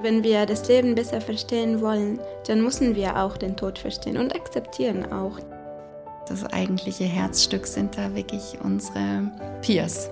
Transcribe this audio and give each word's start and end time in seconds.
Wenn 0.00 0.22
wir 0.22 0.46
das 0.46 0.68
Leben 0.68 0.94
besser 0.94 1.20
verstehen 1.20 1.80
wollen, 1.80 2.20
dann 2.46 2.62
müssen 2.62 2.94
wir 2.94 3.16
auch 3.16 3.36
den 3.36 3.56
Tod 3.56 3.78
verstehen 3.78 4.16
und 4.16 4.34
akzeptieren 4.34 5.12
auch. 5.12 5.38
Das 6.28 6.44
eigentliche 6.44 7.04
Herzstück 7.04 7.66
sind 7.66 7.96
da 7.96 8.14
wirklich 8.14 8.58
unsere 8.62 9.32
Peers. 9.62 10.10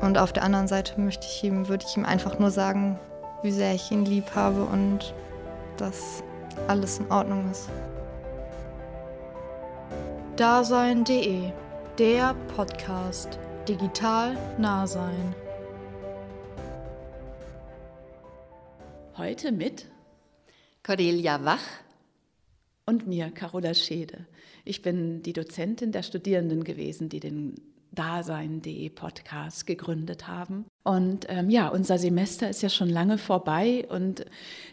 Und 0.00 0.18
auf 0.18 0.32
der 0.32 0.42
anderen 0.42 0.66
Seite 0.66 1.00
möchte 1.00 1.26
ich 1.26 1.44
ihm, 1.44 1.68
würde 1.68 1.84
ich 1.88 1.96
ihm 1.96 2.04
einfach 2.04 2.38
nur 2.38 2.50
sagen, 2.50 2.98
wie 3.42 3.52
sehr 3.52 3.74
ich 3.74 3.90
ihn 3.90 4.04
lieb 4.04 4.34
habe 4.34 4.64
und 4.64 5.14
dass 5.76 6.22
alles 6.66 6.98
in 6.98 7.10
Ordnung 7.10 7.48
ist. 7.50 7.68
Dasein.de, 10.36 11.50
der 11.98 12.34
Podcast. 12.56 13.38
Digital 13.68 14.36
nah 14.58 14.86
sein. 14.86 15.34
Heute 19.18 19.50
mit 19.50 19.86
Cordelia 20.82 21.42
Wach 21.42 21.62
und 22.84 23.06
mir, 23.06 23.30
Carola 23.30 23.72
Schede. 23.72 24.26
Ich 24.62 24.82
bin 24.82 25.22
die 25.22 25.32
Dozentin 25.32 25.90
der 25.90 26.02
Studierenden 26.02 26.64
gewesen, 26.64 27.08
die 27.08 27.20
den 27.20 27.54
Dasein.de 27.96 28.88
Podcast 28.90 29.66
gegründet 29.66 30.28
haben. 30.28 30.66
Und 30.84 31.26
ähm, 31.28 31.50
ja, 31.50 31.66
unser 31.66 31.98
Semester 31.98 32.48
ist 32.48 32.62
ja 32.62 32.68
schon 32.68 32.88
lange 32.88 33.18
vorbei 33.18 33.84
und 33.88 34.24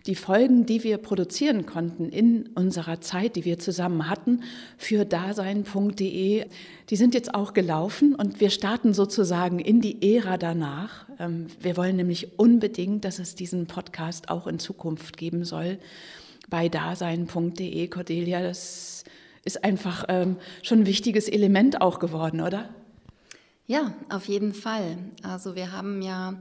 die 0.05 0.13
Folgen, 0.13 0.68
die 0.68 0.84
wir 0.84 0.98
produzieren 0.99 1.66
konnten 1.66 2.09
in 2.09 2.49
unserer 2.49 3.02
Zeit, 3.02 3.36
die 3.36 3.46
wir 3.46 3.58
zusammen 3.58 4.08
hatten 4.08 4.44
für 4.77 5.05
dasein.de, 5.05 6.46
die 6.90 6.96
sind 6.96 7.16
jetzt 7.16 7.34
auch 7.34 7.54
gelaufen 7.54 8.13
und 8.13 8.40
wir 8.40 8.52
starten 8.52 8.94
sozusagen 8.94 9.58
in 9.58 9.82
die 9.82 10.16
Ära 10.16 10.38
danach. 10.38 11.08
Ähm, 11.18 11.48
wir 11.60 11.77
wollen 11.77 11.96
nämlich 11.96 12.38
unbedingt, 12.38 13.05
dass 13.05 13.18
es 13.18 13.34
diesen 13.34 13.66
Podcast 13.66 14.30
auch 14.30 14.46
in 14.46 14.60
Zukunft 14.60 15.18
geben 15.18 15.46
soll 15.46 15.80
bei 16.49 16.70
dasein.de. 16.70 17.87
Cordelia, 17.87 18.43
das 18.43 19.04
ist 19.46 19.63
einfach 19.63 20.05
ähm, 20.10 20.37
schon 20.62 20.82
ein 20.82 20.85
wichtiges 20.85 21.27
Element 21.27 21.82
auch 21.82 21.98
geworden, 21.98 22.41
oder? 22.41 22.70
Ja, 23.65 23.93
auf 24.09 24.27
jeden 24.27 24.53
Fall. 24.53 24.97
Also 25.21 25.55
wir 25.55 25.71
haben 25.71 26.01
ja 26.01 26.37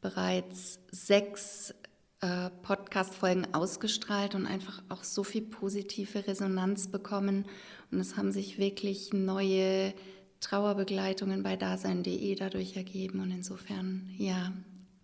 bereits 0.00 0.78
sechs 0.90 1.74
äh, 2.22 2.48
Podcast-Folgen 2.62 3.52
ausgestrahlt 3.52 4.34
und 4.34 4.46
einfach 4.46 4.82
auch 4.88 5.04
so 5.04 5.22
viel 5.22 5.42
positive 5.42 6.26
Resonanz 6.26 6.88
bekommen. 6.88 7.44
Und 7.90 8.00
es 8.00 8.16
haben 8.16 8.32
sich 8.32 8.56
wirklich 8.56 9.12
neue 9.12 9.92
Trauerbegleitungen 10.40 11.42
bei 11.42 11.56
Dasein.de 11.56 12.34
dadurch 12.36 12.74
ergeben. 12.74 13.20
Und 13.20 13.32
insofern, 13.32 14.08
ja, 14.16 14.52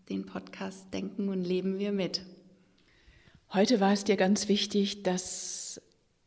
den 0.08 0.25
Podcast 0.25 0.95
denken 0.95 1.28
und 1.28 1.45
leben 1.45 1.78
wir 1.78 1.92
mit. 1.92 2.23
Heute 3.53 3.78
war 3.78 3.92
es 3.92 4.05
dir 4.05 4.17
ganz 4.17 4.48
wichtig, 4.48 5.03
dass 5.03 5.82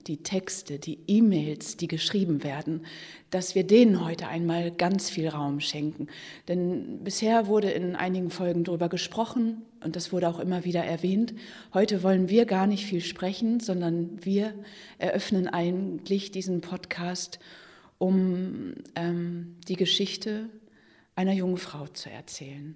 die 0.07 0.17
Texte, 0.17 0.79
die 0.79 0.99
E-Mails, 1.07 1.77
die 1.77 1.87
geschrieben 1.87 2.43
werden, 2.43 2.85
dass 3.31 3.55
wir 3.55 3.65
denen 3.65 4.03
heute 4.05 4.27
einmal 4.27 4.71
ganz 4.71 5.09
viel 5.09 5.27
Raum 5.27 5.59
schenken. 5.59 6.07
Denn 6.47 7.03
bisher 7.03 7.47
wurde 7.47 7.71
in 7.71 7.95
einigen 7.95 8.29
Folgen 8.29 8.63
darüber 8.63 8.87
gesprochen 8.89 9.63
und 9.83 9.95
das 9.95 10.11
wurde 10.13 10.29
auch 10.29 10.39
immer 10.39 10.63
wieder 10.63 10.83
erwähnt. 10.83 11.33
Heute 11.73 12.03
wollen 12.03 12.29
wir 12.29 12.45
gar 12.45 12.67
nicht 12.67 12.85
viel 12.85 13.01
sprechen, 13.01 13.59
sondern 13.59 14.23
wir 14.23 14.53
eröffnen 14.97 15.47
eigentlich 15.47 16.31
diesen 16.31 16.61
Podcast, 16.61 17.39
um 17.97 18.75
ähm, 18.95 19.57
die 19.67 19.75
Geschichte 19.75 20.49
einer 21.15 21.33
jungen 21.33 21.57
Frau 21.57 21.87
zu 21.87 22.09
erzählen. 22.09 22.75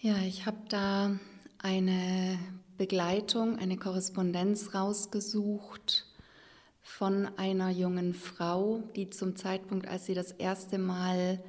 Ja, 0.00 0.16
ich 0.26 0.46
habe 0.46 0.58
da 0.68 1.18
eine 1.58 2.38
Begleitung, 2.76 3.58
eine 3.58 3.76
Korrespondenz 3.76 4.74
rausgesucht 4.74 6.06
von 6.82 7.28
einer 7.36 7.70
jungen 7.70 8.14
Frau, 8.14 8.82
die 8.96 9.10
zum 9.10 9.36
Zeitpunkt, 9.36 9.86
als 9.86 10.06
sie 10.06 10.14
das 10.14 10.32
erste 10.32 10.78
Mal 10.78 11.42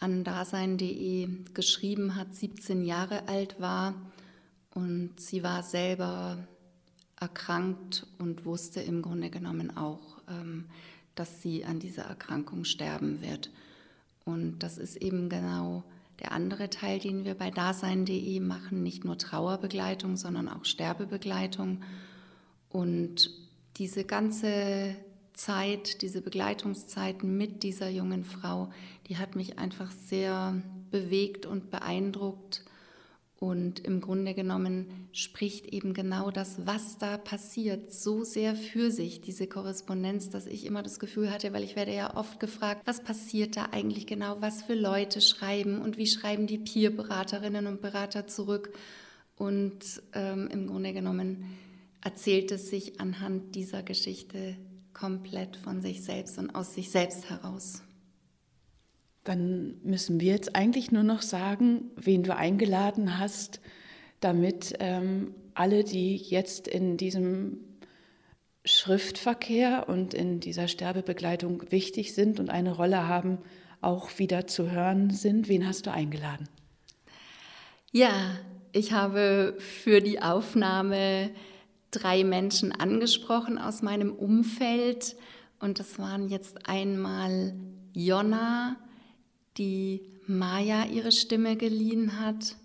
an 0.00 0.24
dasein.de 0.24 1.28
geschrieben 1.54 2.16
hat, 2.16 2.34
17 2.34 2.84
Jahre 2.84 3.28
alt 3.28 3.60
war 3.60 3.94
und 4.74 5.20
sie 5.20 5.42
war 5.42 5.62
selber 5.62 6.38
erkrankt 7.18 8.06
und 8.18 8.44
wusste 8.44 8.80
im 8.80 9.02
Grunde 9.02 9.30
genommen 9.30 9.76
auch, 9.76 10.18
ähm, 10.28 10.66
dass 11.14 11.40
sie 11.40 11.64
an 11.64 11.78
dieser 11.78 12.04
Erkrankung 12.04 12.64
sterben 12.64 13.22
wird. 13.22 13.50
Und 14.24 14.58
das 14.58 14.76
ist 14.76 14.96
eben 14.96 15.28
genau 15.28 15.84
der 16.20 16.32
andere 16.32 16.70
Teil, 16.70 16.98
den 16.98 17.24
wir 17.24 17.34
bei 17.34 17.50
dasein.de 17.50 18.40
machen, 18.40 18.82
nicht 18.82 19.04
nur 19.04 19.18
Trauerbegleitung, 19.18 20.16
sondern 20.16 20.48
auch 20.48 20.64
Sterbebegleitung. 20.64 21.82
Und 22.70 23.30
diese 23.76 24.04
ganze 24.04 24.96
Zeit, 25.34 26.00
diese 26.00 26.22
Begleitungszeit 26.22 27.22
mit 27.22 27.62
dieser 27.62 27.90
jungen 27.90 28.24
Frau, 28.24 28.70
die 29.08 29.18
hat 29.18 29.36
mich 29.36 29.58
einfach 29.58 29.90
sehr 29.90 30.62
bewegt 30.90 31.44
und 31.44 31.70
beeindruckt. 31.70 32.64
Und 33.38 33.80
im 33.80 34.00
Grunde 34.00 34.32
genommen 34.32 35.08
spricht 35.12 35.66
eben 35.66 35.92
genau 35.92 36.30
das, 36.30 36.66
was 36.66 36.96
da 36.96 37.18
passiert, 37.18 37.92
so 37.92 38.24
sehr 38.24 38.56
für 38.56 38.90
sich, 38.90 39.20
diese 39.20 39.46
Korrespondenz, 39.46 40.30
dass 40.30 40.46
ich 40.46 40.64
immer 40.64 40.82
das 40.82 40.98
Gefühl 40.98 41.30
hatte, 41.30 41.52
weil 41.52 41.62
ich 41.62 41.76
werde 41.76 41.94
ja 41.94 42.16
oft 42.16 42.40
gefragt, 42.40 42.82
was 42.86 43.02
passiert 43.04 43.58
da 43.58 43.66
eigentlich 43.72 44.06
genau, 44.06 44.40
was 44.40 44.62
für 44.62 44.74
Leute 44.74 45.20
schreiben 45.20 45.82
und 45.82 45.98
wie 45.98 46.06
schreiben 46.06 46.46
die 46.46 46.58
Peer-Beraterinnen 46.58 47.66
und 47.66 47.82
Berater 47.82 48.26
zurück. 48.26 48.72
Und 49.36 50.02
ähm, 50.14 50.48
im 50.50 50.66
Grunde 50.66 50.94
genommen 50.94 51.44
erzählt 52.02 52.50
es 52.52 52.70
sich 52.70 53.00
anhand 53.00 53.54
dieser 53.54 53.82
Geschichte 53.82 54.56
komplett 54.94 55.56
von 55.56 55.82
sich 55.82 56.02
selbst 56.02 56.38
und 56.38 56.54
aus 56.54 56.72
sich 56.72 56.90
selbst 56.90 57.28
heraus. 57.28 57.82
Dann 59.26 59.74
müssen 59.82 60.20
wir 60.20 60.32
jetzt 60.32 60.54
eigentlich 60.54 60.92
nur 60.92 61.02
noch 61.02 61.20
sagen, 61.20 61.90
wen 61.96 62.22
du 62.22 62.34
eingeladen 62.34 63.18
hast, 63.18 63.60
damit 64.20 64.74
ähm, 64.78 65.34
alle, 65.52 65.82
die 65.82 66.16
jetzt 66.16 66.68
in 66.68 66.96
diesem 66.96 67.58
Schriftverkehr 68.64 69.88
und 69.88 70.14
in 70.14 70.38
dieser 70.38 70.68
Sterbebegleitung 70.68 71.72
wichtig 71.72 72.14
sind 72.14 72.38
und 72.38 72.50
eine 72.50 72.70
Rolle 72.72 73.08
haben, 73.08 73.38
auch 73.80 74.18
wieder 74.20 74.46
zu 74.46 74.70
hören 74.70 75.10
sind. 75.10 75.48
Wen 75.48 75.66
hast 75.66 75.86
du 75.86 75.92
eingeladen? 75.92 76.48
Ja, 77.90 78.36
ich 78.70 78.92
habe 78.92 79.56
für 79.58 80.00
die 80.00 80.22
Aufnahme 80.22 81.30
drei 81.90 82.22
Menschen 82.22 82.70
angesprochen 82.70 83.58
aus 83.58 83.82
meinem 83.82 84.12
Umfeld 84.12 85.16
und 85.58 85.80
das 85.80 85.98
waren 85.98 86.28
jetzt 86.28 86.68
einmal 86.68 87.54
Jonna, 87.92 88.76
die 89.58 90.02
Maya 90.26 90.84
ihre 90.86 91.12
Stimme 91.12 91.56
geliehen 91.56 92.20
hat. 92.20 92.56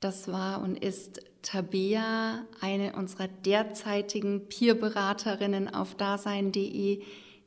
Das 0.00 0.28
war 0.28 0.62
und 0.62 0.82
ist 0.82 1.20
Tabea, 1.42 2.44
eine 2.60 2.94
unserer 2.94 3.28
derzeitigen 3.28 4.48
Peerberaterinnen 4.48 5.72
auf 5.72 5.94
dasein.de, 5.94 7.02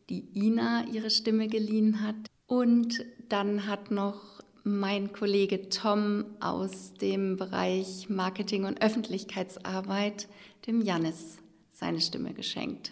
die 0.09 0.27
Ina 0.33 0.85
ihre 0.91 1.09
Stimme 1.09 1.47
geliehen 1.47 2.01
hat. 2.01 2.15
Und 2.47 3.05
dann 3.29 3.67
hat 3.67 3.91
noch 3.91 4.41
mein 4.63 5.13
Kollege 5.13 5.69
Tom 5.69 6.25
aus 6.39 6.93
dem 6.93 7.37
Bereich 7.37 8.09
Marketing 8.09 8.65
und 8.65 8.81
Öffentlichkeitsarbeit, 8.81 10.27
dem 10.67 10.81
Jannis, 10.81 11.37
seine 11.71 12.01
Stimme 12.01 12.33
geschenkt. 12.33 12.91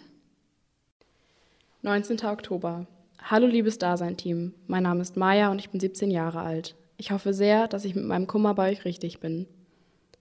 19. 1.82 2.24
Oktober. 2.24 2.86
Hallo 3.26 3.46
liebes 3.46 3.78
Dasein-Team, 3.78 4.52
mein 4.66 4.82
Name 4.82 5.00
ist 5.00 5.16
Maya 5.16 5.50
und 5.50 5.58
ich 5.58 5.70
bin 5.70 5.80
17 5.80 6.10
Jahre 6.10 6.40
alt. 6.40 6.74
Ich 6.98 7.10
hoffe 7.10 7.32
sehr, 7.32 7.68
dass 7.68 7.86
ich 7.86 7.94
mit 7.94 8.04
meinem 8.04 8.26
Kummer 8.26 8.54
bei 8.54 8.70
euch 8.70 8.84
richtig 8.84 9.18
bin. 9.18 9.46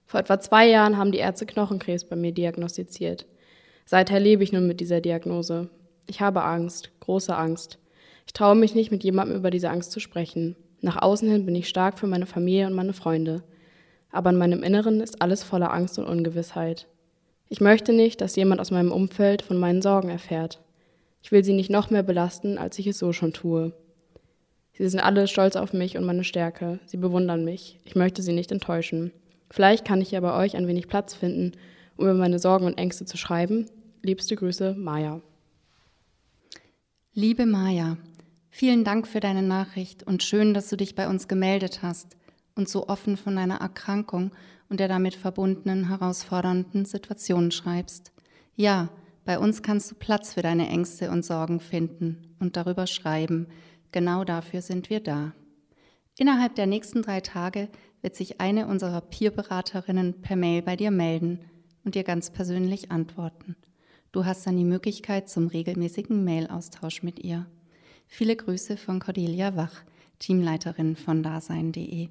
Vor 0.05 0.21
etwa 0.21 0.39
zwei 0.39 0.69
Jahren 0.69 0.97
haben 0.97 1.11
die 1.11 1.17
Ärzte 1.17 1.45
Knochenkrebs 1.45 2.05
bei 2.05 2.15
mir 2.15 2.31
diagnostiziert. 2.31 3.25
Seither 3.85 4.21
lebe 4.21 4.41
ich 4.41 4.53
nun 4.53 4.67
mit 4.67 4.79
dieser 4.79 5.01
Diagnose. 5.01 5.69
Ich 6.07 6.21
habe 6.21 6.45
Angst, 6.45 6.91
große 7.01 7.35
Angst. 7.35 7.77
Ich 8.25 8.31
traue 8.31 8.55
mich 8.55 8.73
nicht, 8.73 8.89
mit 8.89 9.03
jemandem 9.03 9.35
über 9.35 9.51
diese 9.51 9.69
Angst 9.69 9.91
zu 9.91 9.99
sprechen. 9.99 10.55
Nach 10.79 11.01
außen 11.01 11.29
hin 11.29 11.45
bin 11.45 11.55
ich 11.55 11.67
stark 11.67 11.99
für 11.99 12.07
meine 12.07 12.25
Familie 12.25 12.67
und 12.67 12.73
meine 12.73 12.93
Freunde. 12.93 13.43
Aber 14.13 14.29
in 14.29 14.37
meinem 14.37 14.63
Inneren 14.63 15.01
ist 15.01 15.21
alles 15.21 15.43
voller 15.43 15.73
Angst 15.73 15.99
und 15.99 16.07
Ungewissheit. 16.07 16.87
Ich 17.49 17.59
möchte 17.59 17.91
nicht, 17.91 18.21
dass 18.21 18.37
jemand 18.37 18.61
aus 18.61 18.71
meinem 18.71 18.93
Umfeld 18.93 19.41
von 19.41 19.57
meinen 19.57 19.81
Sorgen 19.81 20.07
erfährt. 20.07 20.62
Ich 21.23 21.31
will 21.31 21.43
sie 21.43 21.53
nicht 21.53 21.69
noch 21.69 21.89
mehr 21.89 22.03
belasten, 22.03 22.57
als 22.57 22.77
ich 22.77 22.85
es 22.85 22.99
so 22.99 23.13
schon 23.13 23.33
tue. 23.33 23.73
Sie 24.73 24.87
sind 24.89 24.99
alle 24.99 25.27
stolz 25.27 25.55
auf 25.55 25.71
mich 25.71 25.97
und 25.97 26.03
meine 26.03 26.25
Stärke. 26.25 26.79
Sie 26.85 26.97
bewundern 26.97 27.45
mich. 27.45 27.79
Ich 27.85 27.95
möchte 27.95 28.21
sie 28.21 28.33
nicht 28.33 28.51
enttäuschen. 28.51 29.11
Vielleicht 29.49 29.85
kann 29.85 30.01
ich 30.01 30.11
ja 30.11 30.19
bei 30.19 30.37
euch 30.37 30.57
ein 30.57 30.67
wenig 30.67 30.87
Platz 30.87 31.13
finden, 31.13 31.53
um 31.95 32.05
über 32.05 32.15
meine 32.15 32.39
Sorgen 32.39 32.65
und 32.65 32.77
Ängste 32.77 33.05
zu 33.05 33.17
schreiben. 33.17 33.67
Liebste 34.01 34.35
Grüße, 34.35 34.73
Maja. 34.73 35.21
Liebe 37.13 37.45
Maja, 37.45 37.97
vielen 38.49 38.83
Dank 38.83 39.07
für 39.07 39.21
deine 39.21 39.43
Nachricht 39.43 40.03
und 40.03 40.23
schön, 40.23 40.53
dass 40.53 40.67
du 40.67 40.75
dich 40.75 40.93
bei 40.93 41.07
uns 41.07 41.27
gemeldet 41.27 41.81
hast. 41.81 42.17
und 42.55 42.69
so 42.69 42.87
offen 42.87 43.17
von 43.17 43.35
deiner 43.35 43.61
Erkrankung 43.61 44.31
und 44.69 44.79
der 44.79 44.87
damit 44.87 45.15
verbundenen 45.15 45.87
herausfordernden 45.87 46.85
Situationen 46.85 47.49
schreibst. 47.49 48.11
Ja, 48.55 48.89
bei 49.25 49.39
uns 49.39 49.61
kannst 49.61 49.91
du 49.91 49.95
Platz 49.95 50.33
für 50.33 50.41
deine 50.41 50.67
Ängste 50.67 51.09
und 51.09 51.23
Sorgen 51.23 51.59
finden 51.59 52.35
und 52.39 52.57
darüber 52.57 52.87
schreiben. 52.87 53.47
Genau 53.91 54.23
dafür 54.23 54.61
sind 54.61 54.89
wir 54.89 54.99
da. 54.99 55.33
Innerhalb 56.17 56.55
der 56.55 56.67
nächsten 56.67 57.01
drei 57.01 57.21
Tage 57.21 57.69
wird 58.01 58.15
sich 58.15 58.41
eine 58.41 58.67
unserer 58.67 59.01
Peerberaterinnen 59.01 60.21
per 60.21 60.35
Mail 60.35 60.61
bei 60.61 60.75
dir 60.75 60.91
melden 60.91 61.39
und 61.83 61.95
dir 61.95 62.03
ganz 62.03 62.29
persönlich 62.29 62.91
antworten. 62.91 63.55
Du 64.11 64.25
hast 64.25 64.45
dann 64.45 64.57
die 64.57 64.63
Möglichkeit 64.63 65.29
zum 65.29 65.47
regelmäßigen 65.47 66.23
Mail-Austausch 66.23 67.01
mit 67.01 67.23
ihr. 67.23 67.47
Viele 68.07 68.35
Grüße 68.35 68.77
von 68.77 68.99
Cordelia 68.99 69.55
Wach, 69.55 69.83
Teamleiterin 70.19 70.95
von 70.95 71.23
Dasein.de. 71.23 72.09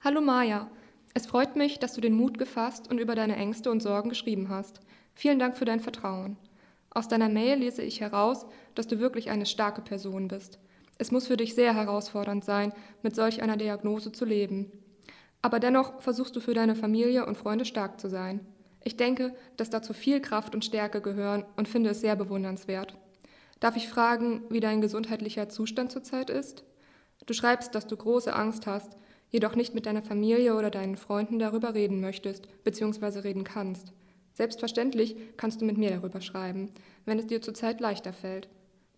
Hallo 0.00 0.20
Maja, 0.20 0.68
es 1.14 1.26
freut 1.26 1.56
mich, 1.56 1.78
dass 1.78 1.94
du 1.94 2.00
den 2.00 2.14
Mut 2.14 2.38
gefasst 2.38 2.90
und 2.90 2.98
über 2.98 3.14
deine 3.14 3.36
Ängste 3.36 3.70
und 3.70 3.82
Sorgen 3.82 4.08
geschrieben 4.08 4.48
hast. 4.48 4.80
Vielen 5.18 5.40
Dank 5.40 5.56
für 5.56 5.64
dein 5.64 5.80
Vertrauen. 5.80 6.36
Aus 6.90 7.08
deiner 7.08 7.28
Mail 7.28 7.58
lese 7.58 7.82
ich 7.82 8.00
heraus, 8.00 8.46
dass 8.76 8.86
du 8.86 9.00
wirklich 9.00 9.30
eine 9.30 9.46
starke 9.46 9.82
Person 9.82 10.28
bist. 10.28 10.60
Es 10.96 11.10
muss 11.10 11.26
für 11.26 11.36
dich 11.36 11.56
sehr 11.56 11.74
herausfordernd 11.74 12.44
sein, 12.44 12.72
mit 13.02 13.16
solch 13.16 13.42
einer 13.42 13.56
Diagnose 13.56 14.12
zu 14.12 14.24
leben. 14.24 14.70
Aber 15.42 15.58
dennoch 15.58 16.00
versuchst 16.00 16.36
du 16.36 16.40
für 16.40 16.54
deine 16.54 16.76
Familie 16.76 17.26
und 17.26 17.36
Freunde 17.36 17.64
stark 17.64 17.98
zu 17.98 18.08
sein. 18.08 18.46
Ich 18.84 18.96
denke, 18.96 19.34
dass 19.56 19.70
dazu 19.70 19.92
viel 19.92 20.20
Kraft 20.20 20.54
und 20.54 20.64
Stärke 20.64 21.00
gehören 21.00 21.44
und 21.56 21.66
finde 21.66 21.90
es 21.90 22.00
sehr 22.00 22.14
bewundernswert. 22.14 22.94
Darf 23.58 23.74
ich 23.74 23.88
fragen, 23.88 24.44
wie 24.50 24.60
dein 24.60 24.80
gesundheitlicher 24.80 25.48
Zustand 25.48 25.90
zurzeit 25.90 26.30
ist? 26.30 26.62
Du 27.26 27.34
schreibst, 27.34 27.74
dass 27.74 27.88
du 27.88 27.96
große 27.96 28.32
Angst 28.32 28.68
hast, 28.68 28.96
jedoch 29.30 29.56
nicht 29.56 29.74
mit 29.74 29.86
deiner 29.86 30.02
Familie 30.02 30.54
oder 30.54 30.70
deinen 30.70 30.96
Freunden 30.96 31.40
darüber 31.40 31.74
reden 31.74 32.00
möchtest 32.00 32.46
bzw. 32.62 33.18
reden 33.18 33.42
kannst. 33.42 33.92
Selbstverständlich 34.38 35.16
kannst 35.36 35.60
du 35.60 35.64
mit 35.64 35.78
mir 35.78 35.90
darüber 35.90 36.20
schreiben, 36.20 36.70
wenn 37.04 37.18
es 37.18 37.26
dir 37.26 37.42
zurzeit 37.42 37.80
leichter 37.80 38.12
fällt. 38.12 38.48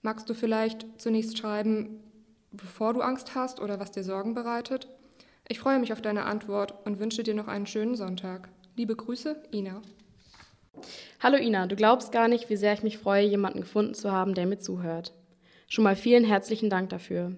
Magst 0.03 0.29
du 0.29 0.35
vielleicht 0.35 0.85
zunächst 1.01 1.39
schreiben, 1.39 1.99
bevor 2.51 2.93
du 2.93 3.01
Angst 3.01 3.35
hast 3.35 3.59
oder 3.59 3.81
was 3.81 3.91
dir 3.91 4.05
Sorgen 4.05 4.35
bereitet? 4.35 4.87
Ich 5.49 5.59
freue 5.59 5.79
mich 5.79 5.95
auf 5.95 6.03
deine 6.03 6.27
Antwort 6.27 6.75
und 6.85 6.99
wünsche 6.99 7.23
dir 7.23 7.33
noch 7.33 7.49
einen 7.49 7.65
schönen 7.65 7.97
Sonntag. 7.97 8.51
Liebe 8.77 8.95
Grüße, 8.95 9.35
Ina. 9.51 9.81
Hallo 11.21 11.39
Ina, 11.39 11.69
du 11.69 11.75
glaubst 11.75 12.13
gar 12.13 12.29
nicht, 12.29 12.51
wie 12.51 12.57
sehr 12.57 12.75
ich 12.75 12.83
mich 12.83 12.99
freue, 12.99 13.25
jemanden 13.25 13.63
gefunden 13.63 13.95
zu 13.95 14.13
haben, 14.13 14.35
der 14.35 14.45
mir 14.45 14.59
zuhört. 14.59 15.15
Schon 15.69 15.85
mal 15.85 15.97
vielen 15.97 16.25
herzlichen 16.25 16.69
Dank 16.69 16.91
dafür. 16.91 17.35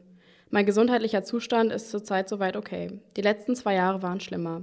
Mein 0.50 0.66
gesundheitlicher 0.66 1.22
Zustand 1.22 1.70
ist 1.70 1.92
zurzeit 1.92 2.28
soweit 2.28 2.56
okay. 2.56 2.98
Die 3.16 3.22
letzten 3.22 3.54
zwei 3.54 3.76
Jahre 3.76 4.02
waren 4.02 4.18
schlimmer. 4.18 4.62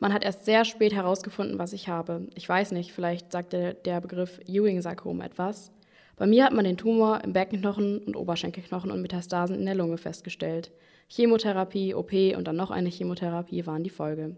Man 0.00 0.12
hat 0.12 0.24
erst 0.24 0.44
sehr 0.44 0.64
spät 0.64 0.94
herausgefunden, 0.94 1.58
was 1.58 1.72
ich 1.72 1.88
habe. 1.88 2.28
Ich 2.34 2.48
weiß 2.48 2.72
nicht, 2.72 2.92
vielleicht 2.92 3.32
sagt 3.32 3.52
der, 3.52 3.74
der 3.74 4.00
Begriff 4.00 4.40
Ewing-Sarkom 4.46 5.20
etwas. 5.20 5.72
Bei 6.16 6.26
mir 6.26 6.44
hat 6.44 6.52
man 6.52 6.64
den 6.64 6.76
Tumor 6.76 7.22
im 7.24 7.32
Beckenknochen 7.32 7.98
und 7.98 8.16
Oberschenkelknochen 8.16 8.90
und 8.90 9.02
Metastasen 9.02 9.56
in 9.56 9.66
der 9.66 9.74
Lunge 9.74 9.98
festgestellt. 9.98 10.72
Chemotherapie, 11.08 11.94
OP 11.94 12.12
und 12.36 12.46
dann 12.46 12.56
noch 12.56 12.70
eine 12.70 12.90
Chemotherapie 12.90 13.66
waren 13.66 13.82
die 13.82 13.90
Folge. 13.90 14.36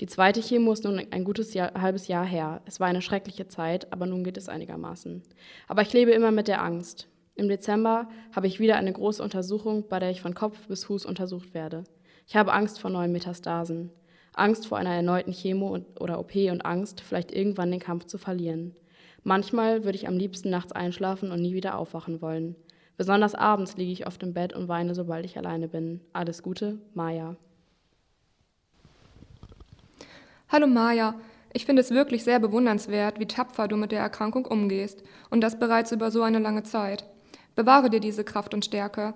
Die 0.00 0.06
zweite 0.06 0.40
Chemo 0.40 0.72
ist 0.72 0.84
nun 0.84 1.00
ein 1.10 1.24
gutes 1.24 1.54
Jahr, 1.54 1.72
halbes 1.80 2.08
Jahr 2.08 2.24
her. 2.24 2.60
Es 2.66 2.80
war 2.80 2.88
eine 2.88 3.00
schreckliche 3.00 3.48
Zeit, 3.48 3.92
aber 3.92 4.06
nun 4.06 4.24
geht 4.24 4.36
es 4.36 4.48
einigermaßen. 4.48 5.22
Aber 5.68 5.82
ich 5.82 5.92
lebe 5.92 6.10
immer 6.10 6.32
mit 6.32 6.48
der 6.48 6.62
Angst. 6.62 7.08
Im 7.34 7.48
Dezember 7.48 8.08
habe 8.34 8.46
ich 8.46 8.60
wieder 8.60 8.76
eine 8.76 8.92
große 8.92 9.22
Untersuchung, 9.22 9.84
bei 9.88 9.98
der 9.98 10.10
ich 10.10 10.20
von 10.20 10.34
Kopf 10.34 10.68
bis 10.68 10.84
Fuß 10.84 11.06
untersucht 11.06 11.54
werde. 11.54 11.84
Ich 12.26 12.36
habe 12.36 12.52
Angst 12.52 12.80
vor 12.80 12.90
neuen 12.90 13.12
Metastasen. 13.12 13.90
Angst 14.36 14.66
vor 14.66 14.78
einer 14.78 14.94
erneuten 14.94 15.32
Chemo 15.32 15.78
oder 15.98 16.20
OP 16.20 16.34
und 16.34 16.64
Angst, 16.64 17.00
vielleicht 17.00 17.32
irgendwann 17.32 17.70
den 17.70 17.80
Kampf 17.80 18.04
zu 18.04 18.18
verlieren. 18.18 18.76
Manchmal 19.24 19.84
würde 19.84 19.96
ich 19.96 20.06
am 20.06 20.16
liebsten 20.16 20.50
nachts 20.50 20.72
einschlafen 20.72 21.32
und 21.32 21.42
nie 21.42 21.54
wieder 21.54 21.76
aufwachen 21.76 22.22
wollen. 22.22 22.54
Besonders 22.96 23.34
abends 23.34 23.76
liege 23.76 23.92
ich 23.92 24.06
oft 24.06 24.22
im 24.22 24.34
Bett 24.34 24.52
und 24.52 24.68
weine, 24.68 24.94
sobald 24.94 25.24
ich 25.24 25.36
alleine 25.36 25.68
bin. 25.68 26.00
Alles 26.12 26.42
Gute, 26.42 26.78
Maja. 26.94 27.34
Hallo 30.48 30.66
Maja, 30.68 31.14
ich 31.52 31.66
finde 31.66 31.80
es 31.80 31.90
wirklich 31.90 32.22
sehr 32.22 32.38
bewundernswert, 32.38 33.18
wie 33.18 33.26
tapfer 33.26 33.66
du 33.66 33.76
mit 33.76 33.90
der 33.90 34.00
Erkrankung 34.00 34.46
umgehst 34.46 35.02
und 35.30 35.40
das 35.40 35.58
bereits 35.58 35.90
über 35.90 36.10
so 36.10 36.22
eine 36.22 36.38
lange 36.38 36.62
Zeit. 36.62 37.04
Bewahre 37.54 37.90
dir 37.90 38.00
diese 38.00 38.22
Kraft 38.22 38.52
und 38.52 38.64
Stärke. 38.64 39.14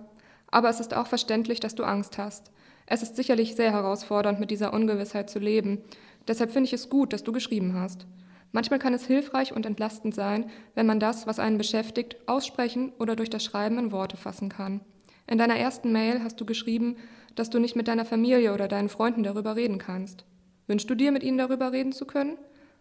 Aber 0.50 0.70
es 0.70 0.81
ist 0.81 0.94
auch 0.94 1.06
verständlich, 1.06 1.61
dass 1.61 1.75
du 1.75 1.84
Angst 1.84 2.19
hast. 2.19 2.50
Es 2.92 3.04
ist 3.04 3.14
sicherlich 3.14 3.54
sehr 3.54 3.70
herausfordernd, 3.70 4.40
mit 4.40 4.50
dieser 4.50 4.72
Ungewissheit 4.72 5.31
zu 5.31 5.38
leben. 5.38 5.78
Deshalb 6.26 6.50
finde 6.50 6.66
ich 6.66 6.72
es 6.72 6.90
gut, 6.90 7.12
dass 7.12 7.22
du 7.22 7.31
geschrieben 7.31 7.75
hast. 7.75 8.04
Manchmal 8.50 8.81
kann 8.81 8.92
es 8.92 9.06
hilfreich 9.06 9.54
und 9.54 9.64
entlastend 9.64 10.12
sein, 10.12 10.50
wenn 10.75 10.87
man 10.87 10.98
das, 10.98 11.25
was 11.28 11.38
einen 11.38 11.56
beschäftigt, 11.56 12.16
aussprechen 12.26 12.92
oder 12.98 13.14
durch 13.14 13.31
das 13.31 13.44
Schreiben 13.44 13.78
in 13.78 13.92
Worte 13.92 14.16
fassen 14.16 14.48
kann. 14.48 14.81
In 15.28 15.38
deiner 15.38 15.54
ersten 15.54 15.92
Mail 15.92 16.25
hast 16.25 16.40
du 16.40 16.44
geschrieben, 16.44 16.96
dass 17.37 17.48
du 17.48 17.60
nicht 17.60 17.76
mit 17.76 17.87
deiner 17.87 18.04
Familie 18.04 18.52
oder 18.52 18.66
deinen 18.66 18.88
Freunden 18.88 19.22
darüber 19.22 19.54
reden 19.54 19.78
kannst. 19.78 20.25
Wünschst 20.66 20.90
du 20.90 20.96
dir, 20.96 21.12
mit 21.12 21.22
ihnen 21.22 21.38
darüber 21.38 21.70
reden 21.70 21.92
zu 21.92 22.06
können? 22.06 22.38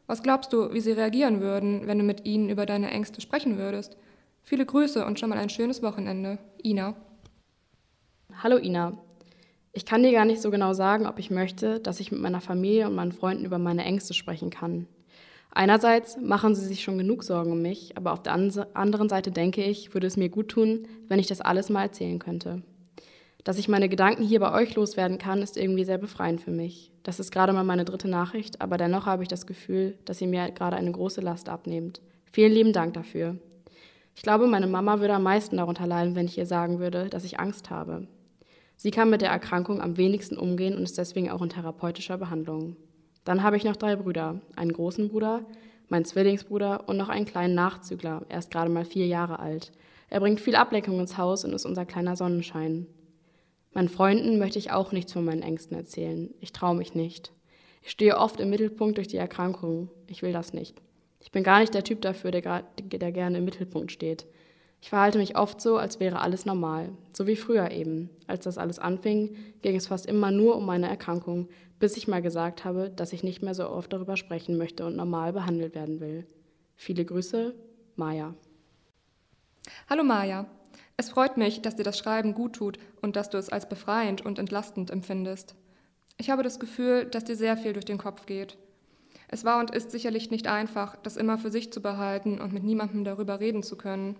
Was 0.07 0.23
glaubst 0.23 0.51
du, 0.53 0.73
wie 0.73 0.81
sie 0.81 0.93
reagieren 0.93 1.39
würden, 1.39 1.85
wenn 1.85 1.99
du 1.99 2.03
mit 2.03 2.25
ihnen 2.25 2.49
über 2.49 2.65
deine 2.65 2.89
Ängste 2.89 3.21
sprechen 3.21 3.59
würdest? 3.59 3.95
Viele 4.41 4.65
Grüße 4.65 5.05
und 5.05 5.19
schon 5.19 5.29
mal 5.29 5.37
ein 5.37 5.49
schönes 5.49 5.83
Wochenende. 5.83 6.39
Ina. 6.63 6.95
Hallo 8.41 8.57
Ina. 8.57 8.97
Ich 9.71 9.85
kann 9.85 10.03
dir 10.03 10.11
gar 10.11 10.25
nicht 10.25 10.41
so 10.41 10.49
genau 10.49 10.73
sagen, 10.73 11.05
ob 11.05 11.19
ich 11.19 11.29
möchte, 11.29 11.79
dass 11.79 11.99
ich 11.99 12.11
mit 12.11 12.21
meiner 12.21 12.41
Familie 12.41 12.87
und 12.87 12.95
meinen 12.95 13.11
Freunden 13.11 13.45
über 13.45 13.59
meine 13.59 13.83
Ängste 13.83 14.13
sprechen 14.13 14.49
kann. 14.49 14.87
Einerseits 15.51 16.17
machen 16.17 16.55
sie 16.55 16.65
sich 16.65 16.83
schon 16.83 16.97
genug 16.97 17.23
Sorgen 17.23 17.51
um 17.51 17.61
mich, 17.61 17.97
aber 17.97 18.13
auf 18.13 18.21
der 18.23 18.33
anderen 18.33 19.09
Seite 19.09 19.31
denke 19.31 19.63
ich, 19.63 19.93
würde 19.93 20.07
es 20.07 20.17
mir 20.17 20.29
gut 20.29 20.49
tun, 20.49 20.87
wenn 21.07 21.19
ich 21.19 21.27
das 21.27 21.41
alles 21.41 21.69
mal 21.69 21.83
erzählen 21.83 22.19
könnte. 22.19 22.61
Dass 23.43 23.57
ich 23.57 23.67
meine 23.67 23.89
Gedanken 23.89 24.23
hier 24.23 24.39
bei 24.39 24.53
euch 24.53 24.75
loswerden 24.75 25.17
kann, 25.17 25.41
ist 25.41 25.57
irgendwie 25.57 25.85
sehr 25.85 25.97
befreiend 25.97 26.41
für 26.41 26.51
mich. 26.51 26.91
Das 27.03 27.19
ist 27.19 27.31
gerade 27.31 27.53
mal 27.53 27.63
meine 27.63 27.85
dritte 27.85 28.07
Nachricht, 28.07 28.61
aber 28.61 28.77
dennoch 28.77 29.05
habe 29.05 29.23
ich 29.23 29.29
das 29.29 29.47
Gefühl, 29.47 29.97
dass 30.05 30.21
ihr 30.21 30.27
mir 30.27 30.51
gerade 30.51 30.75
eine 30.75 30.91
große 30.91 31.21
Last 31.21 31.49
abnehmt. 31.49 32.01
Vielen 32.31 32.51
lieben 32.51 32.73
Dank 32.73 32.93
dafür. 32.93 33.37
Ich 34.15 34.21
glaube, 34.21 34.45
meine 34.45 34.67
Mama 34.67 34.99
würde 34.99 35.13
am 35.13 35.23
meisten 35.23 35.57
darunter 35.57 35.87
leiden, 35.87 36.15
wenn 36.15 36.25
ich 36.25 36.37
ihr 36.37 36.45
sagen 36.45 36.79
würde, 36.79 37.07
dass 37.09 37.23
ich 37.23 37.39
Angst 37.39 37.69
habe. 37.69 38.07
Sie 38.81 38.91
kann 38.91 39.09
mit 39.09 39.19
der 39.19 39.29
Erkrankung 39.29 39.81
am 39.81 39.97
wenigsten 39.97 40.37
umgehen 40.37 40.73
und 40.73 40.83
ist 40.83 40.97
deswegen 40.97 41.29
auch 41.29 41.41
in 41.41 41.49
therapeutischer 41.49 42.17
Behandlung. 42.17 42.77
Dann 43.25 43.43
habe 43.43 43.57
ich 43.57 43.65
noch 43.65 43.75
drei 43.75 43.97
Brüder, 43.97 44.39
einen 44.55 44.71
großen 44.71 45.09
Bruder, 45.09 45.45
meinen 45.89 46.05
Zwillingsbruder 46.05 46.87
und 46.87 46.95
noch 46.95 47.09
einen 47.09 47.25
kleinen 47.25 47.55
Nachzügler. 47.55 48.25
Er 48.29 48.39
ist 48.39 48.51
gerade 48.51 48.71
mal 48.71 48.85
vier 48.85 49.05
Jahre 49.05 49.39
alt. 49.39 49.73
Er 50.09 50.21
bringt 50.21 50.39
viel 50.39 50.55
Ablenkung 50.55 50.97
ins 51.01 51.17
Haus 51.17 51.43
und 51.43 51.51
ist 51.51 51.65
unser 51.65 51.85
kleiner 51.85 52.15
Sonnenschein. 52.15 52.87
Meinen 53.73 53.89
Freunden 53.89 54.39
möchte 54.39 54.59
ich 54.59 54.71
auch 54.71 54.93
nichts 54.93 55.11
von 55.11 55.25
meinen 55.25 55.41
Ängsten 55.41 55.75
erzählen. 55.75 56.33
Ich 56.39 56.53
traue 56.53 56.77
mich 56.77 56.95
nicht. 56.95 57.33
Ich 57.81 57.91
stehe 57.91 58.17
oft 58.17 58.39
im 58.39 58.49
Mittelpunkt 58.49 58.95
durch 58.95 59.09
die 59.09 59.17
Erkrankung. 59.17 59.89
Ich 60.07 60.21
will 60.21 60.31
das 60.31 60.53
nicht. 60.53 60.81
Ich 61.19 61.31
bin 61.31 61.43
gar 61.43 61.59
nicht 61.59 61.73
der 61.73 61.83
Typ 61.83 62.01
dafür, 62.01 62.31
der, 62.31 62.63
der 62.81 63.11
gerne 63.11 63.39
im 63.39 63.43
Mittelpunkt 63.43 63.91
steht. 63.91 64.25
Ich 64.81 64.89
verhalte 64.89 65.17
mich 65.17 65.37
oft 65.37 65.59
so, 65.59 65.77
als 65.77 65.99
wäre 65.99 66.21
alles 66.21 66.45
normal, 66.45 66.89
so 67.13 67.27
wie 67.27 67.35
früher 67.35 67.71
eben. 67.71 68.09
Als 68.27 68.45
das 68.45 68.57
alles 68.57 68.79
anfing, 68.79 69.35
ging 69.61 69.75
es 69.75 69.87
fast 69.87 70.05
immer 70.05 70.31
nur 70.31 70.55
um 70.55 70.65
meine 70.65 70.87
Erkrankung, 70.87 71.49
bis 71.79 71.97
ich 71.97 72.07
mal 72.07 72.21
gesagt 72.21 72.65
habe, 72.65 72.89
dass 72.89 73.13
ich 73.13 73.23
nicht 73.23 73.41
mehr 73.41 73.53
so 73.53 73.69
oft 73.69 73.91
darüber 73.91 74.17
sprechen 74.17 74.57
möchte 74.57 74.85
und 74.85 74.95
normal 74.95 75.33
behandelt 75.33 75.75
werden 75.75 75.99
will. 75.99 76.25
Viele 76.75 77.03
Grüße, 77.03 77.53
Maja. 77.95 78.33
Hallo 79.89 80.03
Maja. 80.03 80.45
Es 80.95 81.09
freut 81.09 81.37
mich, 81.37 81.61
dass 81.61 81.75
dir 81.75 81.83
das 81.83 81.97
Schreiben 81.97 82.33
gut 82.33 82.53
tut 82.53 82.77
und 83.01 83.15
dass 83.15 83.29
du 83.29 83.37
es 83.37 83.49
als 83.49 83.69
befreiend 83.69 84.25
und 84.25 84.39
entlastend 84.39 84.91
empfindest. 84.91 85.55
Ich 86.17 86.29
habe 86.29 86.43
das 86.43 86.59
Gefühl, 86.59 87.05
dass 87.05 87.23
dir 87.23 87.35
sehr 87.35 87.55
viel 87.55 87.73
durch 87.73 87.85
den 87.85 87.97
Kopf 87.97 88.25
geht. 88.25 88.57
Es 89.29 89.45
war 89.45 89.59
und 89.59 89.71
ist 89.71 89.91
sicherlich 89.91 90.31
nicht 90.31 90.47
einfach, 90.47 90.97
das 90.97 91.15
immer 91.15 91.37
für 91.37 91.51
sich 91.51 91.71
zu 91.71 91.81
behalten 91.81 92.41
und 92.41 92.51
mit 92.51 92.63
niemandem 92.63 93.03
darüber 93.03 93.39
reden 93.39 93.63
zu 93.63 93.77
können. 93.77 94.17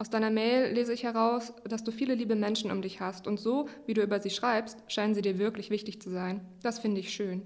Aus 0.00 0.10
deiner 0.10 0.30
Mail 0.30 0.72
lese 0.72 0.92
ich 0.92 1.02
heraus, 1.02 1.52
dass 1.64 1.82
du 1.82 1.90
viele 1.90 2.14
liebe 2.14 2.36
Menschen 2.36 2.70
um 2.70 2.82
dich 2.82 3.00
hast 3.00 3.26
und 3.26 3.40
so, 3.40 3.68
wie 3.84 3.94
du 3.94 4.02
über 4.02 4.20
sie 4.20 4.30
schreibst, 4.30 4.78
scheinen 4.86 5.12
sie 5.12 5.22
dir 5.22 5.40
wirklich 5.40 5.70
wichtig 5.70 6.00
zu 6.00 6.08
sein. 6.08 6.40
Das 6.62 6.78
finde 6.78 7.00
ich 7.00 7.10
schön. 7.10 7.42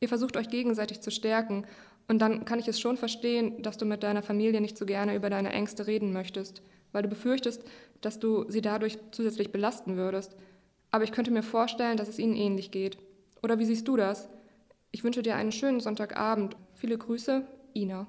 Ihr 0.00 0.08
versucht 0.08 0.36
euch 0.36 0.48
gegenseitig 0.48 1.02
zu 1.02 1.12
stärken 1.12 1.64
und 2.08 2.18
dann 2.18 2.44
kann 2.44 2.58
ich 2.58 2.66
es 2.66 2.80
schon 2.80 2.96
verstehen, 2.96 3.62
dass 3.62 3.78
du 3.78 3.84
mit 3.84 4.02
deiner 4.02 4.22
Familie 4.22 4.60
nicht 4.60 4.76
so 4.76 4.86
gerne 4.86 5.14
über 5.14 5.30
deine 5.30 5.52
Ängste 5.52 5.86
reden 5.86 6.12
möchtest, 6.12 6.62
weil 6.90 7.02
du 7.02 7.08
befürchtest, 7.08 7.62
dass 8.00 8.18
du 8.18 8.44
sie 8.50 8.60
dadurch 8.60 8.98
zusätzlich 9.12 9.52
belasten 9.52 9.96
würdest. 9.96 10.34
Aber 10.90 11.04
ich 11.04 11.12
könnte 11.12 11.30
mir 11.30 11.44
vorstellen, 11.44 11.96
dass 11.96 12.08
es 12.08 12.18
ihnen 12.18 12.34
ähnlich 12.34 12.72
geht. 12.72 12.98
Oder 13.40 13.60
wie 13.60 13.66
siehst 13.66 13.86
du 13.86 13.96
das? 13.96 14.28
Ich 14.90 15.04
wünsche 15.04 15.22
dir 15.22 15.36
einen 15.36 15.52
schönen 15.52 15.78
Sonntagabend. 15.78 16.56
Viele 16.74 16.98
Grüße, 16.98 17.46
Ina. 17.76 18.08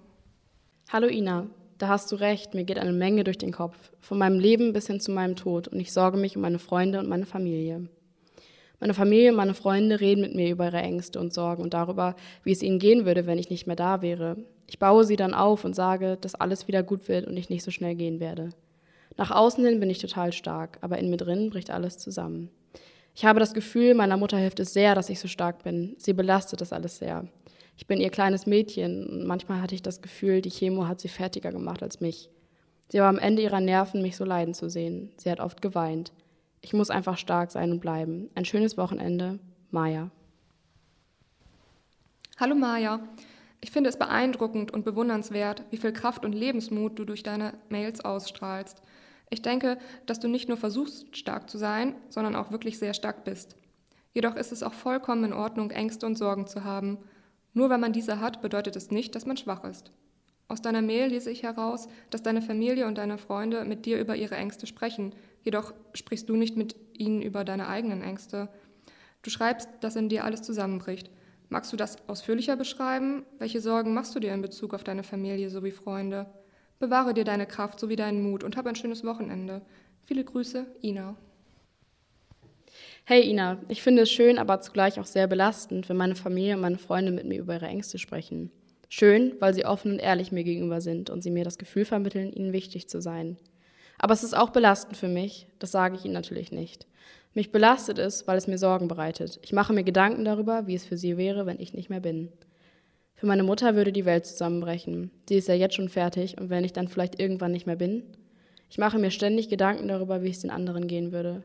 Hallo 0.91 1.07
Ina, 1.07 1.45
da 1.79 1.87
hast 1.87 2.11
du 2.11 2.17
recht, 2.17 2.53
mir 2.53 2.65
geht 2.65 2.77
eine 2.77 2.91
Menge 2.91 3.23
durch 3.23 3.37
den 3.37 3.53
Kopf, 3.53 3.75
von 4.01 4.17
meinem 4.17 4.39
Leben 4.39 4.73
bis 4.73 4.87
hin 4.87 4.99
zu 4.99 5.11
meinem 5.11 5.35
Tod, 5.35 5.69
und 5.69 5.79
ich 5.79 5.91
sorge 5.91 6.17
mich 6.17 6.35
um 6.35 6.41
meine 6.41 6.59
Freunde 6.59 6.99
und 6.99 7.07
meine 7.07 7.25
Familie. 7.25 7.87
Meine 8.81 8.93
Familie 8.93 9.31
und 9.31 9.37
meine 9.37 9.53
Freunde 9.53 9.99
reden 9.99 10.21
mit 10.21 10.35
mir 10.35 10.49
über 10.51 10.65
ihre 10.65 10.81
Ängste 10.81 11.19
und 11.19 11.33
Sorgen 11.33 11.63
und 11.63 11.73
darüber, 11.73 12.15
wie 12.43 12.51
es 12.51 12.61
ihnen 12.61 12.79
gehen 12.79 13.05
würde, 13.05 13.25
wenn 13.25 13.37
ich 13.37 13.49
nicht 13.49 13.65
mehr 13.65 13.75
da 13.75 14.01
wäre. 14.01 14.37
Ich 14.67 14.77
baue 14.77 15.05
sie 15.05 15.15
dann 15.15 15.33
auf 15.33 15.65
und 15.65 15.75
sage, 15.75 16.17
dass 16.19 16.35
alles 16.35 16.67
wieder 16.67 16.83
gut 16.83 17.07
wird 17.07 17.27
und 17.27 17.35
ich 17.35 17.49
nicht 17.49 17.63
so 17.63 17.71
schnell 17.71 17.95
gehen 17.95 18.19
werde. 18.19 18.51
Nach 19.17 19.31
außen 19.31 19.65
hin 19.65 19.79
bin 19.79 19.89
ich 19.89 19.99
total 19.99 20.31
stark, 20.31 20.77
aber 20.81 20.97
in 20.97 21.09
mir 21.09 21.17
drin 21.17 21.49
bricht 21.49 21.71
alles 21.71 21.97
zusammen. 21.97 22.49
Ich 23.15 23.25
habe 23.25 23.39
das 23.39 23.53
Gefühl, 23.53 23.95
meiner 23.95 24.17
Mutter 24.17 24.37
hilft 24.37 24.59
es 24.59 24.73
sehr, 24.73 24.95
dass 24.95 25.09
ich 25.09 25.19
so 25.19 25.27
stark 25.27 25.63
bin. 25.63 25.95
Sie 25.97 26.13
belastet 26.13 26.61
das 26.61 26.71
alles 26.71 26.97
sehr. 26.97 27.27
Ich 27.79 27.87
bin 27.87 28.01
ihr 28.01 28.09
kleines 28.09 28.45
Mädchen 28.45 29.07
und 29.07 29.25
manchmal 29.25 29.61
hatte 29.61 29.73
ich 29.73 29.81
das 29.81 30.01
Gefühl, 30.01 30.41
die 30.41 30.49
Chemo 30.49 30.85
hat 30.85 30.99
sie 30.99 31.07
fertiger 31.07 31.53
gemacht 31.53 31.81
als 31.81 32.01
mich. 32.01 32.29
Sie 32.89 32.99
war 32.99 33.07
am 33.07 33.17
Ende 33.17 33.41
ihrer 33.41 33.61
Nerven, 33.61 34.01
mich 34.01 34.17
so 34.17 34.25
leiden 34.25 34.53
zu 34.53 34.69
sehen. 34.69 35.13
Sie 35.15 35.31
hat 35.31 35.39
oft 35.39 35.61
geweint. 35.61 36.11
Ich 36.59 36.73
muss 36.73 36.89
einfach 36.89 37.17
stark 37.17 37.51
sein 37.51 37.71
und 37.71 37.79
bleiben. 37.79 38.29
Ein 38.35 38.43
schönes 38.43 38.77
Wochenende. 38.77 39.39
Maja. 39.71 40.11
Hallo 42.37 42.53
Maja. 42.53 42.99
Ich 43.61 43.71
finde 43.71 43.89
es 43.89 43.97
beeindruckend 43.97 44.71
und 44.71 44.83
bewundernswert, 44.83 45.63
wie 45.69 45.77
viel 45.77 45.93
Kraft 45.93 46.25
und 46.25 46.33
Lebensmut 46.33 46.99
du 46.99 47.05
durch 47.05 47.23
deine 47.23 47.53
Mails 47.69 48.03
ausstrahlst. 48.03 48.81
Ich 49.29 49.41
denke, 49.41 49.77
dass 50.05 50.19
du 50.19 50.27
nicht 50.27 50.49
nur 50.49 50.57
versuchst, 50.57 51.15
stark 51.15 51.49
zu 51.49 51.57
sein, 51.57 51.95
sondern 52.09 52.35
auch 52.35 52.51
wirklich 52.51 52.77
sehr 52.77 52.93
stark 52.93 53.23
bist. 53.23 53.55
Jedoch 54.13 54.35
ist 54.35 54.51
es 54.51 54.63
auch 54.63 54.73
vollkommen 54.73 55.23
in 55.23 55.33
Ordnung, 55.33 55.71
Ängste 55.71 56.05
und 56.05 56.17
Sorgen 56.17 56.45
zu 56.45 56.65
haben. 56.65 56.97
Nur 57.53 57.69
wenn 57.69 57.79
man 57.79 57.93
diese 57.93 58.19
hat, 58.19 58.41
bedeutet 58.41 58.75
es 58.75 58.91
nicht, 58.91 59.15
dass 59.15 59.25
man 59.25 59.37
schwach 59.37 59.63
ist. 59.63 59.91
Aus 60.47 60.61
deiner 60.61 60.81
Mail 60.81 61.09
lese 61.09 61.29
ich 61.29 61.43
heraus, 61.43 61.87
dass 62.09 62.23
deine 62.23 62.41
Familie 62.41 62.87
und 62.87 62.97
deine 62.97 63.19
Freunde 63.19 63.65
mit 63.65 63.85
dir 63.85 63.99
über 63.99 64.15
ihre 64.15 64.35
Ängste 64.35 64.65
sprechen, 64.65 65.13
jedoch 65.43 65.73
sprichst 65.93 66.27
du 66.27 66.35
nicht 66.35 66.57
mit 66.57 66.75
ihnen 66.93 67.21
über 67.21 67.43
deine 67.43 67.67
eigenen 67.67 68.01
Ängste. 68.01 68.49
Du 69.21 69.29
schreibst, 69.29 69.69
dass 69.81 69.95
in 69.95 70.09
dir 70.09 70.23
alles 70.23 70.41
zusammenbricht. 70.41 71.11
Magst 71.49 71.71
du 71.71 71.77
das 71.77 71.97
ausführlicher 72.07 72.55
beschreiben? 72.55 73.23
Welche 73.37 73.61
Sorgen 73.61 73.93
machst 73.93 74.15
du 74.15 74.19
dir 74.19 74.33
in 74.33 74.41
Bezug 74.41 74.73
auf 74.73 74.83
deine 74.83 75.03
Familie 75.03 75.49
sowie 75.49 75.71
Freunde? 75.71 76.27
Bewahre 76.79 77.13
dir 77.13 77.25
deine 77.25 77.45
Kraft 77.45 77.79
sowie 77.79 77.95
deinen 77.95 78.23
Mut 78.23 78.43
und 78.43 78.57
hab 78.57 78.65
ein 78.65 78.75
schönes 78.75 79.03
Wochenende. 79.03 79.61
Viele 80.05 80.23
Grüße, 80.23 80.65
Ina. 80.81 81.15
Hey 83.11 83.27
Ina, 83.27 83.57
ich 83.69 83.81
finde 83.81 84.03
es 84.03 84.11
schön, 84.11 84.37
aber 84.37 84.61
zugleich 84.61 84.99
auch 84.99 85.05
sehr 85.07 85.25
belastend, 85.25 85.89
wenn 85.89 85.97
meine 85.97 86.13
Familie 86.13 86.53
und 86.53 86.61
meine 86.61 86.77
Freunde 86.77 87.11
mit 87.11 87.25
mir 87.25 87.39
über 87.39 87.55
ihre 87.55 87.65
Ängste 87.65 87.97
sprechen. 87.97 88.51
Schön, 88.87 89.33
weil 89.39 89.55
sie 89.55 89.65
offen 89.65 89.93
und 89.93 89.97
ehrlich 89.97 90.31
mir 90.31 90.43
gegenüber 90.43 90.79
sind 90.79 91.09
und 91.09 91.23
sie 91.23 91.31
mir 91.31 91.43
das 91.43 91.57
Gefühl 91.57 91.85
vermitteln, 91.85 92.31
ihnen 92.31 92.53
wichtig 92.53 92.87
zu 92.87 93.01
sein. 93.01 93.37
Aber 93.97 94.13
es 94.13 94.23
ist 94.23 94.37
auch 94.37 94.51
belastend 94.51 94.95
für 94.95 95.07
mich, 95.07 95.47
das 95.57 95.71
sage 95.71 95.95
ich 95.95 96.05
ihnen 96.05 96.13
natürlich 96.13 96.51
nicht. 96.51 96.85
Mich 97.33 97.51
belastet 97.51 97.97
es, 97.97 98.27
weil 98.27 98.37
es 98.37 98.45
mir 98.45 98.59
Sorgen 98.59 98.87
bereitet. 98.87 99.39
Ich 99.41 99.53
mache 99.53 99.73
mir 99.73 99.83
Gedanken 99.83 100.23
darüber, 100.23 100.67
wie 100.67 100.75
es 100.75 100.85
für 100.85 100.95
sie 100.95 101.17
wäre, 101.17 101.47
wenn 101.47 101.59
ich 101.59 101.73
nicht 101.73 101.89
mehr 101.89 102.01
bin. 102.01 102.31
Für 103.15 103.25
meine 103.25 103.41
Mutter 103.41 103.73
würde 103.73 103.91
die 103.91 104.05
Welt 104.05 104.27
zusammenbrechen. 104.27 105.09
Sie 105.27 105.37
ist 105.37 105.47
ja 105.47 105.55
jetzt 105.55 105.73
schon 105.73 105.89
fertig 105.89 106.37
und 106.39 106.51
wenn 106.51 106.63
ich 106.63 106.73
dann 106.73 106.87
vielleicht 106.87 107.19
irgendwann 107.19 107.53
nicht 107.53 107.65
mehr 107.65 107.75
bin? 107.75 108.03
Ich 108.69 108.77
mache 108.77 108.99
mir 108.99 109.09
ständig 109.09 109.49
Gedanken 109.49 109.87
darüber, 109.87 110.21
wie 110.21 110.29
es 110.29 110.41
den 110.41 110.51
anderen 110.51 110.87
gehen 110.87 111.11
würde. 111.11 111.43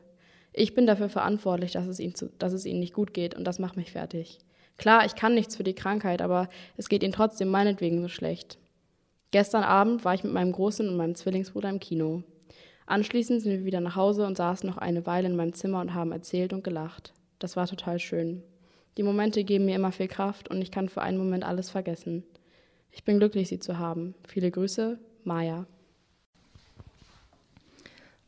Ich 0.57 0.73
bin 0.73 0.87
dafür 0.87 1.09
verantwortlich, 1.09 1.73
dass 1.73 1.85
es, 1.85 1.99
ihnen 1.99 2.15
zu, 2.15 2.29
dass 2.39 2.53
es 2.53 2.65
ihnen 2.65 2.79
nicht 2.79 2.93
gut 2.93 3.13
geht 3.13 3.35
und 3.35 3.43
das 3.43 3.59
macht 3.59 3.75
mich 3.75 3.91
fertig. 3.91 4.39
Klar, 4.77 5.05
ich 5.05 5.15
kann 5.15 5.33
nichts 5.33 5.57
für 5.57 5.65
die 5.65 5.75
Krankheit, 5.75 6.21
aber 6.21 6.47
es 6.77 6.87
geht 6.87 7.03
ihnen 7.03 7.11
trotzdem 7.11 7.49
meinetwegen 7.49 8.01
so 8.01 8.07
schlecht. 8.07 8.57
Gestern 9.31 9.63
Abend 9.63 10.05
war 10.05 10.13
ich 10.13 10.23
mit 10.23 10.31
meinem 10.31 10.53
Großen 10.53 10.87
und 10.87 10.95
meinem 10.95 11.15
Zwillingsbruder 11.15 11.69
im 11.69 11.81
Kino. 11.81 12.23
Anschließend 12.85 13.41
sind 13.41 13.51
wir 13.51 13.65
wieder 13.65 13.81
nach 13.81 13.97
Hause 13.97 14.25
und 14.25 14.37
saßen 14.37 14.69
noch 14.69 14.77
eine 14.77 15.05
Weile 15.05 15.27
in 15.27 15.35
meinem 15.35 15.53
Zimmer 15.53 15.81
und 15.81 15.93
haben 15.93 16.13
erzählt 16.13 16.53
und 16.53 16.63
gelacht. 16.63 17.11
Das 17.39 17.57
war 17.57 17.67
total 17.67 17.99
schön. 17.99 18.41
Die 18.95 19.03
Momente 19.03 19.43
geben 19.43 19.65
mir 19.65 19.75
immer 19.75 19.91
viel 19.91 20.07
Kraft 20.07 20.49
und 20.49 20.61
ich 20.61 20.71
kann 20.71 20.87
für 20.87 21.01
einen 21.01 21.17
Moment 21.17 21.43
alles 21.43 21.69
vergessen. 21.69 22.23
Ich 22.91 23.03
bin 23.03 23.17
glücklich, 23.17 23.49
sie 23.49 23.59
zu 23.59 23.77
haben. 23.77 24.15
Viele 24.25 24.51
Grüße, 24.51 24.99
Maja. 25.25 25.65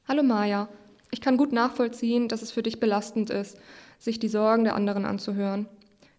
Hallo 0.10 0.24
Maja. 0.24 0.68
Ich 1.12 1.22
kann 1.22 1.38
gut 1.38 1.52
nachvollziehen, 1.52 2.28
dass 2.28 2.42
es 2.42 2.52
für 2.52 2.64
dich 2.64 2.80
belastend 2.80 3.30
ist, 3.30 3.58
sich 4.00 4.20
die 4.20 4.28
Sorgen 4.28 4.64
der 4.64 4.76
anderen 4.76 5.06
anzuhören. 5.06 5.68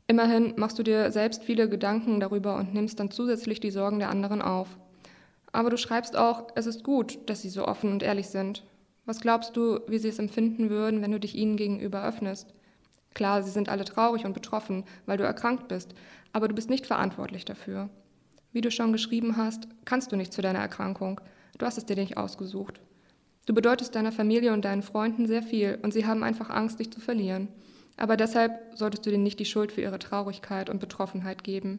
Immerhin 0.07 0.55
machst 0.57 0.79
du 0.79 0.83
dir 0.83 1.13
selbst 1.13 1.45
viele 1.45 1.69
Gedanken 1.69 2.19
darüber 2.19 2.57
und 2.57 2.73
nimmst 2.73 2.99
dann 2.99 3.11
zusätzlich 3.11 3.61
die 3.61 3.71
Sorgen 3.71 3.99
der 3.99 4.09
anderen 4.09 4.41
auf. 4.41 4.79
Aber 5.53 5.71
du 5.71 5.77
schreibst 5.77 6.17
auch, 6.17 6.49
es 6.55 6.67
ist 6.67 6.83
gut, 6.83 7.19
dass 7.27 7.43
sie 7.43 7.51
so 7.51 7.67
offen 7.67 7.93
und 7.93 8.03
ehrlich 8.03 8.29
sind. 8.29 8.65
Was 9.05 9.21
glaubst 9.21 9.57
du, 9.57 9.81
wie 9.87 9.99
sie 9.99 10.09
es 10.09 10.19
empfinden 10.19 10.71
würden, 10.71 11.03
wenn 11.03 11.13
du 11.13 11.21
dich 11.21 11.35
ihnen 11.35 11.57
gegenüber 11.57 12.05
öffnest? 12.05 12.55
Klar, 13.15 13.43
sie 13.43 13.51
sind 13.51 13.69
alle 13.69 13.85
traurig 13.85 14.25
und 14.25 14.33
betroffen, 14.33 14.85
weil 15.07 15.19
du 15.19 15.25
erkrankt 15.25 15.69
bist, 15.69 15.95
aber 16.33 16.49
du 16.49 16.55
bist 16.55 16.71
nicht 16.71 16.87
verantwortlich 16.87 17.45
dafür. 17.45 17.89
Wie 18.53 18.61
du 18.61 18.71
schon 18.71 18.93
geschrieben 18.93 19.37
hast, 19.37 19.69
kannst 19.85 20.13
du 20.13 20.17
nicht 20.17 20.33
zu 20.33 20.41
deiner 20.41 20.61
Erkrankung. 20.61 21.21
Du 21.59 21.67
hast 21.67 21.79
es 21.79 21.87
dir 21.87 21.97
nicht 21.97 22.17
ausgesucht. 22.17 22.81
Du 23.49 23.55
bedeutest 23.55 23.95
deiner 23.95 24.13
Familie 24.13 24.53
und 24.53 24.67
deinen 24.67 24.83
Freunden 24.83 25.27
sehr 25.27 25.43
viel 25.43 25.79
und 25.81 25.95
sie 25.95 26.05
haben 26.05 26.23
einfach 26.23 26.51
Angst, 26.51 26.81
dich 26.81 26.93
zu 26.93 27.01
verlieren. 27.01 27.49
Aber 27.97 28.19
deshalb 28.19 28.53
solltest 28.75 29.07
du 29.07 29.11
denen 29.11 29.23
nicht 29.23 29.41
die 29.41 29.47
Schuld 29.47 29.73
für 29.73 29.81
ihre 29.81 29.99
Traurigkeit 29.99 30.69
und 30.69 30.81
Betroffenheit 30.81 31.45
geben. 31.45 31.79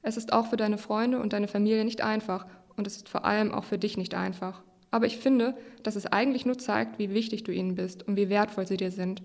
Es 0.00 0.16
ist 0.16 0.32
auch 0.32 0.46
für 0.46 0.56
deine 0.56 0.78
Freunde 0.78 1.20
und 1.20 1.34
deine 1.34 1.48
Familie 1.48 1.84
nicht 1.84 2.00
einfach 2.00 2.46
und 2.78 2.86
es 2.86 2.96
ist 2.96 3.10
vor 3.10 3.26
allem 3.26 3.52
auch 3.52 3.64
für 3.64 3.76
dich 3.76 3.98
nicht 3.98 4.14
einfach. 4.14 4.62
Aber 4.90 5.04
ich 5.04 5.18
finde, 5.18 5.54
dass 5.82 5.96
es 5.96 6.06
eigentlich 6.06 6.46
nur 6.46 6.56
zeigt, 6.56 6.98
wie 6.98 7.12
wichtig 7.12 7.44
du 7.44 7.52
ihnen 7.52 7.74
bist 7.74 8.08
und 8.08 8.16
wie 8.16 8.30
wertvoll 8.30 8.66
sie 8.66 8.78
dir 8.78 8.90
sind. 8.90 9.22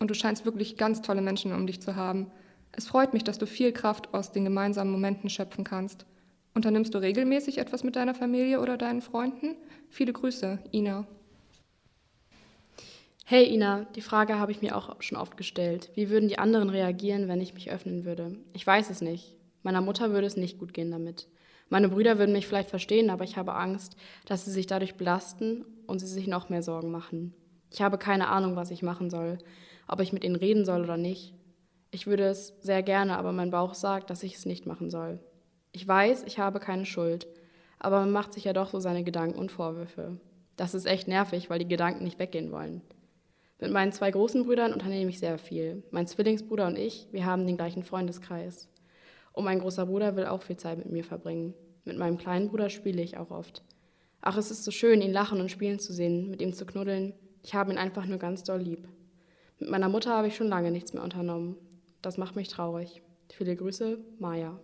Und 0.00 0.10
du 0.10 0.14
scheinst 0.14 0.44
wirklich 0.44 0.76
ganz 0.76 1.02
tolle 1.02 1.22
Menschen 1.22 1.52
um 1.52 1.68
dich 1.68 1.80
zu 1.80 1.94
haben. 1.94 2.32
Es 2.72 2.88
freut 2.88 3.12
mich, 3.12 3.22
dass 3.22 3.38
du 3.38 3.46
viel 3.46 3.70
Kraft 3.70 4.12
aus 4.12 4.32
den 4.32 4.42
gemeinsamen 4.42 4.90
Momenten 4.90 5.30
schöpfen 5.30 5.62
kannst. 5.62 6.04
Unternimmst 6.56 6.94
du 6.94 6.98
regelmäßig 6.98 7.58
etwas 7.58 7.84
mit 7.84 7.96
deiner 7.96 8.14
Familie 8.14 8.62
oder 8.62 8.78
deinen 8.78 9.02
Freunden? 9.02 9.56
Viele 9.90 10.14
Grüße, 10.14 10.58
Ina. 10.72 11.06
Hey 13.26 13.52
Ina, 13.52 13.84
die 13.94 14.00
Frage 14.00 14.38
habe 14.38 14.52
ich 14.52 14.62
mir 14.62 14.74
auch 14.74 15.02
schon 15.02 15.18
oft 15.18 15.36
gestellt. 15.36 15.90
Wie 15.96 16.08
würden 16.08 16.30
die 16.30 16.38
anderen 16.38 16.70
reagieren, 16.70 17.28
wenn 17.28 17.42
ich 17.42 17.52
mich 17.52 17.70
öffnen 17.70 18.06
würde? 18.06 18.38
Ich 18.54 18.66
weiß 18.66 18.88
es 18.88 19.02
nicht. 19.02 19.34
Meiner 19.64 19.82
Mutter 19.82 20.12
würde 20.12 20.26
es 20.26 20.38
nicht 20.38 20.58
gut 20.58 20.72
gehen 20.72 20.90
damit. 20.90 21.28
Meine 21.68 21.90
Brüder 21.90 22.18
würden 22.18 22.32
mich 22.32 22.46
vielleicht 22.46 22.70
verstehen, 22.70 23.10
aber 23.10 23.24
ich 23.24 23.36
habe 23.36 23.54
Angst, 23.54 23.94
dass 24.24 24.46
sie 24.46 24.50
sich 24.50 24.66
dadurch 24.66 24.94
belasten 24.94 25.66
und 25.86 25.98
sie 25.98 26.06
sich 26.06 26.26
noch 26.26 26.48
mehr 26.48 26.62
Sorgen 26.62 26.90
machen. 26.90 27.34
Ich 27.70 27.82
habe 27.82 27.98
keine 27.98 28.28
Ahnung, 28.28 28.56
was 28.56 28.70
ich 28.70 28.82
machen 28.82 29.10
soll, 29.10 29.36
ob 29.88 30.00
ich 30.00 30.14
mit 30.14 30.24
ihnen 30.24 30.36
reden 30.36 30.64
soll 30.64 30.84
oder 30.84 30.96
nicht. 30.96 31.34
Ich 31.90 32.06
würde 32.06 32.24
es 32.24 32.54
sehr 32.62 32.82
gerne, 32.82 33.18
aber 33.18 33.32
mein 33.32 33.50
Bauch 33.50 33.74
sagt, 33.74 34.08
dass 34.08 34.22
ich 34.22 34.36
es 34.36 34.46
nicht 34.46 34.64
machen 34.64 34.88
soll. 34.88 35.20
Ich 35.76 35.86
weiß, 35.86 36.22
ich 36.26 36.38
habe 36.38 36.58
keine 36.58 36.86
Schuld, 36.86 37.26
aber 37.78 38.00
man 38.00 38.10
macht 38.10 38.32
sich 38.32 38.44
ja 38.44 38.54
doch 38.54 38.70
so 38.70 38.80
seine 38.80 39.04
Gedanken 39.04 39.38
und 39.38 39.52
Vorwürfe. 39.52 40.16
Das 40.56 40.72
ist 40.72 40.86
echt 40.86 41.06
nervig, 41.06 41.50
weil 41.50 41.58
die 41.58 41.68
Gedanken 41.68 42.02
nicht 42.02 42.18
weggehen 42.18 42.50
wollen. 42.50 42.80
Mit 43.60 43.70
meinen 43.70 43.92
zwei 43.92 44.10
großen 44.10 44.44
Brüdern 44.46 44.72
unternehme 44.72 45.10
ich 45.10 45.18
sehr 45.18 45.36
viel. 45.36 45.82
Mein 45.90 46.06
Zwillingsbruder 46.06 46.66
und 46.66 46.78
ich, 46.78 47.08
wir 47.12 47.26
haben 47.26 47.46
den 47.46 47.58
gleichen 47.58 47.82
Freundeskreis. 47.82 48.70
Und 49.34 49.44
mein 49.44 49.58
großer 49.58 49.84
Bruder 49.84 50.16
will 50.16 50.24
auch 50.24 50.40
viel 50.40 50.56
Zeit 50.56 50.78
mit 50.78 50.90
mir 50.90 51.04
verbringen. 51.04 51.52
Mit 51.84 51.98
meinem 51.98 52.16
kleinen 52.16 52.48
Bruder 52.48 52.70
spiele 52.70 53.02
ich 53.02 53.18
auch 53.18 53.30
oft. 53.30 53.62
Ach, 54.22 54.38
es 54.38 54.50
ist 54.50 54.64
so 54.64 54.70
schön, 54.70 55.02
ihn 55.02 55.12
lachen 55.12 55.42
und 55.42 55.50
spielen 55.50 55.78
zu 55.78 55.92
sehen, 55.92 56.30
mit 56.30 56.40
ihm 56.40 56.54
zu 56.54 56.64
knuddeln. 56.64 57.12
Ich 57.42 57.54
habe 57.54 57.70
ihn 57.70 57.76
einfach 57.76 58.06
nur 58.06 58.18
ganz 58.18 58.44
doll 58.44 58.62
lieb. 58.62 58.88
Mit 59.58 59.68
meiner 59.68 59.90
Mutter 59.90 60.16
habe 60.16 60.28
ich 60.28 60.36
schon 60.36 60.48
lange 60.48 60.70
nichts 60.70 60.94
mehr 60.94 61.04
unternommen. 61.04 61.54
Das 62.00 62.16
macht 62.16 62.34
mich 62.34 62.48
traurig. 62.48 63.02
Viele 63.28 63.54
Grüße, 63.54 63.98
Maja. 64.18 64.58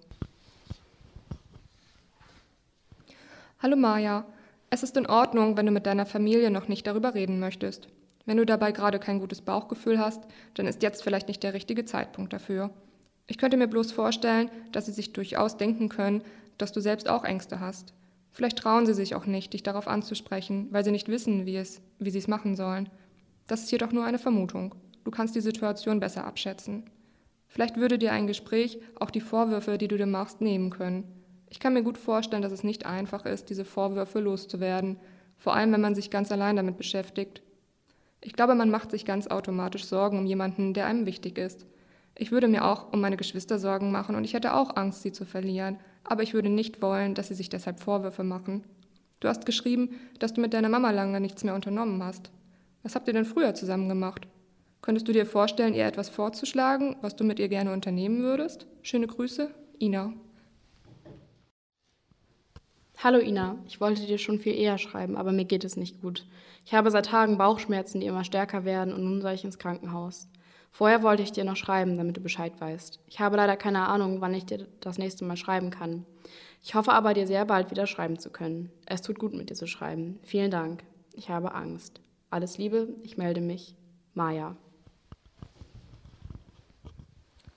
Hallo 3.63 3.77
Maja, 3.77 4.27
es 4.71 4.83
ist 4.83 4.97
in 4.97 5.07
Ordnung, 5.07 5.57
wenn 5.57 5.67
du 5.67 5.71
mit 5.71 5.87
deiner 5.87 6.05
Familie 6.05 6.51
noch 6.51 6.67
nicht 6.67 6.85
darüber 6.85 7.15
reden 7.15 7.39
möchtest. 7.39 7.87
Wenn 8.27 8.37
du 8.37 8.45
dabei 8.45 8.73
gerade 8.73 8.99
kein 8.99 9.21
gutes 9.21 9.41
Bauchgefühl 9.41 10.01
hast, 10.01 10.25
dann 10.55 10.67
ist 10.67 10.83
jetzt 10.83 11.05
vielleicht 11.05 11.29
nicht 11.29 11.45
der 11.45 11.55
richtige 11.55 11.85
Zeitpunkt 11.85 12.33
dafür. 12.33 12.71
Ich 13.29 13.39
könnte 13.39 13.57
mir 13.57 13.69
bloß 13.69 13.93
vorstellen, 13.93 14.51
dass 14.73 14.87
sie 14.87 14.93
sich 14.93 15.13
durchaus 15.13 15.59
denken 15.59 15.89
können, 15.89 16.25
dass 16.59 16.73
du 16.73 16.81
selbst 16.81 17.09
auch 17.09 17.23
Ängste 17.23 17.61
hast. 17.61 17.95
Vielleicht 18.33 18.59
trauen 18.59 18.85
sie 18.85 18.95
sich 18.95 19.15
auch 19.15 19.27
nicht, 19.27 19.53
dich 19.53 19.63
darauf 19.63 19.87
anzusprechen, 19.87 20.67
weil 20.73 20.83
sie 20.83 20.91
nicht 20.91 21.07
wissen, 21.07 21.47
wie, 21.47 21.55
es, 21.55 21.81
wie 22.01 22.11
sie 22.11 22.19
es 22.19 22.27
machen 22.27 22.57
sollen. 22.57 22.89
Das 23.47 23.63
ist 23.63 23.71
jedoch 23.71 23.93
nur 23.93 24.05
eine 24.05 24.19
Vermutung. 24.19 24.75
Du 25.05 25.13
kannst 25.13 25.37
die 25.37 25.41
Situation 25.41 26.01
besser 26.01 26.25
abschätzen. 26.25 26.91
Vielleicht 27.47 27.77
würde 27.77 27.97
dir 27.97 28.11
ein 28.11 28.27
Gespräch 28.27 28.81
auch 28.99 29.13
die 29.13 29.21
Vorwürfe, 29.21 29.79
die 29.79 29.87
du 29.87 29.97
dir 29.97 30.07
machst, 30.07 30.41
nehmen 30.41 30.71
können. 30.71 31.22
Ich 31.53 31.61
kann 31.61 31.75
mir 31.75 31.83
gut 31.83 31.99
vorstellen, 31.99 32.41
dass 32.41 32.51
es 32.51 32.65
nicht 32.65 32.87
einfach 32.87 33.27
ist, 33.27 33.51
diese 33.51 33.67
Vorwürfe 33.67 34.21
loszuwerden, 34.21 34.97
vor 35.37 35.55
allem 35.55 35.71
wenn 35.71 35.83
man 35.83 35.95
sich 35.95 36.09
ganz 36.09 36.33
allein 36.33 36.57
damit 36.57 36.79
beschäftigt. 36.79 37.43
Ich 38.23 38.33
glaube, 38.33 38.55
man 38.55 38.71
macht 38.71 38.91
sich 38.91 39.05
ganz 39.05 39.27
automatisch 39.27 39.85
Sorgen 39.85 40.19
um 40.19 40.25
jemanden, 40.25 40.73
der 40.73 40.87
einem 40.87 41.05
wichtig 41.05 41.37
ist. 41.37 41.67
Ich 42.17 42.33
würde 42.33 42.49
mir 42.49 42.65
auch 42.65 42.91
um 42.95 43.03
meine 43.03 43.19
Geschwister 43.19 43.59
Sorgen 43.59 43.93
machen 43.93 44.17
und 44.17 44.25
ich 44.25 44.33
hätte 44.33 44.55
auch 44.55 44.77
Angst, 44.77 45.03
sie 45.03 45.13
zu 45.13 45.27
verlieren, 45.27 45.79
aber 46.05 46.23
ich 46.23 46.33
würde 46.33 46.49
nicht 46.49 46.81
wollen, 46.81 47.15
dass 47.15 47.29
sie 47.29 47.35
sich 47.35 47.51
deshalb 47.51 47.81
Vorwürfe 47.81 48.25
machen. 48.25 48.65
Du 49.21 49.29
hast 49.29 49.45
geschrieben, 49.45 49.91
dass 50.21 50.33
du 50.33 50.41
mit 50.41 50.55
deiner 50.55 50.71
Mama 50.71 50.91
lange 50.91 51.21
nichts 51.21 51.45
mehr 51.45 51.55
unternommen 51.55 52.03
hast. 52.03 52.31
Was 52.83 52.95
habt 52.95 53.09
ihr 53.09 53.15
denn 53.15 53.27
früher 53.27 53.55
zusammen 53.55 53.91
gemacht? 53.91 54.27
Könntest 54.81 55.07
du 55.07 55.13
dir 55.13 55.27
vorstellen, 55.27 55.75
ihr 55.75 55.85
etwas 55.85 56.09
vorzuschlagen, 56.09 56.97
was 57.03 57.15
du 57.15 57.25
mit 57.25 57.39
ihr 57.39 57.49
gerne 57.49 57.75
unternehmen 57.75 58.23
würdest? 58.23 58.67
Schöne 58.81 59.07
Grüße, 59.07 59.51
Ina. 59.79 60.15
Hallo 63.05 63.19
Ina, 63.19 63.59
ich 63.67 63.81
wollte 63.81 64.07
dir 64.07 64.17
schon 64.17 64.39
viel 64.39 64.55
eher 64.55 64.79
schreiben, 64.79 65.17
aber 65.17 65.33
mir 65.33 65.45
geht 65.45 65.65
es 65.65 65.77
nicht 65.77 66.01
gut. 66.01 66.25
Ich 66.65 66.73
habe 66.73 66.89
seit 66.93 67.07
Tagen 67.07 67.37
Bauchschmerzen, 67.37 67.99
die 67.99 68.07
immer 68.07 68.23
stärker 68.23 68.65
werden 68.65 68.95
und 68.95 69.03
nun 69.03 69.21
soll 69.21 69.33
ich 69.33 69.43
ins 69.43 69.59
Krankenhaus. 69.59 70.29
Vorher 70.71 71.03
wollte 71.03 71.25
ich 71.25 71.33
dir 71.33 71.43
noch 71.43 71.57
schreiben, 71.57 71.97
damit 71.97 72.17
du 72.17 72.21
Bescheid 72.21 72.53
weißt. 72.61 73.01
Ich 73.09 73.19
habe 73.19 73.37
leider 73.37 73.57
keine 73.57 73.89
Ahnung, 73.89 74.21
wann 74.21 74.35
ich 74.35 74.47
dir 74.47 74.69
das 74.79 74.99
nächste 74.99 75.25
Mal 75.25 75.37
schreiben 75.37 75.71
kann. 75.71 76.07
Ich 76.63 76.77
hoffe 76.77 76.93
aber, 76.93 77.13
dir 77.13 77.27
sehr 77.27 77.45
bald 77.45 77.73
wieder 77.73 77.89
schreiben 77.89 78.21
zu 78.21 78.31
können. 78.31 78.71
Es 78.87 79.03
tut 79.03 79.19
gut, 79.19 79.35
mit 79.35 79.51
dir 79.51 79.57
zu 79.57 79.67
schreiben. 79.67 80.21
Vielen 80.23 80.53
Dank. 80.53 80.85
Ich 81.13 81.29
habe 81.29 81.55
Angst. 81.55 82.01
Alles 82.31 82.57
Liebe, 82.57 82.87
ich 83.03 83.17
melde 83.17 83.41
mich. 83.41 83.75
Maja. 84.15 84.55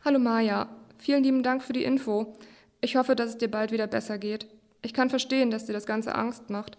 Hallo 0.04 0.18
Maja, 0.18 0.70
vielen 0.98 1.24
lieben 1.24 1.44
Dank 1.44 1.62
für 1.62 1.74
die 1.74 1.84
Info. 1.84 2.34
Ich 2.82 2.96
hoffe, 2.96 3.16
dass 3.16 3.30
es 3.30 3.38
dir 3.38 3.52
bald 3.52 3.72
wieder 3.72 3.86
besser 3.86 4.18
geht. 4.18 4.48
Ich 4.86 4.94
kann 4.94 5.10
verstehen, 5.10 5.50
dass 5.50 5.65
dir 5.65 5.74
das 5.74 5.88
Ganze 5.88 6.13
Angst 6.13 6.51
macht, 6.51 6.77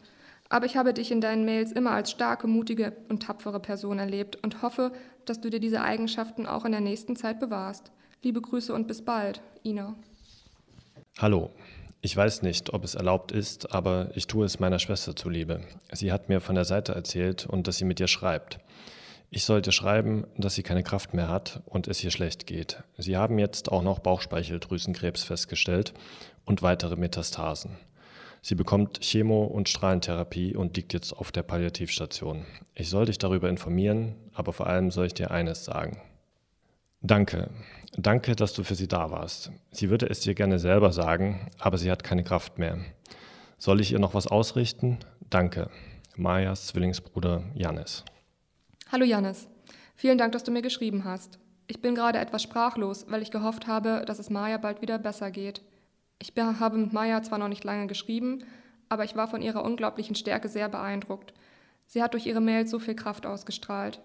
aber 0.49 0.65
ich 0.65 0.77
habe 0.77 0.95
dich 0.95 1.11
in 1.11 1.21
deinen 1.21 1.45
Mails 1.45 1.73
immer 1.73 1.91
als 1.91 2.13
starke, 2.13 2.47
mutige 2.47 2.93
und 3.09 3.25
tapfere 3.25 3.59
Person 3.59 3.99
erlebt 3.99 4.37
und 4.45 4.63
hoffe, 4.63 4.93
dass 5.25 5.41
du 5.41 5.51
dir 5.51 5.59
diese 5.59 5.81
Eigenschaften 5.81 6.47
auch 6.47 6.65
in 6.65 6.71
der 6.71 6.81
nächsten 6.81 7.17
Zeit 7.17 7.41
bewahrst. 7.41 7.91
Liebe 8.23 8.41
Grüße 8.41 8.73
und 8.73 8.87
bis 8.87 9.05
bald, 9.05 9.43
Ina. 9.65 9.97
Hallo. 11.19 11.51
Ich 12.01 12.17
weiß 12.17 12.43
nicht, 12.43 12.73
ob 12.73 12.85
es 12.85 12.95
erlaubt 12.95 13.33
ist, 13.33 13.75
aber 13.75 14.11
ich 14.15 14.29
tue 14.29 14.47
es 14.47 14.61
meiner 14.61 14.79
Schwester 14.79 15.17
zuliebe. 15.17 15.63
Sie 15.91 16.13
hat 16.13 16.29
mir 16.29 16.41
von 16.41 16.55
der 16.55 16.65
Seite 16.65 16.95
erzählt 16.95 17.45
und 17.45 17.67
dass 17.67 17.79
sie 17.79 17.85
mit 17.85 17.99
dir 17.99 18.07
schreibt. 18.07 18.61
Ich 19.31 19.45
sollte 19.45 19.73
schreiben, 19.73 20.29
dass 20.39 20.55
sie 20.55 20.63
keine 20.63 20.85
Kraft 20.85 21.13
mehr 21.13 21.29
hat 21.29 21.61
und 21.67 21.89
es 21.89 22.05
ihr 22.05 22.13
schlecht 22.13 22.47
geht. 22.47 22.85
Sie 22.99 23.17
haben 23.17 23.41
jetzt 23.41 23.73
auch 23.73 23.83
noch 23.83 23.99
Bauchspeicheldrüsenkrebs 23.99 25.25
festgestellt 25.25 25.93
und 26.45 26.63
weitere 26.63 26.95
Metastasen. 26.95 27.73
Sie 28.47 28.55
bekommt 28.55 29.01
Chemo- 29.01 29.47
und 29.47 29.69
Strahlentherapie 29.69 30.55
und 30.55 30.77
liegt 30.77 30.93
jetzt 30.93 31.13
auf 31.13 31.33
der 31.33 31.43
Palliativstation. 31.43 32.45
Ich 32.77 32.89
soll 32.89 33.07
dich 33.07 33.19
darüber 33.19 33.49
informieren, 33.49 34.15
aber 34.35 34.53
vor 34.53 34.69
allem 34.69 34.93
soll 34.93 35.07
ich 35.07 35.15
dir 35.15 35.33
eines 35.33 35.65
sagen. 35.65 36.01
Danke. 37.01 37.51
Danke, 37.97 38.37
dass 38.37 38.53
du 38.53 38.63
für 38.63 38.77
sie 38.77 38.87
da 38.87 39.11
warst. 39.11 39.51
Sie 39.73 39.91
würde 39.91 40.09
es 40.09 40.21
dir 40.21 40.37
gerne 40.37 40.61
selber 40.61 40.93
sagen, 40.93 41.51
aber 41.59 41.77
sie 41.77 41.91
hat 41.91 42.05
keine 42.05 42.23
Kraft 42.23 42.57
mehr. 42.57 42.79
Soll 43.59 43.81
ich 43.81 43.91
ihr 43.91 43.99
noch 43.99 44.15
was 44.15 44.29
ausrichten? 44.29 44.99
Danke. 45.29 45.69
Majas 46.15 46.69
Zwillingsbruder 46.69 47.43
Janis. 47.53 48.05
Hallo 48.93 49.05
Janis. 49.05 49.49
Vielen 49.97 50.19
Dank, 50.19 50.31
dass 50.31 50.45
du 50.45 50.53
mir 50.53 50.63
geschrieben 50.63 51.05
hast. 51.05 51.41
Ich 51.67 51.83
bin 51.83 51.97
gerade 51.97 52.21
etwas 52.21 52.45
sprachlos, 52.45 53.07
weil 53.09 53.23
ich 53.23 53.33
gehofft 53.33 53.67
habe, 53.67 54.05
dass 54.07 54.21
es 54.21 54.31
Maja 54.31 54.59
bald 54.59 54.83
wieder 54.83 55.01
besser 55.01 55.33
geht. 55.33 55.63
Ich 56.19 56.33
habe 56.37 56.79
mit 56.79 56.93
Maya 56.93 57.23
zwar 57.23 57.39
noch 57.39 57.49
nicht 57.49 57.65
lange 57.65 57.87
geschrieben, 57.87 58.45
aber 58.89 59.05
ich 59.05 59.17
war 59.17 59.29
von 59.29 59.43
ihrer 59.43 59.65
unglaublichen 59.65 60.15
Stärke 60.15 60.49
sehr 60.49 60.69
beeindruckt. 60.69 61.33
Sie 61.87 62.03
hat 62.03 62.15
durch 62.15 62.27
ihre 62.27 62.41
Mails 62.41 62.71
so 62.71 62.79
viel 62.79 62.95
Kraft 62.95 63.27
ausgestrahlt. 63.27 64.01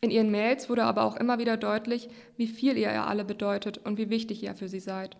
In 0.00 0.10
ihren 0.10 0.30
Mails 0.30 0.68
wurde 0.68 0.84
aber 0.84 1.04
auch 1.04 1.16
immer 1.16 1.38
wieder 1.38 1.56
deutlich, 1.56 2.08
wie 2.36 2.46
viel 2.46 2.76
ihr 2.76 2.92
ihr 2.92 3.06
alle 3.06 3.24
bedeutet 3.24 3.78
und 3.78 3.96
wie 3.96 4.10
wichtig 4.10 4.42
ihr 4.42 4.54
für 4.54 4.68
sie 4.68 4.80
seid. 4.80 5.16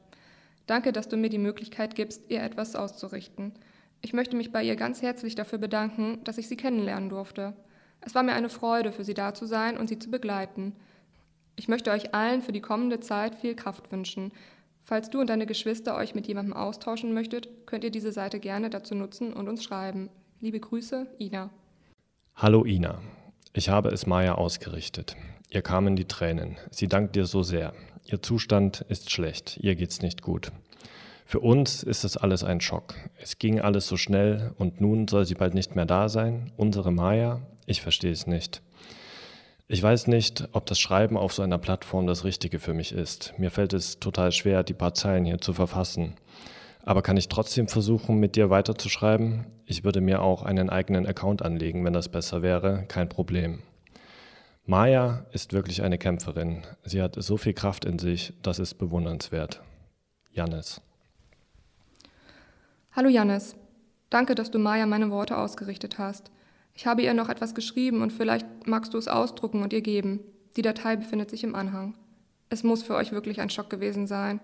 Danke, 0.67 0.93
dass 0.93 1.09
du 1.09 1.17
mir 1.17 1.31
die 1.31 1.39
Möglichkeit 1.39 1.95
gibst, 1.95 2.31
ihr 2.31 2.43
etwas 2.43 2.77
auszurichten. 2.77 3.53
Ich 4.03 4.13
möchte 4.13 4.37
mich 4.37 4.53
bei 4.53 4.63
ihr 4.63 4.77
ganz 4.77 5.01
herzlich 5.01 5.35
dafür 5.35 5.59
bedanken, 5.59 6.23
dass 6.25 6.39
ich 6.39 6.49
sie 6.49 6.57
kennenlernen 6.57 7.09
durfte. 7.09 7.55
Es 8.01 8.15
war 8.15 8.23
mir 8.23 8.35
eine 8.35 8.51
Freude, 8.51 8.93
für 8.93 9.05
sie 9.05 9.15
da 9.15 9.33
zu 9.33 9.47
sein 9.47 9.79
und 9.79 9.89
sie 9.89 9.99
zu 9.99 10.11
begleiten. 10.11 10.75
Ich 11.57 11.69
möchte 11.69 11.91
euch 11.91 12.15
allen 12.15 12.43
für 12.43 12.53
die 12.53 12.61
kommende 12.61 13.01
Zeit 13.01 13.37
viel 13.37 13.55
Kraft 13.55 13.91
wünschen. 13.93 14.33
Falls 14.87 15.09
du 15.09 15.19
und 15.19 15.31
deine 15.31 15.47
Geschwister 15.47 15.97
euch 15.97 16.15
mit 16.15 16.27
jemandem 16.27 16.53
austauschen 16.53 17.15
möchtet, 17.15 17.67
könnt 17.67 17.85
ihr 17.85 17.91
diese 17.91 18.13
Seite 18.13 18.39
gerne 18.39 18.69
dazu 18.69 18.95
nutzen 18.95 19.33
und 19.33 19.49
uns 19.49 19.65
schreiben. 19.65 20.11
Liebe 20.41 20.61
Grüße, 20.61 21.07
Ina. 21.19 21.49
Hallo 22.35 22.67
Ina, 22.67 23.01
ich 23.55 23.71
habe 23.71 23.89
es 23.89 24.07
Maya 24.07 24.35
ausgerichtet. 24.35 25.17
Ihr 25.49 25.63
kamen 25.63 25.97
die 25.97 26.05
Tränen. 26.05 26.59
Sie 26.71 26.87
dankt 26.87 27.17
dir 27.17 27.25
so 27.25 27.43
sehr. 27.43 27.73
Ihr 28.05 28.21
Zustand 28.21 28.83
ist 28.91 29.11
schlecht, 29.11 29.57
ihr 29.63 29.75
geht's 29.75 30.03
nicht 30.03 30.21
gut. 30.21 30.53
Für 31.25 31.41
uns 31.41 31.83
ist 31.83 32.05
es 32.05 32.19
alles 32.19 32.45
ein 32.45 32.61
Schock. 32.61 32.95
Es 33.19 33.39
ging 33.39 33.61
alles 33.61 33.87
so 33.87 33.97
schnell 33.97 34.53
und 34.59 34.83
nun 34.83 35.09
soll 35.09 35.25
sie 35.25 35.35
bald 35.35 35.55
nicht 35.55 35.75
mehr 35.75 35.87
da 35.87 36.11
sein. 36.11 36.53
Unsere 36.59 36.93
Maya, 36.93 37.41
ich 37.65 37.81
verstehe 37.81 38.13
es 38.13 38.27
nicht. 38.27 38.61
Ich 39.67 39.83
weiß 39.83 40.09
nicht, 40.09 40.47
ob 40.53 40.67
das 40.67 40.79
Schreiben 40.79 41.17
auf 41.17 41.33
so 41.33 41.43
einer 41.43 41.57
Plattform 41.57 42.07
das 42.07 42.25
Richtige 42.25 42.59
für 42.59 42.75
mich 42.75 42.93
ist. 42.93 43.33
Mir 43.39 43.51
fällt 43.51 43.73
es 43.73 43.99
total 43.99 44.31
schwer, 44.31 44.63
die 44.63 44.75
paar 44.75 44.93
Zeilen 44.93 45.25
hier 45.25 45.39
zu 45.39 45.55
verfassen. 45.55 46.17
Aber 46.83 47.01
kann 47.01 47.17
ich 47.17 47.29
trotzdem 47.29 47.67
versuchen, 47.67 48.21
mit 48.21 48.37
dir 48.37 48.51
weiterzuschreiben? 48.51 49.47
Ich 49.65 49.83
würde 49.83 50.03
mir 50.03 50.21
auch 50.21 50.43
einen 50.43 50.69
eigenen 50.69 51.07
Account 51.07 51.41
anlegen, 51.41 51.83
wenn 51.83 51.95
das 51.95 52.11
besser 52.11 52.43
wäre, 52.43 52.85
kein 52.89 53.09
Problem. 53.09 53.63
Maya 54.67 55.25
ist 55.33 55.55
wirklich 55.55 55.83
eine 55.83 55.97
Kämpferin. 55.97 56.63
Sie 56.85 57.01
hat 57.01 57.17
so 57.17 57.39
viel 57.39 57.55
Kraft 57.55 57.87
in 57.87 57.99
sich, 57.99 58.35
das 58.43 58.59
ist 58.59 58.75
bewundernswert. 58.75 59.63
Jannis. 60.31 60.83
Hallo 62.93 63.09
Jannis. 63.09 63.57
Danke, 64.11 64.35
dass 64.35 64.51
du 64.51 64.59
Maya 64.59 64.85
meine 64.85 65.11
Worte 65.11 65.39
ausgerichtet 65.39 65.97
hast. 65.97 66.31
Ich 66.77 66.87
habe 66.87 67.03
ihr 67.03 67.15
noch 67.15 67.29
etwas 67.29 67.55
geschrieben 67.55 68.03
und 68.03 68.13
vielleicht 68.13 68.47
magst 68.67 68.95
du 68.95 68.99
es 68.99 69.07
ausdrucken 69.07 69.63
und 69.63 69.73
ihr 69.73 69.81
geben. 69.81 70.21
Die 70.57 70.63
Datei 70.63 70.97
befindet 70.97 71.31
sich 71.31 71.45
im 71.45 71.55
Anhang. 71.55 71.95
Es 72.51 72.65
muss 72.65 72.83
für 72.83 72.97
euch 72.97 73.13
wirklich 73.13 73.41
ein 73.41 73.51
Schock 73.51 73.71
gewesen 73.71 74.07
sein. 74.09 74.41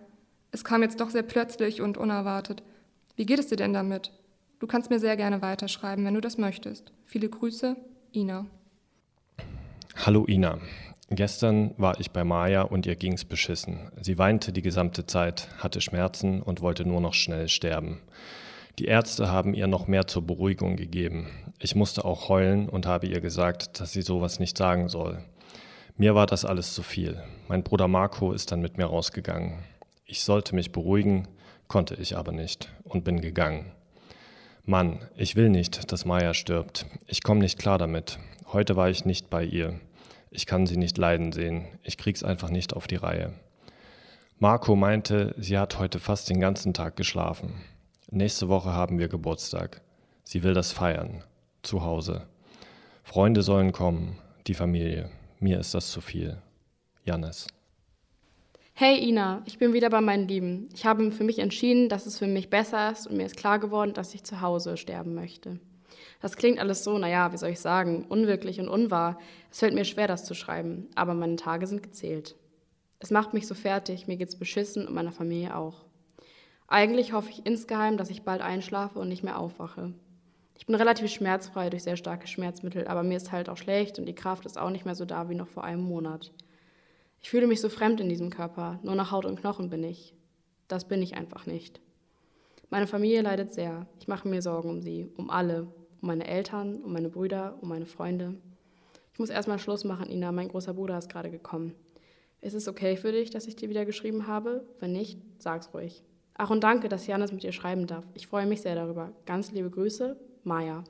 Es 0.53 0.65
kam 0.65 0.83
jetzt 0.83 1.01
doch 1.01 1.11
sehr 1.11 1.23
plötzlich 1.25 1.81
und 1.81 1.99
unerwartet. 1.99 2.63
Wie 3.17 3.27
geht 3.27 3.41
es 3.41 3.49
dir 3.49 3.57
denn 3.57 3.73
damit? 3.73 4.13
Du 4.61 4.67
kannst 4.67 4.91
mir 4.91 5.01
sehr 5.01 5.17
gerne 5.17 5.43
weiterschreiben, 5.43 6.05
wenn 6.05 6.15
du 6.15 6.21
das 6.21 6.39
möchtest. 6.39 6.93
Viele 7.05 7.29
Grüße, 7.29 7.77
Ina. 8.15 8.47
Hallo 9.97 10.25
Ina. 10.29 10.59
Gestern 11.11 11.75
war 11.77 11.99
ich 11.99 12.13
bei 12.13 12.23
Maya 12.23 12.63
und 12.63 12.87
ihr 12.87 12.95
ging's 12.95 13.25
beschissen. 13.25 13.91
Sie 14.01 14.19
weinte 14.19 14.53
die 14.53 14.63
gesamte 14.63 15.07
Zeit, 15.07 15.49
hatte 15.59 15.81
Schmerzen 15.81 16.41
und 16.41 16.61
wollte 16.61 16.85
nur 16.87 17.01
noch 17.01 17.15
schnell 17.15 17.49
sterben. 17.49 18.01
Die 18.79 18.87
Ärzte 18.87 19.31
haben 19.31 19.55
ihr 19.55 19.67
noch 19.67 19.89
mehr 19.89 20.07
zur 20.07 20.27
Beruhigung 20.27 20.77
gegeben. 20.77 21.29
Ich 21.59 21.75
musste 21.75 22.05
auch 22.05 22.29
heulen 22.29 22.69
und 22.69 22.87
habe 22.87 23.07
ihr 23.07 23.21
gesagt, 23.21 23.81
dass 23.81 23.93
sie 23.93 24.03
sowas 24.03 24.41
nicht 24.41 24.57
sagen 24.57 24.89
soll. 24.89 25.23
Mir 25.97 26.15
war 26.15 26.27
das 26.27 26.45
alles 26.45 26.73
zu 26.75 26.83
viel. 26.83 27.23
Mein 27.49 27.63
Bruder 27.63 27.89
Marco 27.89 28.33
ist 28.33 28.53
dann 28.53 28.63
mit 28.63 28.79
mir 28.79 28.87
rausgegangen. 28.87 29.59
Ich 30.07 30.25
sollte 30.25 30.55
mich 30.55 30.73
beruhigen, 30.73 31.29
konnte 31.69 31.95
ich 31.95 32.17
aber 32.17 32.33
nicht 32.33 32.73
und 32.85 33.05
bin 33.05 33.21
gegangen. 33.21 33.73
Mann, 34.65 35.01
ich 35.17 35.37
will 35.37 35.51
nicht, 35.51 35.93
dass 35.93 36.05
Maya 36.05 36.33
stirbt. 36.33 36.87
Ich 37.07 37.23
komme 37.23 37.41
nicht 37.41 37.59
klar 37.59 37.77
damit. 37.77 38.19
Heute 38.53 38.77
war 38.77 38.89
ich 38.89 39.05
nicht 39.05 39.31
bei 39.31 39.45
ihr. 39.45 39.79
Ich 40.31 40.47
kann 40.47 40.67
sie 40.67 40.77
nicht 40.77 40.97
leiden 40.97 41.33
sehen. 41.33 41.67
Ich 41.83 41.99
krieg's 41.99 42.23
einfach 42.23 42.51
nicht 42.51 42.73
auf 42.75 42.87
die 42.87 42.97
Reihe. 42.97 43.33
Marco 44.39 44.77
meinte, 44.77 45.35
sie 45.39 45.59
hat 45.59 45.79
heute 45.79 45.99
fast 45.99 46.31
den 46.31 46.41
ganzen 46.41 46.73
Tag 46.73 46.97
geschlafen. 46.97 47.61
Nächste 48.13 48.49
Woche 48.49 48.73
haben 48.73 48.99
wir 48.99 49.07
Geburtstag. 49.07 49.83
Sie 50.25 50.43
will 50.43 50.53
das 50.53 50.73
feiern. 50.73 51.23
Zu 51.63 51.85
Hause. 51.85 52.27
Freunde 53.05 53.43
sollen 53.43 53.71
kommen. 53.71 54.19
Die 54.49 54.55
Familie. 54.55 55.09
Mir 55.39 55.61
ist 55.61 55.75
das 55.75 55.93
zu 55.93 56.01
viel. 56.01 56.37
Jannis. 57.05 57.47
Hey 58.73 58.99
Ina, 59.09 59.43
ich 59.47 59.59
bin 59.59 59.73
wieder 59.75 59.91
bei 59.91 60.01
meinen 60.01 60.27
Lieben. 60.27 60.69
Ich 60.75 60.87
habe 60.87 61.13
für 61.13 61.23
mich 61.23 61.39
entschieden, 61.39 61.89
dass 61.89 62.07
es 62.07 62.19
für 62.19 62.27
mich 62.27 62.51
besser 62.51 62.91
ist 62.91 63.07
und 63.07 63.17
mir 63.17 63.27
ist 63.27 63.37
klar 63.37 63.61
geworden, 63.61 63.95
dass 63.95 64.13
ich 64.13 64.25
zu 64.25 64.41
Hause 64.41 64.77
sterben 64.77 65.15
möchte. 65.15 65.61
Das 66.21 66.37
klingt 66.37 66.59
alles 66.59 66.83
so, 66.83 66.99
naja, 66.99 67.33
wie 67.33 67.37
soll 67.37 67.51
ich 67.51 67.61
sagen, 67.61 68.07
unwirklich 68.09 68.59
und 68.59 68.69
unwahr. 68.69 69.21
Es 69.53 69.61
fällt 69.61 69.75
mir 69.75 69.85
schwer, 69.85 70.09
das 70.09 70.25
zu 70.25 70.35
schreiben, 70.35 70.89
aber 70.97 71.15
meine 71.15 71.37
Tage 71.37 71.69
sind 71.69 71.85
gezählt. 71.85 72.35
Es 72.99 73.13
macht 73.13 73.35
mich 73.35 73.47
so 73.47 73.55
fertig, 73.55 74.09
mir 74.09 74.17
geht's 74.17 74.37
beschissen 74.37 74.89
und 74.89 74.95
meiner 74.95 75.13
Familie 75.13 75.57
auch. 75.57 75.85
Eigentlich 76.73 77.13
hoffe 77.13 77.31
ich 77.31 77.45
insgeheim, 77.45 77.97
dass 77.97 78.11
ich 78.11 78.23
bald 78.23 78.43
einschlafe 78.43 79.01
und 79.01 79.09
nicht 79.09 79.25
mehr 79.25 79.41
aufwache. 79.41 79.93
Ich 80.57 80.67
bin 80.67 80.77
relativ 80.77 81.11
schmerzfrei 81.11 81.69
durch 81.69 81.83
sehr 81.83 81.97
starke 81.97 82.29
Schmerzmittel, 82.29 82.87
aber 82.87 83.03
mir 83.03 83.17
ist 83.17 83.33
halt 83.33 83.49
auch 83.49 83.57
schlecht 83.57 83.99
und 83.99 84.07
die 84.07 84.15
Kraft 84.15 84.47
ist 84.47 84.57
auch 84.57 84.71
nicht 84.71 84.85
mehr 84.85 84.95
so 84.95 85.05
da 85.05 85.29
wie 85.29 85.35
noch 85.35 85.49
vor 85.49 85.65
einem 85.65 85.83
Monat. 85.83 86.31
Ich 87.21 87.29
fühle 87.29 87.49
mich 87.49 87.61
so 87.61 87.69
fremd 87.69 88.01
in 88.01 88.09
diesem 88.09 88.31
Körper, 88.31 88.79
nur 88.85 88.95
nach 88.95 89.11
Haut 89.11 89.25
und 89.25 89.41
Knochen 89.41 89.69
bin 89.69 89.83
ich. 89.83 90.15
Das 90.69 90.87
bin 90.87 91.03
ich 91.03 91.17
einfach 91.17 91.45
nicht. 91.45 91.81
Meine 92.69 92.87
Familie 92.87 93.23
leidet 93.23 93.53
sehr. 93.53 93.89
Ich 93.99 94.07
mache 94.07 94.29
mir 94.29 94.41
Sorgen 94.41 94.71
um 94.71 94.81
sie, 94.81 95.11
um 95.17 95.29
alle, 95.29 95.63
um 96.01 96.07
meine 96.07 96.29
Eltern, 96.29 96.77
um 96.85 96.93
meine 96.93 97.09
Brüder, 97.09 97.59
um 97.61 97.69
meine 97.69 97.87
Freunde. 97.87 98.37
Ich 99.13 99.19
muss 99.19 99.31
erstmal 99.31 99.59
Schluss 99.59 99.83
machen, 99.83 100.09
Ina, 100.09 100.31
mein 100.31 100.49
großer 100.49 100.75
Bruder 100.75 100.99
ist 100.99 101.11
gerade 101.11 101.33
gekommen. 101.33 101.75
Ist 102.41 102.55
es 102.55 102.69
okay 102.69 102.97
für 102.97 103.11
dich, 103.11 103.31
dass 103.31 103.49
ich 103.49 103.57
dir 103.57 103.71
wieder 103.71 103.85
geschrieben 103.85 104.29
habe? 104.29 104.65
Wenn 104.79 104.93
nicht, 104.93 105.19
sag's 105.39 105.75
ruhig. 105.75 106.05
Ach 106.35 106.51
und 106.51 106.63
danke, 106.63 106.89
dass 106.89 107.07
Janis 107.07 107.33
mit 107.33 107.43
dir 107.43 107.53
schreiben 107.53 107.87
darf. 107.87 108.05
Ich 108.15 108.27
freue 108.27 108.47
mich 108.47 108.63
sehr 108.63 108.75
darüber. 108.75 109.13
Ganz 109.27 109.53
liebe 109.53 109.71
Grüße, 109.71 110.17
Maja. 110.45 110.85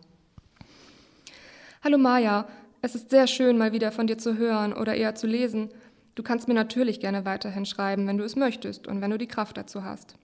Hallo 1.82 1.98
Maja, 1.98 2.46
Es 2.82 2.94
ist 2.94 3.10
sehr 3.10 3.26
schön, 3.26 3.58
mal 3.58 3.72
wieder 3.72 3.92
von 3.92 4.06
dir 4.06 4.18
zu 4.18 4.36
hören 4.36 4.72
oder 4.72 4.94
eher 4.94 5.14
zu 5.14 5.26
lesen. 5.26 5.70
Du 6.14 6.22
kannst 6.22 6.48
mir 6.48 6.54
natürlich 6.54 7.00
gerne 7.00 7.24
weiterhin 7.24 7.66
schreiben, 7.66 8.06
wenn 8.06 8.18
du 8.18 8.24
es 8.24 8.36
möchtest 8.36 8.86
und 8.86 9.00
wenn 9.00 9.10
du 9.10 9.18
die 9.18 9.26
Kraft 9.26 9.56
dazu 9.56 9.84
hast. 9.84 10.16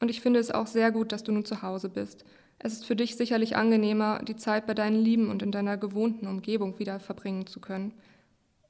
Und 0.00 0.08
ich 0.08 0.20
finde 0.20 0.40
es 0.40 0.50
auch 0.50 0.66
sehr 0.66 0.90
gut, 0.90 1.12
dass 1.12 1.22
du 1.22 1.32
nun 1.32 1.44
zu 1.44 1.62
Hause 1.62 1.88
bist. 1.88 2.24
Es 2.58 2.74
ist 2.74 2.84
für 2.84 2.96
dich 2.96 3.16
sicherlich 3.16 3.56
angenehmer, 3.56 4.20
die 4.22 4.36
Zeit 4.36 4.66
bei 4.66 4.74
deinen 4.74 5.02
Lieben 5.02 5.30
und 5.30 5.42
in 5.42 5.50
deiner 5.50 5.76
gewohnten 5.76 6.26
Umgebung 6.26 6.78
wieder 6.78 7.00
verbringen 7.00 7.46
zu 7.46 7.60
können. 7.60 7.94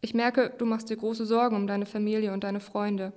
Ich 0.00 0.14
merke, 0.14 0.52
du 0.56 0.64
machst 0.64 0.90
dir 0.90 0.96
große 0.96 1.26
Sorgen 1.26 1.56
um 1.56 1.66
deine 1.66 1.86
Familie 1.86 2.32
und 2.32 2.44
deine 2.44 2.60
Freunde. 2.60 3.12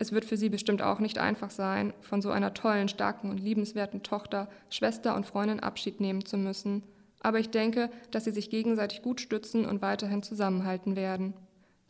Es 0.00 0.12
wird 0.12 0.24
für 0.24 0.38
sie 0.38 0.48
bestimmt 0.48 0.80
auch 0.80 0.98
nicht 0.98 1.18
einfach 1.18 1.50
sein, 1.50 1.92
von 2.00 2.22
so 2.22 2.30
einer 2.30 2.54
tollen, 2.54 2.88
starken 2.88 3.28
und 3.28 3.36
liebenswerten 3.36 4.02
Tochter, 4.02 4.48
Schwester 4.70 5.14
und 5.14 5.26
Freundin 5.26 5.60
Abschied 5.60 6.00
nehmen 6.00 6.24
zu 6.24 6.38
müssen. 6.38 6.82
Aber 7.20 7.38
ich 7.38 7.50
denke, 7.50 7.90
dass 8.10 8.24
sie 8.24 8.30
sich 8.30 8.48
gegenseitig 8.48 9.02
gut 9.02 9.20
stützen 9.20 9.66
und 9.66 9.82
weiterhin 9.82 10.22
zusammenhalten 10.22 10.96
werden. 10.96 11.34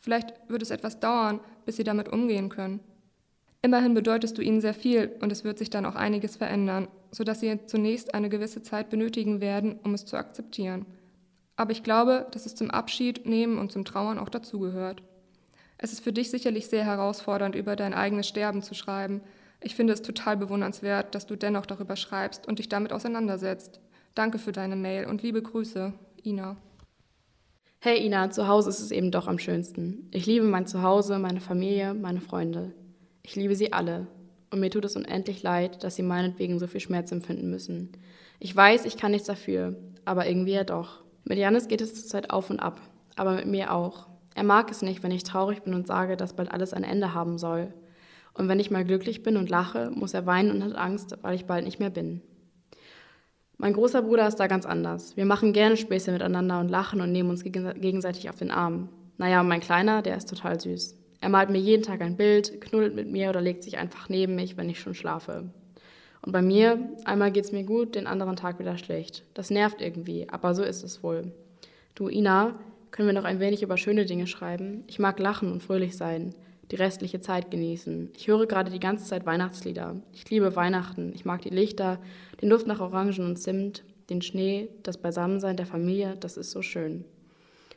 Vielleicht 0.01 0.35
wird 0.49 0.61
es 0.61 0.73
etwas 0.73 0.99
dauern, 0.99 1.39
bis 1.65 1.77
sie 1.77 1.85
damit 1.85 2.09
umgehen 2.09 2.49
können. 2.49 2.81
Immerhin 3.63 3.95
bedeutest 3.95 4.37
du 4.39 4.43
ihnen 4.43 4.61
sehr 4.61 4.75
viel 4.75 5.13
und 5.21 5.31
es 5.31 5.45
wird 5.45 5.59
sich 5.59 5.71
dann 5.71 5.87
auch 5.87 5.95
einiges 5.95 6.35
verändern, 6.35 6.89
sodass 7.13 7.39
sie 7.39 7.61
zunächst 7.67 8.13
eine 8.13 8.29
gewisse 8.29 8.61
Zeit 8.61 8.91
benötigen 8.91 9.41
werden, 9.41 9.79
um 9.85 9.95
es 9.95 10.05
zu 10.05 10.17
akzeptieren. 10.17 10.85
Aber 11.55 11.71
ich 11.71 11.85
glaube, 11.85 12.27
dass 12.33 12.45
es 12.45 12.57
zum 12.57 12.73
Abschied 12.73 13.25
nehmen 13.25 13.57
und 13.57 13.71
zum 13.71 13.85
Trauern 13.85 14.19
auch 14.19 14.31
dazugehört. 14.31 15.05
Es 15.83 15.95
ist 15.95 16.05
für 16.05 16.13
dich 16.13 16.31
sicherlich 16.31 16.67
sehr 16.67 16.85
herausfordernd, 16.85 17.55
über 17.55 17.75
dein 17.75 17.95
eigenes 17.95 18.29
Sterben 18.29 18.63
zu 18.63 18.75
schreiben. 18.75 19.23
Ich 19.63 19.75
finde 19.75 19.95
es 19.95 20.03
total 20.03 20.37
bewundernswert, 20.37 21.15
dass 21.15 21.27
du 21.27 21.37
dennoch 21.37 21.65
darüber 21.65 21.97
schreibst 21.97 22.47
und 22.47 22.59
dich 22.59 22.69
damit 22.69 22.93
auseinandersetzt. 22.93 23.81
Danke 24.15 24.39
für 24.39 24.53
deine 24.53 24.77
Mail 24.77 25.07
und 25.07 25.23
liebe 25.23 25.41
Grüße, 25.41 25.95
Ina. 26.23 26.59
Hey 27.79 28.05
Ina, 28.05 28.31
zu 28.31 28.47
Hause 28.47 28.69
ist 28.69 28.81
es 28.81 28.91
eben 28.91 29.11
doch 29.11 29.27
am 29.27 29.39
schönsten. 29.39 30.11
Ich 30.11 30.27
liebe 30.27 30.45
mein 30.45 30.67
Zuhause, 30.67 31.19
meine 31.19 31.41
Familie, 31.41 31.95
meine 31.95 32.21
Freunde. 32.21 32.75
Ich 33.23 33.35
liebe 33.35 33.57
sie 33.57 33.73
alle. 33.73 34.07
Und 34.51 34.61
mir 34.61 34.69
tut 34.69 34.85
es 34.85 34.97
unendlich 34.97 35.43
leid, 35.43 35.83
dass 35.83 35.97
sie 35.97 36.03
meinetwegen 36.03 36.59
so 36.59 36.67
viel 36.67 36.81
Schmerz 36.81 37.11
empfinden 37.11 37.49
müssen. 37.49 37.93
Ich 38.39 38.55
weiß, 38.55 38.85
ich 38.85 38.99
kann 38.99 39.13
nichts 39.13 39.29
dafür, 39.29 39.77
aber 40.05 40.29
irgendwie 40.29 40.53
ja 40.53 40.65
doch. 40.65 41.05
Mit 41.25 41.39
Janis 41.39 41.69
geht 41.69 41.81
es 41.81 41.95
zurzeit 41.95 42.29
auf 42.29 42.51
und 42.51 42.61
ab, 42.61 42.83
aber 43.17 43.35
mit 43.37 43.47
mir 43.47 43.73
auch. 43.73 44.10
Er 44.35 44.45
mag 44.45 44.71
es 44.71 44.83
nicht, 44.83 45.03
wenn 45.03 45.11
ich 45.11 45.25
traurig 45.25 45.63
bin 45.63 45.75
und 45.75 45.87
sage, 45.87 46.17
dass 46.17 46.35
bald 46.35 46.51
alles 46.51 46.73
ein 46.73 46.85
Ende 46.85 47.15
haben 47.15 47.39
soll. 47.39 47.73
Und 48.35 48.49
wenn 48.49 48.61
ich 48.61 48.71
mal 48.71 48.85
glücklich 48.85 49.23
bin 49.23 49.37
und 49.37 49.51
lache, 49.51 49.91
muss 49.95 50.15
er 50.15 50.27
weinen 50.27 50.51
und 50.51 50.65
hat 50.65 50.77
Angst, 50.77 51.19
weil 51.23 51.35
ich 51.35 51.47
bald 51.47 51.65
nicht 51.65 51.81
mehr 51.81 51.91
bin. 51.91 52.23
Mein 53.59 53.75
großer 53.75 54.03
Bruder 54.03 54.27
ist 54.27 54.37
da 54.37 54.47
ganz 54.47 54.65
anders. 54.65 55.17
Wir 55.17 55.27
machen 55.27 55.53
gerne 55.53 55.77
Späße 55.77 56.13
miteinander 56.13 56.61
und 56.61 56.71
lachen 56.71 57.01
und 57.01 57.13
nehmen 57.13 57.29
uns 57.29 57.45
gegenseitig 57.45 58.31
auf 58.31 58.37
den 58.37 58.51
Arm. 58.51 58.89
Naja, 59.19 59.43
mein 59.43 59.61
Kleiner, 59.61 60.01
der 60.01 60.17
ist 60.17 60.31
total 60.31 60.59
süß. 60.59 60.97
Er 61.21 61.29
malt 61.29 61.51
mir 61.51 61.59
jeden 61.59 61.83
Tag 61.83 62.01
ein 62.01 62.17
Bild, 62.17 62.63
knuddelt 62.63 62.95
mit 62.95 63.11
mir 63.11 63.29
oder 63.29 63.43
legt 63.43 63.63
sich 63.63 63.77
einfach 63.77 64.09
neben 64.09 64.35
mich, 64.35 64.57
wenn 64.57 64.71
ich 64.71 64.81
schon 64.81 64.95
schlafe. 64.95 65.51
Und 66.23 66.33
bei 66.33 66.41
mir, 66.41 66.79
einmal 67.05 67.31
geht's 67.31 67.53
mir 67.53 67.65
gut, 67.65 67.95
den 67.95 68.07
anderen 68.07 68.37
Tag 68.37 68.59
wieder 68.59 68.79
schlecht. 68.79 69.25
Das 69.35 69.51
nervt 69.51 69.83
irgendwie, 69.83 70.27
aber 70.31 70.55
so 70.55 70.63
ist 70.63 70.83
es 70.83 71.03
wohl. 71.03 71.33
Du, 71.95 72.09
Ina, 72.09 72.59
können 72.91 73.09
wir 73.09 73.13
noch 73.13 73.25
ein 73.25 73.41
wenig 73.41 73.63
über 73.63 73.77
schöne 73.77 74.05
Dinge 74.05 74.27
schreiben? 74.27 74.85
Ich 74.87 74.99
mag 74.99 75.19
lachen 75.19 75.53
und 75.53 75.63
fröhlich 75.63 75.97
sein, 75.97 76.35
die 76.71 76.77
restliche 76.77 77.21
Zeit 77.21 77.51
genießen. 77.51 78.11
Ich 78.17 78.29
höre 78.29 78.47
gerade 78.47 78.71
die 78.71 78.81
ganze 78.81 79.05
Zeit 79.05 79.27
Weihnachtslieder. 79.27 79.97
Ich 80.13 80.29
liebe 80.31 80.57
Weihnachten. 80.57 81.13
Ich 81.15 81.25
mag 81.25 81.43
die 81.43 81.51
Lichter, 81.51 81.99
den 82.41 82.51
Duft 82.51 82.67
nach 82.67 82.81
Orangen 82.81 83.27
und 83.27 83.37
Zimt, 83.37 83.85
den 84.09 84.23
Schnee, 84.23 84.69
das 84.83 84.99
Beisammensein 84.99 85.57
der 85.57 85.67
Familie, 85.67 86.17
das 86.19 86.37
ist 86.37 86.51
so 86.51 86.63
schön. 86.63 87.05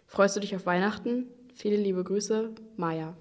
Freust 0.08 0.36
du 0.36 0.40
dich 0.40 0.56
auf 0.56 0.66
Weihnachten? 0.66 1.26
Viele 1.54 1.78
liebe 1.78 2.04
Grüße, 2.04 2.50
Maja. 2.78 3.16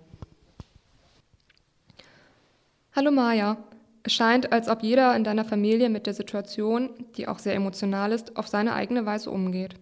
Hallo 2.94 3.11
Maja. 3.11 3.57
Es 4.02 4.12
scheint, 4.14 4.52
als 4.52 4.68
ob 4.68 4.83
jeder 4.83 5.14
in 5.14 5.24
deiner 5.24 5.44
Familie 5.44 5.88
mit 5.88 6.07
der 6.07 6.14
Situation, 6.14 6.90
die 7.16 7.28
auch 7.28 7.38
sehr 7.38 7.55
emotional 7.55 8.12
ist, 8.12 8.37
auf 8.37 8.48
seine 8.48 8.74
eigene 8.74 9.07
Weise 9.07 9.31
umgeht. 9.31 9.74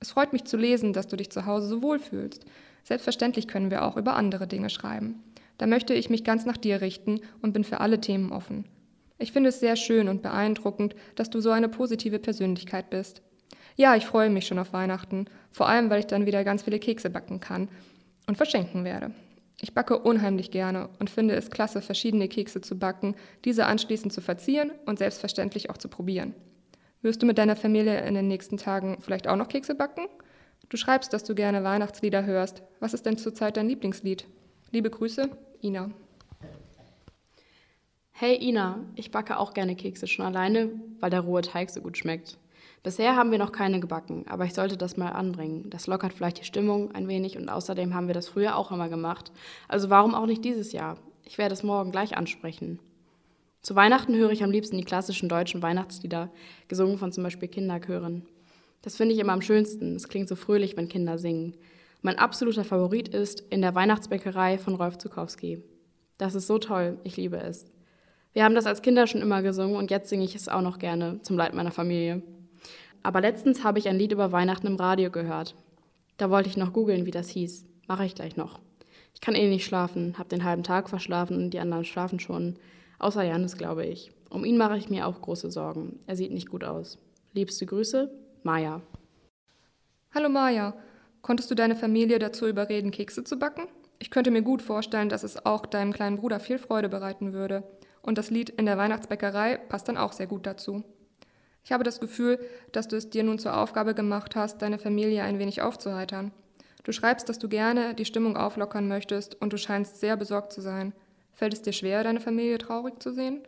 Es 0.00 0.10
freut 0.10 0.32
mich 0.32 0.44
zu 0.44 0.56
lesen, 0.56 0.92
dass 0.92 1.06
du 1.06 1.16
dich 1.16 1.30
zu 1.30 1.46
Hause 1.46 1.68
so 1.68 1.82
wohl 1.82 1.98
fühlst. 1.98 2.44
Selbstverständlich 2.84 3.48
können 3.48 3.70
wir 3.70 3.84
auch 3.84 3.96
über 3.96 4.16
andere 4.16 4.46
Dinge 4.46 4.70
schreiben. 4.70 5.22
Da 5.58 5.66
möchte 5.66 5.94
ich 5.94 6.10
mich 6.10 6.24
ganz 6.24 6.44
nach 6.44 6.56
dir 6.56 6.80
richten 6.80 7.20
und 7.42 7.52
bin 7.52 7.64
für 7.64 7.80
alle 7.80 8.00
Themen 8.00 8.32
offen. 8.32 8.66
Ich 9.18 9.32
finde 9.32 9.48
es 9.48 9.60
sehr 9.60 9.76
schön 9.76 10.08
und 10.08 10.22
beeindruckend, 10.22 10.94
dass 11.14 11.30
du 11.30 11.40
so 11.40 11.50
eine 11.50 11.68
positive 11.68 12.18
Persönlichkeit 12.18 12.90
bist. 12.90 13.22
Ja, 13.74 13.96
ich 13.96 14.06
freue 14.06 14.30
mich 14.30 14.46
schon 14.46 14.58
auf 14.58 14.72
Weihnachten, 14.72 15.26
vor 15.50 15.68
allem 15.68 15.90
weil 15.90 16.00
ich 16.00 16.06
dann 16.06 16.26
wieder 16.26 16.44
ganz 16.44 16.62
viele 16.62 16.78
Kekse 16.78 17.10
backen 17.10 17.40
kann 17.40 17.68
und 18.26 18.36
verschenken 18.36 18.84
werde. 18.84 19.12
Ich 19.60 19.72
backe 19.72 19.98
unheimlich 19.98 20.50
gerne 20.50 20.90
und 20.98 21.08
finde 21.08 21.34
es 21.34 21.50
klasse, 21.50 21.80
verschiedene 21.80 22.28
Kekse 22.28 22.60
zu 22.60 22.78
backen, 22.78 23.14
diese 23.44 23.66
anschließend 23.66 24.12
zu 24.12 24.20
verzieren 24.20 24.70
und 24.84 24.98
selbstverständlich 24.98 25.70
auch 25.70 25.78
zu 25.78 25.88
probieren. 25.88 26.34
Wirst 27.02 27.22
du 27.22 27.26
mit 27.26 27.38
deiner 27.38 27.56
Familie 27.56 28.00
in 28.00 28.14
den 28.14 28.28
nächsten 28.28 28.56
Tagen 28.56 28.98
vielleicht 29.00 29.28
auch 29.28 29.36
noch 29.36 29.48
Kekse 29.48 29.74
backen? 29.74 30.06
Du 30.68 30.76
schreibst, 30.76 31.12
dass 31.12 31.24
du 31.24 31.34
gerne 31.34 31.62
Weihnachtslieder 31.62 32.24
hörst. 32.24 32.62
Was 32.80 32.94
ist 32.94 33.06
denn 33.06 33.18
zurzeit 33.18 33.56
dein 33.56 33.68
Lieblingslied? 33.68 34.26
Liebe 34.72 34.90
Grüße, 34.90 35.30
Ina. 35.62 35.90
Hey 38.12 38.36
Ina, 38.42 38.80
ich 38.94 39.10
backe 39.10 39.38
auch 39.38 39.52
gerne 39.52 39.76
Kekse 39.76 40.06
schon 40.06 40.24
alleine, 40.24 40.70
weil 41.00 41.10
der 41.10 41.20
rohe 41.20 41.42
Teig 41.42 41.70
so 41.70 41.82
gut 41.82 41.98
schmeckt. 41.98 42.38
Bisher 42.82 43.14
haben 43.14 43.30
wir 43.30 43.38
noch 43.38 43.52
keine 43.52 43.78
gebacken, 43.78 44.24
aber 44.28 44.44
ich 44.44 44.54
sollte 44.54 44.76
das 44.76 44.96
mal 44.96 45.10
anbringen. 45.10 45.70
Das 45.70 45.86
lockert 45.86 46.12
vielleicht 46.12 46.40
die 46.40 46.44
Stimmung 46.44 46.92
ein 46.94 47.08
wenig 47.08 47.36
und 47.36 47.48
außerdem 47.48 47.94
haben 47.94 48.06
wir 48.06 48.14
das 48.14 48.28
früher 48.28 48.56
auch 48.56 48.72
immer 48.72 48.88
gemacht. 48.88 49.32
Also 49.68 49.90
warum 49.90 50.14
auch 50.14 50.26
nicht 50.26 50.44
dieses 50.44 50.72
Jahr? 50.72 50.96
Ich 51.24 51.36
werde 51.36 51.52
es 51.52 51.62
morgen 51.62 51.92
gleich 51.92 52.16
ansprechen. 52.16 52.78
Zu 53.66 53.74
Weihnachten 53.74 54.14
höre 54.14 54.30
ich 54.30 54.44
am 54.44 54.52
liebsten 54.52 54.76
die 54.76 54.84
klassischen 54.84 55.28
deutschen 55.28 55.60
Weihnachtslieder, 55.60 56.30
gesungen 56.68 56.98
von 56.98 57.10
zum 57.10 57.24
Beispiel 57.24 57.48
Kinderchören. 57.48 58.24
Das 58.82 58.96
finde 58.96 59.12
ich 59.12 59.20
immer 59.20 59.32
am 59.32 59.42
schönsten. 59.42 59.96
Es 59.96 60.06
klingt 60.06 60.28
so 60.28 60.36
fröhlich, 60.36 60.76
wenn 60.76 60.88
Kinder 60.88 61.18
singen. 61.18 61.56
Mein 62.00 62.16
absoluter 62.16 62.62
Favorit 62.62 63.08
ist 63.08 63.40
In 63.50 63.62
der 63.62 63.74
Weihnachtsbäckerei 63.74 64.58
von 64.58 64.76
Rolf 64.76 64.98
Zukowski. 64.98 65.64
Das 66.16 66.36
ist 66.36 66.46
so 66.46 66.58
toll, 66.58 66.98
ich 67.02 67.16
liebe 67.16 67.38
es. 67.38 67.66
Wir 68.32 68.44
haben 68.44 68.54
das 68.54 68.66
als 68.66 68.82
Kinder 68.82 69.08
schon 69.08 69.20
immer 69.20 69.42
gesungen 69.42 69.74
und 69.74 69.90
jetzt 69.90 70.10
singe 70.10 70.22
ich 70.22 70.36
es 70.36 70.48
auch 70.48 70.62
noch 70.62 70.78
gerne, 70.78 71.20
zum 71.22 71.36
Leid 71.36 71.52
meiner 71.52 71.72
Familie. 71.72 72.22
Aber 73.02 73.20
letztens 73.20 73.64
habe 73.64 73.80
ich 73.80 73.88
ein 73.88 73.98
Lied 73.98 74.12
über 74.12 74.30
Weihnachten 74.30 74.68
im 74.68 74.76
Radio 74.76 75.10
gehört. 75.10 75.56
Da 76.18 76.30
wollte 76.30 76.48
ich 76.48 76.56
noch 76.56 76.72
googeln, 76.72 77.04
wie 77.04 77.10
das 77.10 77.30
hieß. 77.30 77.66
Mache 77.88 78.06
ich 78.06 78.14
gleich 78.14 78.36
noch. 78.36 78.60
Ich 79.12 79.20
kann 79.20 79.34
eh 79.34 79.48
nicht 79.48 79.64
schlafen, 79.64 80.16
habe 80.18 80.28
den 80.28 80.44
halben 80.44 80.62
Tag 80.62 80.88
verschlafen 80.88 81.36
und 81.36 81.50
die 81.50 81.58
anderen 81.58 81.84
schlafen 81.84 82.20
schon. 82.20 82.60
Außer 82.98 83.22
Janis, 83.22 83.56
glaube 83.56 83.84
ich. 83.84 84.12
Um 84.30 84.44
ihn 84.44 84.56
mache 84.56 84.76
ich 84.76 84.88
mir 84.88 85.06
auch 85.06 85.20
große 85.20 85.50
Sorgen. 85.50 86.00
Er 86.06 86.16
sieht 86.16 86.32
nicht 86.32 86.48
gut 86.48 86.64
aus. 86.64 86.98
Liebste 87.32 87.66
Grüße, 87.66 88.10
Maja. 88.42 88.80
Hallo 90.14 90.28
Maja. 90.28 90.74
Konntest 91.20 91.50
du 91.50 91.54
deine 91.54 91.76
Familie 91.76 92.18
dazu 92.18 92.46
überreden, 92.46 92.90
Kekse 92.90 93.24
zu 93.24 93.38
backen? 93.38 93.68
Ich 93.98 94.10
könnte 94.10 94.30
mir 94.30 94.42
gut 94.42 94.62
vorstellen, 94.62 95.08
dass 95.08 95.24
es 95.24 95.44
auch 95.44 95.66
deinem 95.66 95.92
kleinen 95.92 96.16
Bruder 96.16 96.40
viel 96.40 96.58
Freude 96.58 96.88
bereiten 96.88 97.32
würde. 97.32 97.64
Und 98.02 98.18
das 98.18 98.30
Lied 98.30 98.50
in 98.50 98.66
der 98.66 98.78
Weihnachtsbäckerei 98.78 99.56
passt 99.56 99.88
dann 99.88 99.96
auch 99.96 100.12
sehr 100.12 100.26
gut 100.26 100.46
dazu. 100.46 100.84
Ich 101.64 101.72
habe 101.72 101.82
das 101.82 101.98
Gefühl, 101.98 102.38
dass 102.70 102.86
du 102.86 102.96
es 102.96 103.10
dir 103.10 103.24
nun 103.24 103.38
zur 103.38 103.56
Aufgabe 103.56 103.94
gemacht 103.94 104.36
hast, 104.36 104.62
deine 104.62 104.78
Familie 104.78 105.24
ein 105.24 105.40
wenig 105.40 105.62
aufzuheitern. 105.62 106.30
Du 106.84 106.92
schreibst, 106.92 107.28
dass 107.28 107.40
du 107.40 107.48
gerne 107.48 107.94
die 107.94 108.04
Stimmung 108.04 108.36
auflockern 108.36 108.86
möchtest 108.86 109.34
und 109.40 109.52
du 109.52 109.58
scheinst 109.58 109.98
sehr 109.98 110.16
besorgt 110.16 110.52
zu 110.52 110.60
sein. 110.60 110.92
Fällt 111.36 111.52
es 111.52 111.60
dir 111.60 111.74
schwer, 111.74 112.02
deine 112.02 112.18
Familie 112.18 112.56
traurig 112.56 113.02
zu 113.02 113.12
sehen? 113.12 113.42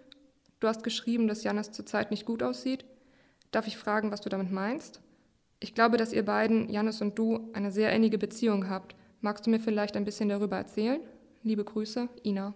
Du 0.61 0.69
hast 0.69 0.85
geschrieben, 0.85 1.27
dass 1.27 1.43
Janis 1.43 1.73
zurzeit 1.73 2.11
nicht 2.11 2.27
gut 2.27 2.43
aussieht. 2.43 2.85
Darf 3.51 3.67
ich 3.67 3.79
fragen, 3.79 4.11
was 4.11 4.21
du 4.21 4.29
damit 4.29 4.53
meinst? 4.53 5.01
Ich 5.59 5.75
glaube, 5.75 5.97
dass 5.97 6.13
ihr 6.13 6.23
beiden, 6.23 6.69
Janis 6.69 7.01
und 7.01 7.19
du, 7.19 7.49
eine 7.55 7.73
sehr 7.73 7.91
innige 7.95 8.19
Beziehung 8.19 8.69
habt. 8.69 8.95
Magst 9.23 9.47
du 9.47 9.51
mir 9.51 9.59
vielleicht 9.59 9.97
ein 9.97 10.05
bisschen 10.05 10.29
darüber 10.29 10.59
erzählen? 10.59 11.01
Liebe 11.43 11.65
Grüße, 11.65 12.11
Ina. 12.25 12.53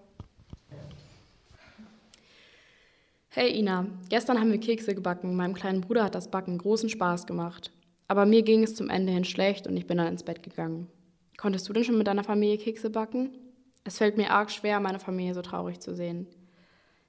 Hey 3.31 3.59
Ina, 3.59 3.87
gestern 4.11 4.39
haben 4.39 4.53
wir 4.53 4.61
Kekse 4.61 4.95
gebacken. 4.95 5.35
Meinem 5.35 5.55
kleinen 5.55 5.81
Bruder 5.81 6.05
hat 6.05 6.15
das 6.15 6.31
Backen 6.31 6.59
großen 6.59 6.91
Spaß 6.91 7.27
gemacht. 7.27 7.73
Aber 8.07 8.27
mir 8.27 8.43
ging 8.43 8.63
es 8.65 8.75
zum 8.75 8.91
Ende 8.91 9.15
hin 9.15 9.25
schlecht 9.25 9.67
und 9.67 9.79
ich 9.79 9.87
bin 9.87 9.97
dann 9.97 10.09
ins 10.09 10.25
Bett 10.25 10.43
gegangen. 10.43 10.89
Konntest 11.39 11.67
du 11.67 11.73
denn 11.73 11.85
schon 11.85 11.97
mit 11.97 12.07
deiner 12.07 12.23
Familie 12.25 12.59
Kekse 12.59 12.91
backen? 12.91 13.31
Es 13.85 13.99
fällt 13.99 14.17
mir 14.17 14.31
arg 14.31 14.51
schwer, 14.51 14.81
meine 14.81 15.01
Familie 15.01 15.35
so 15.35 15.43
traurig 15.43 15.81
zu 15.81 15.95
sehen. 15.95 16.27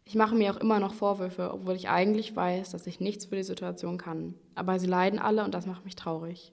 Ich 0.06 0.16
mache 0.16 0.36
mir 0.36 0.54
auch 0.54 0.60
immer 0.60 0.80
noch 0.80 0.94
Vorwürfe, 0.94 1.54
obwohl 1.54 1.76
ich 1.76 1.90
eigentlich 1.90 2.36
weiß, 2.36 2.72
dass 2.72 2.88
ich 2.88 3.00
nichts 3.00 3.26
für 3.26 3.36
die 3.36 3.44
Situation 3.44 3.98
kann. 3.98 4.34
Aber 4.56 4.80
sie 4.80 4.88
leiden 4.88 5.20
alle 5.20 5.44
und 5.44 5.54
das 5.54 5.66
macht 5.66 5.86
mich 5.86 5.96
traurig. 5.96 6.52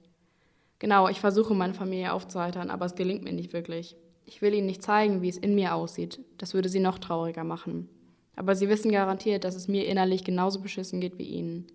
Genau, 0.79 1.09
ich 1.09 1.19
versuche 1.19 1.53
meine 1.53 1.73
Familie 1.73 2.13
aufzuheitern, 2.13 2.69
aber 2.69 2.85
es 2.85 2.95
gelingt 2.95 3.23
mir 3.23 3.33
nicht 3.33 3.53
wirklich. 3.53 3.95
Ich 4.25 4.41
will 4.41 4.53
ihnen 4.53 4.67
nicht 4.67 4.81
zeigen, 4.81 5.21
wie 5.21 5.29
es 5.29 5.37
in 5.37 5.55
mir 5.55 5.75
aussieht. 5.75 6.19
Das 6.37 6.53
würde 6.53 6.69
sie 6.69 6.79
noch 6.79 6.99
trauriger 6.99 7.43
machen. 7.43 7.89
Aber 8.35 8.55
sie 8.55 8.69
wissen 8.69 8.91
garantiert, 8.91 9.43
dass 9.43 9.55
es 9.55 9.67
mir 9.67 9.85
innerlich 9.87 10.23
genauso 10.23 10.61
beschissen 10.61 11.01
geht 11.01 11.17
wie 11.17 11.27
ihnen. 11.27 11.67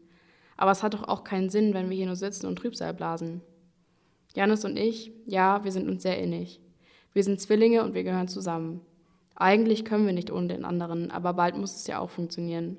Aber 0.56 0.70
es 0.70 0.82
hat 0.82 0.94
doch 0.94 1.06
auch 1.06 1.22
keinen 1.22 1.50
Sinn, 1.50 1.74
wenn 1.74 1.90
wir 1.90 1.96
hier 1.96 2.06
nur 2.06 2.16
sitzen 2.16 2.46
und 2.46 2.56
Trübsal 2.56 2.94
blasen. 2.94 3.42
Janis 4.34 4.64
und 4.64 4.76
ich, 4.76 5.12
ja, 5.26 5.62
wir 5.64 5.72
sind 5.72 5.88
uns 5.88 6.02
sehr 6.02 6.18
innig. 6.18 6.60
Wir 7.16 7.24
sind 7.24 7.40
Zwillinge 7.40 7.82
und 7.82 7.94
wir 7.94 8.04
gehören 8.04 8.28
zusammen. 8.28 8.82
Eigentlich 9.36 9.86
können 9.86 10.04
wir 10.04 10.12
nicht 10.12 10.30
ohne 10.30 10.48
den 10.48 10.66
anderen, 10.66 11.10
aber 11.10 11.32
bald 11.32 11.56
muss 11.56 11.74
es 11.74 11.86
ja 11.86 11.98
auch 11.98 12.10
funktionieren. 12.10 12.76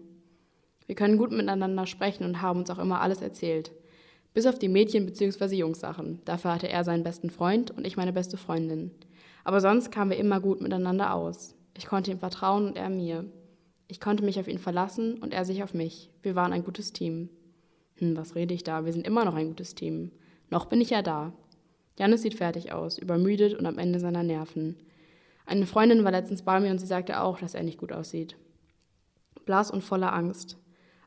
Wir 0.86 0.93
können 0.93 1.17
gut 1.17 1.32
miteinander 1.32 1.88
sprechen 1.88 2.23
und 2.23 2.39
haben 2.39 2.60
uns 2.60 2.69
auch 2.69 2.78
immer 2.78 3.02
alles 3.02 3.23
erzählt. 3.23 3.71
Bis 4.36 4.45
auf 4.45 4.60
die 4.60 4.69
Mädchen- 4.69 5.08
bzw. 5.08 5.56
Jungssachen. 5.56 6.21
Dafür 6.23 6.54
hatte 6.54 6.69
er 6.69 6.84
seinen 6.84 7.04
besten 7.04 7.32
Freund 7.32 7.71
und 7.71 7.88
ich 7.88 7.97
meine 7.97 8.13
beste 8.13 8.38
Freundin. 8.38 8.91
Aber 9.43 9.60
sonst 9.60 9.91
kamen 9.91 10.12
wir 10.12 10.19
immer 10.19 10.39
gut 10.39 10.62
miteinander 10.62 11.15
aus. 11.15 11.56
Ich 11.76 11.88
konnte 11.88 12.12
ihm 12.12 12.19
vertrauen 12.19 12.67
und 12.67 12.78
er 12.78 12.91
mir. 12.91 13.26
Ich 13.88 14.00
konnte 14.00 14.23
mich 14.23 14.39
auf 14.39 14.47
ihn 14.47 14.60
verlassen 14.60 15.15
und 15.17 15.34
er 15.34 15.45
sich 15.45 15.63
auf 15.63 15.73
mich. 15.73 16.12
Wir 16.21 16.36
waren 16.36 16.54
ein 16.54 16.63
gutes 16.63 16.93
Team. 16.93 17.30
Hm, 17.95 18.15
was 18.15 18.36
rede 18.36 18.54
ich 18.54 18.63
da? 18.63 18.86
Wir 18.86 18.93
sind 18.93 19.08
immer 19.08 19.26
noch 19.26 19.34
ein 19.34 19.47
gutes 19.47 19.73
Team. 19.73 20.12
Noch 20.52 20.67
bin 20.67 20.80
ich 20.80 20.91
ja 20.91 21.02
da. 21.02 21.34
Janis 21.98 22.22
sieht 22.22 22.36
fertig 22.36 22.72
aus, 22.72 22.98
übermüdet 22.98 23.54
und 23.54 23.66
am 23.66 23.78
Ende 23.78 24.00
seiner 24.00 24.24
Nerven. 24.24 24.76
Eine 25.46 25.66
Freundin 25.66 26.04
war 26.04 26.12
letztens 26.12 26.42
bei 26.42 26.60
mir 26.60 26.72
und 26.72 26.80
sie 26.80 26.86
sagte 26.86 27.22
auch, 27.22 27.40
dass 27.40 27.56
er 27.56 27.64
nicht 27.64 27.80
gut 27.80 27.92
aussieht. 27.92 28.36
Blass 29.46 29.72
und 29.72 29.84
voller 29.84 30.14
Angst. 30.14 30.58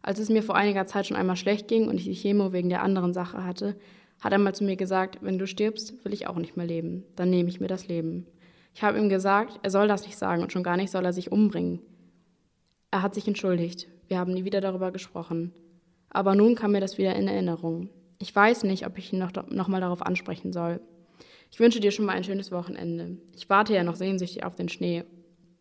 Als 0.03 0.19
es 0.19 0.31
mir 0.31 0.43
vor 0.43 0.57
einiger 0.57 0.87
Zeit 0.87 1.07
schon 1.07 1.17
einmal 1.17 1.37
schlecht 1.37 1.69
ging 1.69 1.89
und 1.89 1.97
ich 1.97 2.05
die 2.05 2.15
Chemo 2.15 2.53
wegen 2.53 2.71
der 2.71 2.83
anderen 2.83 3.13
Sache 3.13 3.45
hatte, 3.45 3.77
hat 4.21 4.33
er 4.33 4.39
mal 4.39 4.55
zu 4.55 4.65
mir 4.65 4.77
gesagt, 4.77 5.19
wenn 5.21 5.39
du 5.39 5.47
stirbst, 5.47 6.05
will 6.05 6.13
ich 6.13 6.27
auch 6.27 6.37
nicht 6.37 6.57
mehr 6.57 6.67
leben. 6.67 7.05
Dann 7.17 7.31
nehme 7.31 7.49
ich 7.49 7.61
mir 7.61 7.69
das 7.69 7.87
Leben. 7.87 8.27
Ich 8.75 8.83
habe 8.83 8.99
ihm 8.99 9.09
gesagt, 9.09 9.61
er 9.63 9.71
soll 9.71 9.89
das 9.89 10.07
nicht 10.07 10.17
sagen 10.17 10.43
und 10.43 10.53
schon 10.53 10.63
gar 10.63 10.77
nicht 10.77 10.91
soll 10.91 11.05
er 11.05 11.13
sich 11.13 11.33
umbringen. 11.33 11.81
Er 12.91 13.03
hat 13.03 13.15
sich 13.15 13.29
entschuldigt. 13.29 13.89
Wir 14.09 14.19
haben 14.19 14.33
nie 14.33 14.45
wieder 14.45 14.61
darüber 14.61 14.91
gesprochen. 14.91 15.53
Aber 16.09 16.35
nun 16.35 16.55
kam 16.55 16.73
mir 16.73 16.81
das 16.81 16.99
wieder 16.99 17.15
in 17.15 17.29
Erinnerung. 17.29 17.89
Ich 18.23 18.37
weiß 18.37 18.65
nicht, 18.65 18.87
ob 18.87 18.99
ich 18.99 19.13
ihn 19.13 19.19
noch, 19.19 19.33
noch 19.49 19.69
mal 19.69 19.81
darauf 19.81 20.03
ansprechen 20.03 20.53
soll. 20.53 20.81
Ich 21.51 21.59
wünsche 21.59 21.81
dir 21.81 21.91
schon 21.91 22.05
mal 22.05 22.13
ein 22.13 22.23
schönes 22.23 22.53
Wochenende. 22.53 23.17
Ich 23.35 23.49
warte 23.49 23.75
ja 23.75 23.83
noch 23.83 23.97
sehnsüchtig 23.97 24.45
auf 24.45 24.55
den 24.55 24.69
Schnee. 24.69 25.05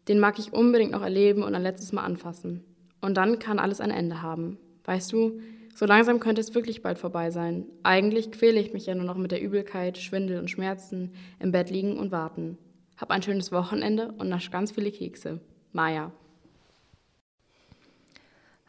Den 0.10 0.19
mag 0.19 0.38
ich 0.38 0.52
unbedingt 0.52 0.91
noch 0.91 1.02
erleben 1.02 1.41
und 1.41 1.56
ein 1.56 1.63
letztes 1.63 1.93
Mal 1.93 2.04
anfassen. 2.04 2.63
Und 3.00 3.15
dann 3.15 3.39
kann 3.39 3.60
alles 3.60 3.80
ein 3.80 3.91
Ende 3.91 4.22
haben. 4.22 4.58
Weißt 4.84 5.13
du, 5.13 5.39
so 5.74 5.86
langsam 5.86 6.19
könnte 6.19 6.41
es 6.41 6.54
wirklich 6.54 6.82
bald 6.82 6.98
vorbei 6.98 7.32
sein. 7.32 7.65
Eigentlich 7.84 8.32
quäle 8.32 8.60
ich 8.60 8.74
mich 8.74 8.86
ja 8.88 8.93
nur 8.93 9.06
noch 9.06 9.15
mit 9.15 9.32
der 9.32 9.41
Übelkeit, 9.41 9.98
Schwindel 9.98 10.39
und 10.39 10.52
Schmerzen, 10.52 11.13
im 11.39 11.54
Bett 11.54 11.69
liegen 11.69 11.98
und 11.98 12.12
warten. 12.12 12.58
Hab 12.98 13.12
ein 13.12 13.24
schönes 13.24 13.54
Wochenende 13.54 14.12
und 14.17 14.28
nasch 14.28 14.52
ganz 14.52 14.72
viele 14.72 14.91
Kekse. 14.91 15.39
Maja. 15.72 16.12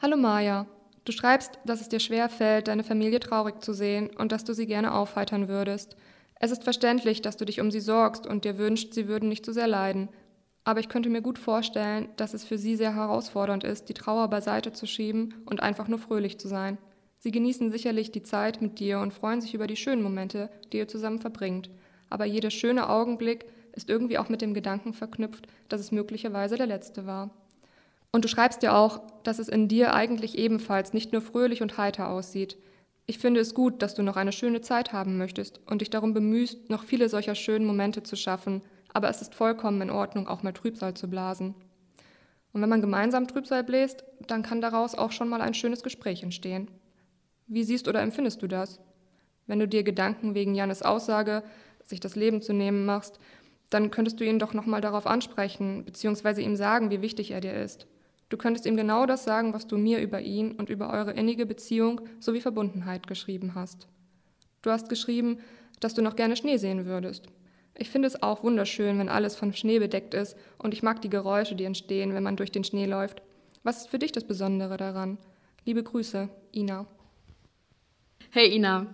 Hallo 0.00 0.16
Maja. 0.16 0.66
Du 1.04 1.12
schreibst, 1.12 1.58
dass 1.64 1.80
es 1.80 1.88
dir 1.88 2.00
schwer 2.00 2.28
fällt, 2.28 2.68
deine 2.68 2.84
Familie 2.84 3.20
traurig 3.20 3.62
zu 3.62 3.72
sehen 3.72 4.10
und 4.16 4.32
dass 4.32 4.44
du 4.44 4.52
sie 4.52 4.66
gerne 4.66 4.92
aufheitern 4.94 5.48
würdest. 5.48 5.96
Es 6.38 6.50
ist 6.50 6.64
verständlich, 6.64 7.22
dass 7.22 7.36
du 7.36 7.44
dich 7.44 7.60
um 7.60 7.70
sie 7.70 7.80
sorgst 7.80 8.26
und 8.26 8.44
dir 8.44 8.58
wünschst, 8.58 8.94
sie 8.94 9.08
würden 9.08 9.28
nicht 9.28 9.44
zu 9.44 9.52
sehr 9.52 9.68
leiden. 9.68 10.08
Aber 10.64 10.80
ich 10.80 10.88
könnte 10.88 11.08
mir 11.08 11.22
gut 11.22 11.38
vorstellen, 11.38 12.08
dass 12.16 12.34
es 12.34 12.44
für 12.44 12.58
sie 12.58 12.76
sehr 12.76 12.94
herausfordernd 12.94 13.64
ist, 13.64 13.88
die 13.88 13.94
Trauer 13.94 14.28
beiseite 14.28 14.72
zu 14.72 14.86
schieben 14.86 15.34
und 15.46 15.62
einfach 15.62 15.88
nur 15.88 15.98
fröhlich 15.98 16.38
zu 16.38 16.48
sein. 16.48 16.78
Sie 17.18 17.30
genießen 17.30 17.70
sicherlich 17.70 18.12
die 18.12 18.22
Zeit 18.22 18.62
mit 18.62 18.78
dir 18.78 18.98
und 19.00 19.12
freuen 19.12 19.40
sich 19.40 19.54
über 19.54 19.66
die 19.66 19.76
schönen 19.76 20.02
Momente, 20.02 20.50
die 20.72 20.78
ihr 20.78 20.88
zusammen 20.88 21.18
verbringt. 21.18 21.70
Aber 22.08 22.24
jeder 22.24 22.50
schöne 22.50 22.88
Augenblick 22.88 23.46
ist 23.72 23.88
irgendwie 23.88 24.18
auch 24.18 24.28
mit 24.28 24.42
dem 24.42 24.54
Gedanken 24.54 24.94
verknüpft, 24.94 25.46
dass 25.68 25.80
es 25.80 25.92
möglicherweise 25.92 26.56
der 26.56 26.66
letzte 26.66 27.06
war. 27.06 27.30
Und 28.12 28.25
du 28.25 28.29
schreibst 28.29 28.62
ja 28.62 28.77
auch, 28.77 29.01
dass 29.23 29.38
es 29.38 29.49
in 29.49 29.68
dir 29.68 29.94
eigentlich 29.94 30.37
ebenfalls 30.37 30.92
nicht 30.92 31.12
nur 31.12 31.23
fröhlich 31.23 31.62
und 31.62 31.79
heiter 31.79 32.09
aussieht. 32.09 32.59
Ich 33.07 33.18
finde 33.18 33.40
es 33.40 33.55
gut, 33.55 33.83
dass 33.83 33.94
du 33.94 34.03
noch 34.03 34.16
eine 34.16 34.33
schöne 34.33 34.61
Zeit 34.61 34.92
haben 34.92 35.18
möchtest 35.18 35.61
und 35.66 35.81
dich 35.81 35.90
darum 35.90 36.14
bemühst, 36.14 36.70
noch 36.70 36.85
viele 36.85 37.09
solcher 37.09 37.35
schönen 37.35 37.66
Momente 37.66 38.03
zu 38.03 38.16
schaffen, 38.16 38.62
aber 38.92 39.09
es 39.09 39.23
ist 39.23 39.35
vollkommen 39.35 39.81
in 39.83 39.90
Ordnung, 39.90 40.27
auch 40.29 40.42
mal 40.42 40.53
Trübsal 40.53 40.94
zu 40.94 41.09
blasen. 41.09 41.55
Und 42.53 42.62
wenn 42.62 42.68
man 42.68 42.81
gemeinsam 42.81 43.29
Trübsal 43.29 43.62
bläst, 43.62 44.05
dann 44.27 44.42
kann 44.42 44.61
daraus 44.61 44.94
auch 44.96 45.12
schon 45.12 45.29
mal 45.29 45.40
ein 45.40 45.55
schönes 45.55 45.83
Gespräch 45.83 46.23
entstehen. 46.23 46.68
Wie 47.46 47.64
siehst 47.64 47.88
oder 47.88 48.01
empfindest 48.01 48.42
du 48.42 48.49
das? 48.49 48.81
Wenn 49.46 49.59
du 49.59 49.68
dir 49.68 49.83
Gedanken 49.83 50.35
wegen 50.35 50.55
Jannes 50.55 50.83
Aussage, 50.83 51.42
sich 51.85 52.01
das 52.01 52.16
Leben 52.16 52.42
zu 52.42 52.53
nehmen 52.53 52.85
machst, 52.85 53.18
dann 53.70 53.90
könntest 53.90 54.18
du 54.20 54.25
ihn 54.25 54.38
doch 54.38 54.53
nochmal 54.53 54.81
darauf 54.81 55.07
ansprechen, 55.07 55.85
beziehungsweise 55.85 56.42
ihm 56.42 56.57
sagen, 56.57 56.90
wie 56.90 57.03
wichtig 57.03 57.31
er 57.31 57.40
dir 57.40 57.55
ist. 57.55 57.87
Du 58.31 58.37
könntest 58.37 58.64
ihm 58.64 58.77
genau 58.77 59.07
das 59.07 59.25
sagen, 59.25 59.53
was 59.53 59.66
du 59.66 59.77
mir 59.77 60.01
über 60.01 60.21
ihn 60.21 60.53
und 60.53 60.71
über 60.71 60.90
eure 60.90 61.12
innige 61.12 61.47
Beziehung 61.47 62.01
sowie 62.21 62.40
Verbundenheit 62.40 63.07
geschrieben 63.07 63.55
hast. 63.55 63.88
Du 64.62 64.71
hast 64.71 64.88
geschrieben, 64.88 65.38
dass 65.81 65.95
du 65.95 66.03
noch 66.03 66.16
gerne 66.16 66.37
Schnee 66.37 66.57
sehen 66.57 66.87
würdest. 66.87 67.27
Ich 67.77 67.90
finde 67.90 68.07
es 68.09 68.23
auch 68.23 68.45
wunderschön, 68.45 68.99
wenn 68.99 69.09
alles 69.09 69.35
von 69.35 69.53
Schnee 69.53 69.79
bedeckt 69.79 70.14
ist 70.14 70.37
und 70.59 70.75
ich 70.75 70.83
mag 70.83 71.03
die 71.03 71.11
Geräusche, 71.11 71.57
die 71.57 71.64
entstehen, 71.64 72.14
wenn 72.14 72.23
man 72.23 72.37
durch 72.37 72.53
den 72.53 72.64
Schnee 72.64 72.87
läuft. 72.87 73.23
Was 73.62 73.79
ist 73.79 73.90
für 73.90 73.99
dich 73.99 74.12
das 74.12 74.25
Besondere 74.25 74.77
daran? 74.77 75.19
Liebe 75.64 75.83
Grüße, 75.83 76.29
Ina. 76.55 76.87
Hey 78.31 78.55
Ina, 78.55 78.87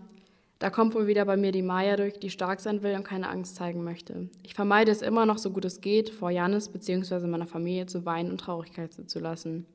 da 0.59 0.71
kommt 0.71 0.95
wohl 0.95 1.07
wieder 1.07 1.25
bei 1.27 1.37
mir 1.37 1.53
die 1.53 1.63
Maya 1.63 1.97
durch, 1.97 2.19
die 2.19 2.31
stark 2.31 2.61
sein 2.61 2.83
will 2.83 2.95
und 2.95 3.05
keine 3.05 3.29
Angst 3.29 3.57
zeigen 3.57 3.85
möchte. 3.85 4.31
Ich 4.43 4.55
vermeide 4.55 4.91
es 4.91 5.03
immer 5.03 5.27
noch 5.27 5.39
so 5.39 5.51
gut 5.51 5.67
es 5.67 5.81
geht, 5.83 6.09
vor 6.09 6.31
Janis 6.31 6.69
bzw. 6.69 7.27
meiner 7.27 7.47
Familie 7.47 7.87
zu 7.87 8.07
weinen 8.07 8.31
und 8.31 8.41
Traurigkeit 8.41 8.93
zu 8.93 9.19
lassen. 9.19 9.67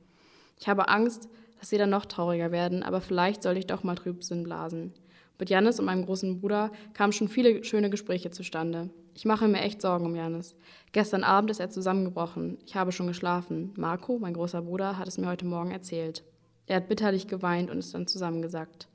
Ich 0.58 0.68
habe 0.68 0.88
Angst, 0.88 1.28
dass 1.60 1.70
sie 1.70 1.78
dann 1.78 1.90
noch 1.90 2.06
trauriger 2.06 2.50
werden, 2.50 2.82
aber 2.82 3.00
vielleicht 3.00 3.42
soll 3.42 3.56
ich 3.56 3.66
doch 3.66 3.84
mal 3.84 3.94
Trübsinn 3.94 4.42
blasen. 4.42 4.92
Mit 5.38 5.50
Janis 5.50 5.78
und 5.78 5.86
meinem 5.86 6.04
großen 6.04 6.40
Bruder 6.40 6.72
kamen 6.94 7.12
schon 7.12 7.28
viele 7.28 7.62
schöne 7.64 7.90
Gespräche 7.90 8.30
zustande. 8.30 8.90
Ich 9.14 9.24
mache 9.24 9.46
mir 9.46 9.60
echt 9.60 9.82
Sorgen 9.82 10.06
um 10.06 10.16
Janis. 10.16 10.56
Gestern 10.92 11.22
Abend 11.22 11.50
ist 11.50 11.60
er 11.60 11.70
zusammengebrochen. 11.70 12.58
Ich 12.66 12.76
habe 12.76 12.92
schon 12.92 13.06
geschlafen. 13.06 13.72
Marco, 13.76 14.18
mein 14.18 14.34
großer 14.34 14.62
Bruder, 14.62 14.98
hat 14.98 15.08
es 15.08 15.18
mir 15.18 15.28
heute 15.28 15.46
Morgen 15.46 15.70
erzählt. 15.70 16.24
Er 16.66 16.76
hat 16.76 16.88
bitterlich 16.88 17.26
geweint 17.26 17.70
und 17.70 17.78
ist 17.78 17.94
dann 17.94 18.06
zusammengesackt. 18.06 18.88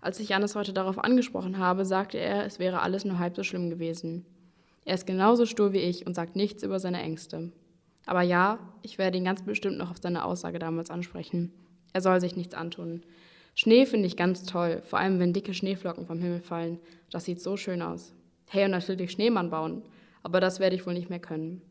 Als 0.00 0.20
ich 0.20 0.28
Janis 0.28 0.54
heute 0.54 0.72
darauf 0.72 0.98
angesprochen 0.98 1.58
habe, 1.58 1.84
sagte 1.84 2.18
er, 2.18 2.44
es 2.44 2.58
wäre 2.58 2.80
alles 2.82 3.04
nur 3.04 3.18
halb 3.18 3.36
so 3.36 3.42
schlimm 3.42 3.70
gewesen. 3.70 4.24
Er 4.84 4.94
ist 4.94 5.06
genauso 5.06 5.46
stur 5.46 5.72
wie 5.72 5.78
ich 5.78 6.06
und 6.06 6.14
sagt 6.14 6.36
nichts 6.36 6.62
über 6.62 6.78
seine 6.78 7.02
Ängste. 7.02 7.50
Aber 8.06 8.22
ja, 8.22 8.58
ich 8.82 8.98
werde 8.98 9.18
ihn 9.18 9.24
ganz 9.24 9.42
bestimmt 9.42 9.78
noch 9.78 9.90
auf 9.90 9.98
seine 10.00 10.24
Aussage 10.24 10.58
damals 10.58 10.90
ansprechen. 10.90 11.52
Er 11.92 12.00
soll 12.00 12.20
sich 12.20 12.36
nichts 12.36 12.54
antun. 12.54 13.02
Schnee 13.54 13.86
finde 13.86 14.06
ich 14.06 14.16
ganz 14.16 14.44
toll, 14.44 14.82
vor 14.84 14.98
allem 14.98 15.18
wenn 15.18 15.32
dicke 15.32 15.54
Schneeflocken 15.54 16.06
vom 16.06 16.20
Himmel 16.20 16.40
fallen. 16.40 16.78
Das 17.10 17.24
sieht 17.24 17.40
so 17.40 17.56
schön 17.56 17.82
aus. 17.82 18.12
Hey, 18.48 18.64
und 18.64 18.70
natürlich 18.70 19.12
Schneemann 19.12 19.50
bauen. 19.50 19.82
Aber 20.22 20.40
das 20.40 20.60
werde 20.60 20.76
ich 20.76 20.86
wohl 20.86 20.94
nicht 20.94 21.10
mehr 21.10 21.18
können. 21.18 21.62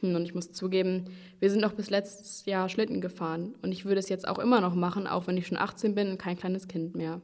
Hm, 0.00 0.14
und 0.14 0.24
ich 0.24 0.34
muss 0.34 0.52
zugeben, 0.52 1.06
wir 1.40 1.50
sind 1.50 1.60
noch 1.60 1.72
bis 1.72 1.90
letztes 1.90 2.44
Jahr 2.44 2.68
Schlitten 2.68 3.00
gefahren. 3.00 3.54
Und 3.62 3.72
ich 3.72 3.84
würde 3.84 3.98
es 3.98 4.08
jetzt 4.08 4.28
auch 4.28 4.38
immer 4.38 4.60
noch 4.60 4.74
machen, 4.74 5.06
auch 5.06 5.26
wenn 5.26 5.36
ich 5.36 5.46
schon 5.46 5.58
18 5.58 5.94
bin 5.94 6.10
und 6.10 6.18
kein 6.18 6.36
kleines 6.36 6.68
Kind 6.68 6.94
mehr. 6.94 7.20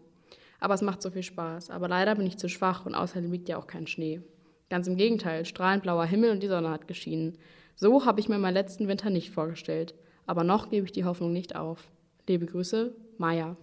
Aber 0.60 0.74
es 0.74 0.82
macht 0.82 1.02
so 1.02 1.10
viel 1.10 1.22
Spaß. 1.22 1.70
Aber 1.70 1.88
leider 1.88 2.14
bin 2.14 2.26
ich 2.26 2.36
zu 2.38 2.48
schwach 2.48 2.86
und 2.86 2.94
außerdem 2.94 3.32
liegt 3.32 3.48
ja 3.48 3.56
auch 3.56 3.66
kein 3.66 3.86
Schnee. 3.86 4.20
Ganz 4.68 4.86
im 4.86 4.96
Gegenteil, 4.96 5.44
strahlend 5.46 5.82
blauer 5.82 6.04
Himmel 6.04 6.30
und 6.30 6.42
die 6.42 6.48
Sonne 6.48 6.70
hat 6.70 6.86
geschienen. 6.86 7.38
So 7.74 8.04
habe 8.04 8.20
ich 8.20 8.28
mir 8.28 8.38
meinen 8.38 8.54
letzten 8.54 8.86
Winter 8.86 9.10
nicht 9.10 9.30
vorgestellt. 9.30 9.94
Aber 10.26 10.44
noch 10.44 10.70
gebe 10.70 10.86
ich 10.86 10.92
die 10.92 11.04
Hoffnung 11.04 11.32
nicht 11.32 11.56
auf. 11.56 11.88
Liebe 12.28 12.46
Grüße, 12.46 12.94
Maya. 13.18 13.56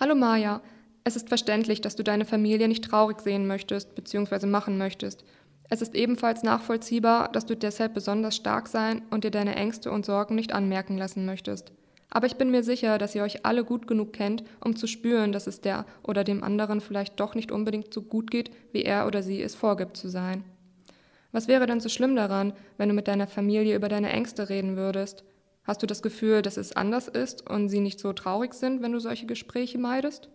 Hallo 0.00 0.14
Maja, 0.14 0.62
es 1.04 1.16
ist 1.16 1.28
verständlich, 1.28 1.80
dass 1.80 1.96
du 1.96 2.02
deine 2.02 2.24
Familie 2.24 2.68
nicht 2.68 2.84
traurig 2.84 3.20
sehen 3.20 3.46
möchtest 3.46 3.94
bzw. 3.94 4.46
machen 4.46 4.78
möchtest. 4.78 5.24
Es 5.68 5.82
ist 5.82 5.94
ebenfalls 5.94 6.42
nachvollziehbar, 6.42 7.30
dass 7.32 7.46
du 7.46 7.56
deshalb 7.56 7.94
besonders 7.94 8.36
stark 8.36 8.68
sein 8.68 9.02
und 9.10 9.24
dir 9.24 9.30
deine 9.30 9.56
Ängste 9.56 9.90
und 9.90 10.06
Sorgen 10.06 10.34
nicht 10.34 10.52
anmerken 10.52 10.96
lassen 10.96 11.26
möchtest. 11.26 11.72
Aber 12.14 12.26
ich 12.26 12.36
bin 12.36 12.50
mir 12.50 12.62
sicher, 12.62 12.98
dass 12.98 13.14
ihr 13.14 13.22
euch 13.22 13.46
alle 13.46 13.64
gut 13.64 13.86
genug 13.86 14.12
kennt, 14.12 14.44
um 14.62 14.76
zu 14.76 14.86
spüren, 14.86 15.32
dass 15.32 15.46
es 15.46 15.62
der 15.62 15.86
oder 16.02 16.24
dem 16.24 16.44
anderen 16.44 16.82
vielleicht 16.82 17.18
doch 17.18 17.34
nicht 17.34 17.50
unbedingt 17.50 17.94
so 17.94 18.02
gut 18.02 18.30
geht, 18.30 18.50
wie 18.70 18.82
er 18.82 19.06
oder 19.06 19.22
sie 19.22 19.40
es 19.40 19.54
vorgibt 19.54 19.96
zu 19.96 20.08
sein. 20.08 20.44
Was 21.32 21.48
wäre 21.48 21.64
denn 21.64 21.80
so 21.80 21.88
schlimm 21.88 22.14
daran, 22.14 22.52
wenn 22.76 22.90
du 22.90 22.94
mit 22.94 23.08
deiner 23.08 23.26
Familie 23.26 23.74
über 23.74 23.88
deine 23.88 24.10
Ängste 24.10 24.50
reden 24.50 24.76
würdest? 24.76 25.24
Hast 25.64 25.82
du 25.82 25.86
das 25.86 26.02
Gefühl, 26.02 26.42
dass 26.42 26.58
es 26.58 26.76
anders 26.76 27.08
ist 27.08 27.48
und 27.48 27.70
sie 27.70 27.80
nicht 27.80 27.98
so 27.98 28.12
traurig 28.12 28.52
sind, 28.52 28.82
wenn 28.82 28.92
du 28.92 28.98
solche 28.98 29.24
Gespräche 29.24 29.78
meidest? 29.78 30.28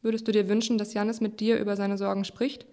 Würdest 0.00 0.26
du 0.26 0.32
dir 0.32 0.48
wünschen, 0.48 0.78
dass 0.78 0.94
Jannis 0.94 1.20
mit 1.20 1.40
dir 1.40 1.58
über 1.58 1.76
seine 1.76 1.98
Sorgen 1.98 2.24
spricht? 2.24 2.64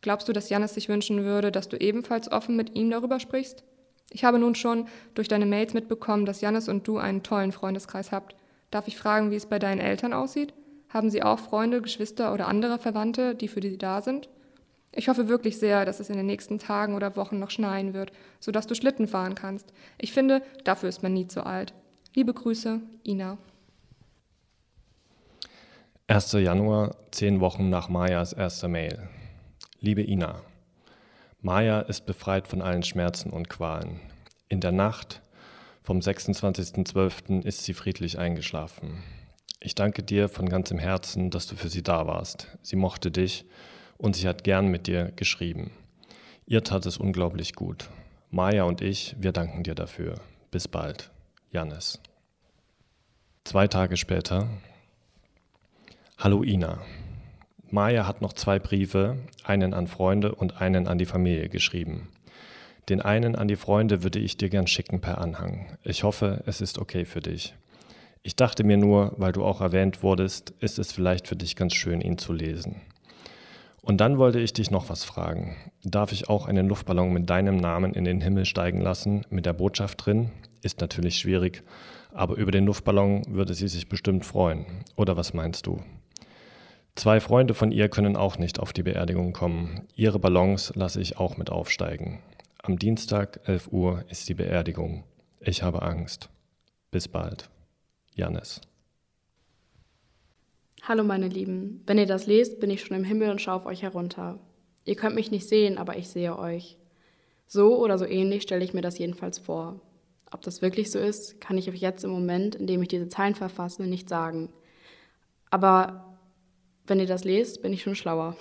Glaubst 0.00 0.28
du, 0.28 0.32
dass 0.32 0.48
Jannis 0.48 0.74
sich 0.74 0.88
wünschen 0.88 1.24
würde, 1.24 1.50
dass 1.50 1.68
du 1.68 1.76
ebenfalls 1.76 2.30
offen 2.30 2.54
mit 2.54 2.76
ihm 2.76 2.88
darüber 2.88 3.18
sprichst? 3.18 3.64
Ich 4.10 4.24
habe 4.24 4.38
nun 4.38 4.54
schon 4.54 4.86
durch 5.14 5.28
deine 5.28 5.46
Mails 5.46 5.74
mitbekommen, 5.74 6.26
dass 6.26 6.40
Jannis 6.40 6.68
und 6.68 6.86
du 6.86 6.98
einen 6.98 7.22
tollen 7.22 7.52
Freundeskreis 7.52 8.12
habt. 8.12 8.36
Darf 8.70 8.88
ich 8.88 8.96
fragen, 8.96 9.30
wie 9.30 9.36
es 9.36 9.46
bei 9.46 9.58
deinen 9.58 9.80
Eltern 9.80 10.12
aussieht? 10.12 10.54
Haben 10.88 11.10
sie 11.10 11.22
auch 11.22 11.38
Freunde, 11.38 11.82
Geschwister 11.82 12.32
oder 12.32 12.48
andere 12.48 12.78
Verwandte, 12.78 13.34
die 13.34 13.48
für 13.48 13.60
sie 13.60 13.78
da 13.78 14.00
sind? 14.00 14.28
Ich 14.92 15.08
hoffe 15.08 15.28
wirklich 15.28 15.58
sehr, 15.58 15.84
dass 15.84 16.00
es 16.00 16.08
in 16.08 16.16
den 16.16 16.26
nächsten 16.26 16.58
Tagen 16.58 16.94
oder 16.94 17.16
Wochen 17.16 17.38
noch 17.38 17.50
schneien 17.50 17.92
wird, 17.92 18.12
sodass 18.40 18.66
du 18.66 18.74
Schlitten 18.74 19.06
fahren 19.06 19.34
kannst. 19.34 19.72
Ich 19.98 20.12
finde, 20.12 20.40
dafür 20.64 20.88
ist 20.88 21.02
man 21.02 21.12
nie 21.12 21.26
zu 21.26 21.44
alt. 21.44 21.74
Liebe 22.14 22.32
Grüße, 22.32 22.80
Ina. 23.04 23.36
1. 26.06 26.32
Januar, 26.32 26.96
zehn 27.10 27.40
Wochen 27.40 27.68
nach 27.68 27.88
Mayas 27.90 28.32
erster 28.32 28.68
Mail. 28.68 29.08
Liebe 29.80 30.02
Ina, 30.02 30.40
Maya 31.46 31.82
ist 31.82 32.06
befreit 32.06 32.48
von 32.48 32.60
allen 32.60 32.82
Schmerzen 32.82 33.30
und 33.30 33.48
Qualen. 33.48 34.00
In 34.48 34.60
der 34.60 34.72
Nacht 34.72 35.22
vom 35.84 36.00
26.12. 36.00 37.44
ist 37.44 37.62
sie 37.62 37.72
friedlich 37.72 38.18
eingeschlafen. 38.18 39.04
Ich 39.60 39.76
danke 39.76 40.02
dir 40.02 40.28
von 40.28 40.48
ganzem 40.48 40.80
Herzen, 40.80 41.30
dass 41.30 41.46
du 41.46 41.54
für 41.54 41.68
sie 41.68 41.84
da 41.84 42.08
warst. 42.08 42.48
Sie 42.62 42.74
mochte 42.74 43.12
dich 43.12 43.44
und 43.96 44.16
sie 44.16 44.26
hat 44.26 44.42
gern 44.42 44.66
mit 44.66 44.88
dir 44.88 45.12
geschrieben. 45.14 45.70
Ihr 46.46 46.64
tat 46.64 46.84
es 46.84 46.98
unglaublich 46.98 47.54
gut. 47.54 47.90
Maya 48.32 48.64
und 48.64 48.80
ich, 48.80 49.14
wir 49.20 49.30
danken 49.30 49.62
dir 49.62 49.76
dafür. 49.76 50.16
Bis 50.50 50.66
bald. 50.66 51.12
Janis. 51.52 52.00
Zwei 53.44 53.68
Tage 53.68 53.96
später. 53.96 54.48
Hallo 56.18 56.42
Ina. 56.42 56.80
Maya 57.70 58.06
hat 58.06 58.22
noch 58.22 58.32
zwei 58.32 58.58
Briefe, 58.58 59.16
einen 59.42 59.74
an 59.74 59.88
Freunde 59.88 60.34
und 60.34 60.60
einen 60.60 60.86
an 60.86 60.98
die 60.98 61.04
Familie 61.04 61.48
geschrieben. 61.48 62.08
Den 62.88 63.00
einen 63.00 63.34
an 63.34 63.48
die 63.48 63.56
Freunde 63.56 64.04
würde 64.04 64.20
ich 64.20 64.36
dir 64.36 64.48
gern 64.48 64.68
schicken 64.68 65.00
per 65.00 65.18
Anhang. 65.18 65.76
Ich 65.82 66.04
hoffe, 66.04 66.44
es 66.46 66.60
ist 66.60 66.78
okay 66.78 67.04
für 67.04 67.20
dich. 67.20 67.54
Ich 68.22 68.36
dachte 68.36 68.62
mir 68.62 68.76
nur, 68.76 69.14
weil 69.16 69.32
du 69.32 69.44
auch 69.44 69.60
erwähnt 69.60 70.04
wurdest, 70.04 70.50
ist 70.60 70.78
es 70.78 70.92
vielleicht 70.92 71.26
für 71.26 71.34
dich 71.34 71.56
ganz 71.56 71.74
schön, 71.74 72.00
ihn 72.00 72.18
zu 72.18 72.32
lesen. 72.32 72.80
Und 73.82 74.00
dann 74.00 74.18
wollte 74.18 74.38
ich 74.38 74.52
dich 74.52 74.70
noch 74.70 74.88
was 74.88 75.04
fragen. 75.04 75.56
Darf 75.84 76.12
ich 76.12 76.28
auch 76.28 76.46
einen 76.46 76.68
Luftballon 76.68 77.12
mit 77.12 77.28
deinem 77.28 77.56
Namen 77.56 77.94
in 77.94 78.04
den 78.04 78.20
Himmel 78.20 78.44
steigen 78.44 78.80
lassen, 78.80 79.22
mit 79.30 79.46
der 79.46 79.52
Botschaft 79.52 80.06
drin? 80.06 80.30
Ist 80.62 80.80
natürlich 80.80 81.18
schwierig, 81.18 81.64
aber 82.12 82.36
über 82.36 82.52
den 82.52 82.66
Luftballon 82.66 83.22
würde 83.28 83.54
sie 83.54 83.68
sich 83.68 83.88
bestimmt 83.88 84.24
freuen. 84.24 84.66
Oder 84.96 85.16
was 85.16 85.34
meinst 85.34 85.66
du? 85.66 85.80
Zwei 86.96 87.20
Freunde 87.20 87.52
von 87.52 87.72
ihr 87.72 87.90
können 87.90 88.16
auch 88.16 88.38
nicht 88.38 88.58
auf 88.58 88.72
die 88.72 88.82
Beerdigung 88.82 89.34
kommen. 89.34 89.86
Ihre 89.96 90.18
Ballons 90.18 90.72
lasse 90.76 90.98
ich 90.98 91.18
auch 91.18 91.36
mit 91.36 91.50
aufsteigen. 91.50 92.22
Am 92.62 92.78
Dienstag, 92.78 93.40
11 93.44 93.68
Uhr, 93.70 94.04
ist 94.08 94.30
die 94.30 94.34
Beerdigung. 94.34 95.04
Ich 95.38 95.62
habe 95.62 95.82
Angst. 95.82 96.30
Bis 96.90 97.06
bald. 97.06 97.50
Janis. 98.14 98.62
Hallo 100.84 101.04
meine 101.04 101.28
Lieben, 101.28 101.82
wenn 101.86 101.98
ihr 101.98 102.06
das 102.06 102.26
lest, 102.26 102.60
bin 102.60 102.70
ich 102.70 102.82
schon 102.82 102.96
im 102.96 103.04
Himmel 103.04 103.30
und 103.30 103.42
schaue 103.42 103.56
auf 103.56 103.66
euch 103.66 103.82
herunter. 103.82 104.38
Ihr 104.86 104.96
könnt 104.96 105.16
mich 105.16 105.30
nicht 105.30 105.46
sehen, 105.46 105.76
aber 105.76 105.98
ich 105.98 106.08
sehe 106.08 106.38
euch. 106.38 106.78
So 107.46 107.76
oder 107.76 107.98
so 107.98 108.06
ähnlich 108.06 108.42
stelle 108.42 108.64
ich 108.64 108.72
mir 108.72 108.80
das 108.80 108.98
jedenfalls 108.98 109.38
vor. 109.38 109.80
Ob 110.30 110.40
das 110.40 110.62
wirklich 110.62 110.90
so 110.90 110.98
ist, 110.98 111.42
kann 111.42 111.58
ich 111.58 111.68
euch 111.68 111.80
jetzt 111.80 112.04
im 112.04 112.10
Moment, 112.10 112.54
in 112.54 112.66
dem 112.66 112.80
ich 112.80 112.88
diese 112.88 113.08
Zeilen 113.08 113.34
verfasse, 113.34 113.82
nicht 113.82 114.08
sagen. 114.08 114.48
Aber 115.50 116.15
wenn 116.86 117.00
ihr 117.00 117.06
das 117.06 117.24
lest, 117.24 117.62
bin 117.62 117.72
ich 117.72 117.82
schon 117.82 117.94
schlauer. 117.94 118.36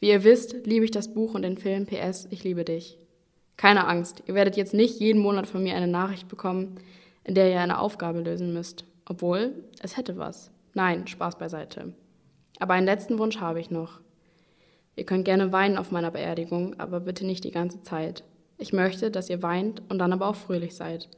Wie 0.00 0.08
ihr 0.08 0.24
wisst, 0.24 0.66
liebe 0.66 0.84
ich 0.84 0.90
das 0.90 1.12
Buch 1.12 1.34
und 1.34 1.42
den 1.42 1.58
Film 1.58 1.86
PS, 1.86 2.26
ich 2.30 2.44
liebe 2.44 2.64
dich. 2.64 2.98
Keine 3.56 3.86
Angst, 3.86 4.22
ihr 4.26 4.34
werdet 4.34 4.56
jetzt 4.56 4.74
nicht 4.74 5.00
jeden 5.00 5.22
Monat 5.22 5.46
von 5.46 5.62
mir 5.62 5.74
eine 5.74 5.86
Nachricht 5.86 6.28
bekommen, 6.28 6.78
in 7.24 7.34
der 7.34 7.50
ihr 7.50 7.60
eine 7.60 7.78
Aufgabe 7.78 8.20
lösen 8.20 8.52
müsst. 8.52 8.84
Obwohl, 9.06 9.54
es 9.80 9.96
hätte 9.96 10.18
was. 10.18 10.50
Nein, 10.74 11.06
Spaß 11.06 11.38
beiseite. 11.38 11.94
Aber 12.58 12.74
einen 12.74 12.86
letzten 12.86 13.18
Wunsch 13.18 13.40
habe 13.40 13.60
ich 13.60 13.70
noch. 13.70 14.00
Ihr 14.94 15.04
könnt 15.04 15.24
gerne 15.24 15.52
weinen 15.52 15.78
auf 15.78 15.90
meiner 15.90 16.10
Beerdigung, 16.10 16.78
aber 16.78 17.00
bitte 17.00 17.24
nicht 17.24 17.44
die 17.44 17.50
ganze 17.50 17.82
Zeit. 17.82 18.24
Ich 18.58 18.72
möchte, 18.72 19.10
dass 19.10 19.30
ihr 19.30 19.42
weint 19.42 19.82
und 19.88 19.98
dann 19.98 20.12
aber 20.12 20.28
auch 20.28 20.36
fröhlich 20.36 20.74
seid. 20.74 21.08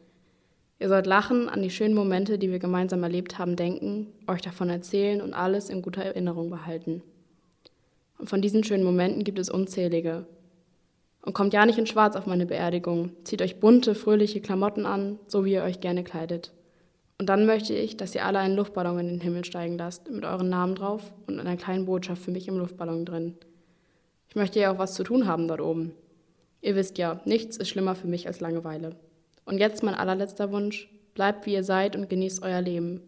Ihr 0.80 0.88
sollt 0.88 1.06
lachen, 1.06 1.48
an 1.48 1.62
die 1.62 1.70
schönen 1.70 1.94
Momente, 1.94 2.38
die 2.38 2.50
wir 2.50 2.60
gemeinsam 2.60 3.02
erlebt 3.02 3.38
haben, 3.38 3.56
denken, 3.56 4.06
euch 4.28 4.42
davon 4.42 4.70
erzählen 4.70 5.20
und 5.20 5.34
alles 5.34 5.70
in 5.70 5.82
guter 5.82 6.02
Erinnerung 6.02 6.50
behalten. 6.50 7.02
Und 8.18 8.30
von 8.30 8.42
diesen 8.42 8.62
schönen 8.62 8.84
Momenten 8.84 9.24
gibt 9.24 9.38
es 9.38 9.50
unzählige. 9.50 10.26
Und 11.22 11.34
kommt 11.34 11.52
ja 11.52 11.66
nicht 11.66 11.78
in 11.78 11.86
Schwarz 11.86 12.14
auf 12.14 12.26
meine 12.26 12.46
Beerdigung. 12.46 13.10
Zieht 13.24 13.42
euch 13.42 13.58
bunte, 13.58 13.94
fröhliche 13.94 14.40
Klamotten 14.40 14.86
an, 14.86 15.18
so 15.26 15.44
wie 15.44 15.52
ihr 15.52 15.64
euch 15.64 15.80
gerne 15.80 16.04
kleidet. 16.04 16.52
Und 17.18 17.28
dann 17.28 17.46
möchte 17.46 17.74
ich, 17.74 17.96
dass 17.96 18.14
ihr 18.14 18.24
alle 18.24 18.38
einen 18.38 18.54
Luftballon 18.54 19.00
in 19.00 19.08
den 19.08 19.20
Himmel 19.20 19.44
steigen 19.44 19.76
lasst, 19.76 20.08
mit 20.08 20.24
euren 20.24 20.48
Namen 20.48 20.76
drauf 20.76 21.12
und 21.26 21.40
einer 21.40 21.56
kleinen 21.56 21.86
Botschaft 21.86 22.22
für 22.22 22.30
mich 22.30 22.46
im 22.46 22.58
Luftballon 22.58 23.04
drin. 23.04 23.34
Ich 24.28 24.36
möchte 24.36 24.60
ja 24.60 24.72
auch 24.72 24.78
was 24.78 24.94
zu 24.94 25.02
tun 25.02 25.26
haben 25.26 25.48
dort 25.48 25.60
oben. 25.60 25.92
Ihr 26.60 26.76
wisst 26.76 26.98
ja, 26.98 27.20
nichts 27.24 27.56
ist 27.56 27.68
schlimmer 27.68 27.96
für 27.96 28.06
mich 28.06 28.28
als 28.28 28.38
Langeweile. 28.38 28.94
Und 29.48 29.56
jetzt 29.56 29.82
mein 29.82 29.94
allerletzter 29.94 30.52
Wunsch. 30.52 30.90
Bleibt 31.14 31.46
wie 31.46 31.54
ihr 31.54 31.64
seid 31.64 31.96
und 31.96 32.10
genießt 32.10 32.42
euer 32.42 32.60
Leben. 32.60 33.00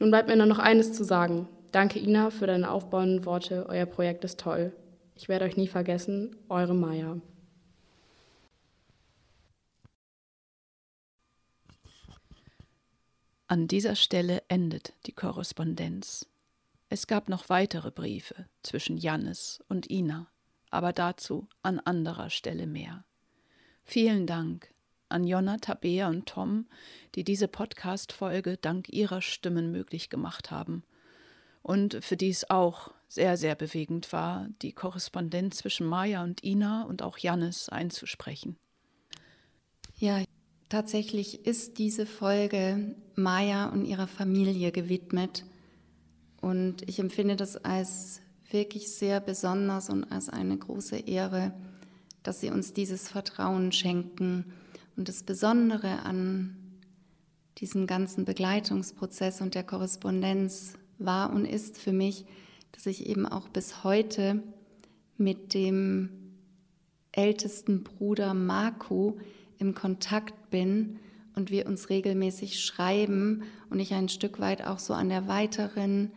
Nun 0.00 0.10
bleibt 0.10 0.28
mir 0.28 0.34
nur 0.34 0.46
noch 0.46 0.58
eines 0.58 0.92
zu 0.92 1.04
sagen. 1.04 1.48
Danke, 1.70 2.00
Ina, 2.00 2.30
für 2.30 2.48
deine 2.48 2.68
aufbauenden 2.68 3.24
Worte. 3.24 3.66
Euer 3.68 3.86
Projekt 3.86 4.24
ist 4.24 4.40
toll. 4.40 4.72
Ich 5.14 5.28
werde 5.28 5.44
euch 5.44 5.56
nie 5.56 5.68
vergessen. 5.68 6.34
Eure 6.48 6.74
Maya. 6.74 7.20
An 13.46 13.68
dieser 13.68 13.94
Stelle 13.94 14.42
endet 14.48 14.94
die 15.06 15.12
Korrespondenz. 15.12 16.26
Es 16.88 17.06
gab 17.06 17.28
noch 17.28 17.48
weitere 17.48 17.92
Briefe 17.92 18.46
zwischen 18.64 18.98
Jannis 18.98 19.62
und 19.68 19.88
Ina, 19.88 20.26
aber 20.70 20.92
dazu 20.92 21.46
an 21.62 21.78
anderer 21.78 22.30
Stelle 22.30 22.66
mehr. 22.66 23.04
Vielen 23.84 24.26
Dank 24.26 24.74
an 25.08 25.24
Jonna, 25.24 25.58
Tabea 25.58 26.08
und 26.08 26.26
Tom, 26.26 26.66
die 27.14 27.24
diese 27.24 27.48
Podcast-Folge 27.48 28.56
dank 28.56 28.88
ihrer 28.88 29.22
Stimmen 29.22 29.70
möglich 29.70 30.10
gemacht 30.10 30.50
haben 30.50 30.82
und 31.62 31.98
für 32.04 32.16
die 32.16 32.30
es 32.30 32.50
auch 32.50 32.92
sehr, 33.08 33.36
sehr 33.36 33.54
bewegend 33.54 34.12
war, 34.12 34.48
die 34.62 34.72
Korrespondenz 34.72 35.58
zwischen 35.58 35.86
Maya 35.86 36.22
und 36.22 36.42
Ina 36.44 36.84
und 36.84 37.02
auch 37.02 37.18
Jannis 37.18 37.68
einzusprechen. 37.68 38.56
Ja, 39.98 40.22
Tatsächlich 40.68 41.46
ist 41.46 41.78
diese 41.78 42.06
Folge 42.06 42.96
Maya 43.14 43.68
und 43.68 43.84
ihrer 43.84 44.08
Familie 44.08 44.72
gewidmet 44.72 45.44
und 46.40 46.88
ich 46.88 46.98
empfinde 46.98 47.36
das 47.36 47.56
als 47.56 48.20
wirklich 48.50 48.88
sehr 48.90 49.20
besonders 49.20 49.90
und 49.90 50.10
als 50.10 50.28
eine 50.28 50.56
große 50.56 50.96
Ehre, 50.96 51.54
dass 52.24 52.40
sie 52.40 52.50
uns 52.50 52.72
dieses 52.72 53.08
Vertrauen 53.08 53.70
schenken. 53.70 54.52
Und 54.96 55.08
das 55.08 55.22
Besondere 55.22 56.02
an 56.04 56.56
diesem 57.58 57.86
ganzen 57.86 58.24
Begleitungsprozess 58.24 59.40
und 59.40 59.54
der 59.54 59.62
Korrespondenz 59.62 60.74
war 60.98 61.32
und 61.32 61.44
ist 61.44 61.78
für 61.78 61.92
mich, 61.92 62.24
dass 62.72 62.86
ich 62.86 63.06
eben 63.06 63.26
auch 63.26 63.48
bis 63.48 63.84
heute 63.84 64.42
mit 65.16 65.54
dem 65.54 66.10
ältesten 67.12 67.82
Bruder 67.82 68.34
Marco 68.34 69.18
im 69.58 69.74
Kontakt 69.74 70.50
bin 70.50 70.98
und 71.34 71.50
wir 71.50 71.66
uns 71.66 71.88
regelmäßig 71.88 72.62
schreiben 72.62 73.44
und 73.70 73.80
ich 73.80 73.94
ein 73.94 74.08
Stück 74.08 74.38
weit 74.38 74.62
auch 74.62 74.78
so 74.78 74.94
an 74.94 75.08
der 75.08 75.28
weiteren 75.28 76.12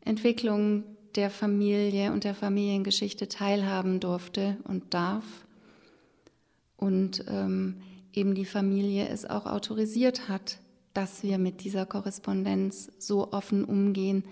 Entwicklung 0.00 0.84
der 1.16 1.30
Familie 1.30 2.12
und 2.12 2.24
der 2.24 2.34
Familiengeschichte 2.34 3.28
teilhaben 3.28 4.00
durfte 4.00 4.56
und 4.64 4.94
darf. 4.94 5.24
Und 6.76 7.24
ähm, 7.28 7.76
eben 8.16 8.34
die 8.34 8.44
Familie 8.44 9.08
es 9.08 9.24
auch 9.24 9.46
autorisiert 9.46 10.28
hat, 10.28 10.58
dass 10.94 11.22
wir 11.22 11.38
mit 11.38 11.62
dieser 11.62 11.86
Korrespondenz 11.86 12.90
so 12.98 13.32
offen 13.32 13.64
umgehen, 13.64 14.24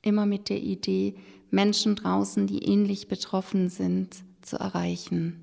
immer 0.00 0.26
mit 0.26 0.48
der 0.48 0.62
Idee, 0.62 1.16
Menschen 1.50 1.96
draußen, 1.96 2.46
die 2.46 2.64
ähnlich 2.64 3.08
betroffen 3.08 3.68
sind, 3.68 4.24
zu 4.42 4.56
erreichen. 4.56 5.40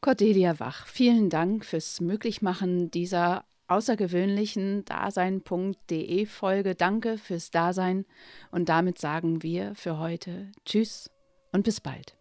Cordelia 0.00 0.60
Wach, 0.60 0.86
vielen 0.86 1.30
Dank 1.30 1.64
fürs 1.64 2.00
Möglichmachen 2.00 2.90
dieser 2.90 3.44
außergewöhnlichen 3.68 4.84
Dasein.de 4.84 6.26
Folge. 6.26 6.74
Danke 6.74 7.16
fürs 7.16 7.50
Dasein 7.50 8.04
und 8.50 8.68
damit 8.68 8.98
sagen 8.98 9.42
wir 9.42 9.74
für 9.74 9.98
heute 9.98 10.52
Tschüss 10.66 11.10
und 11.52 11.64
bis 11.64 11.80
bald. 11.80 12.16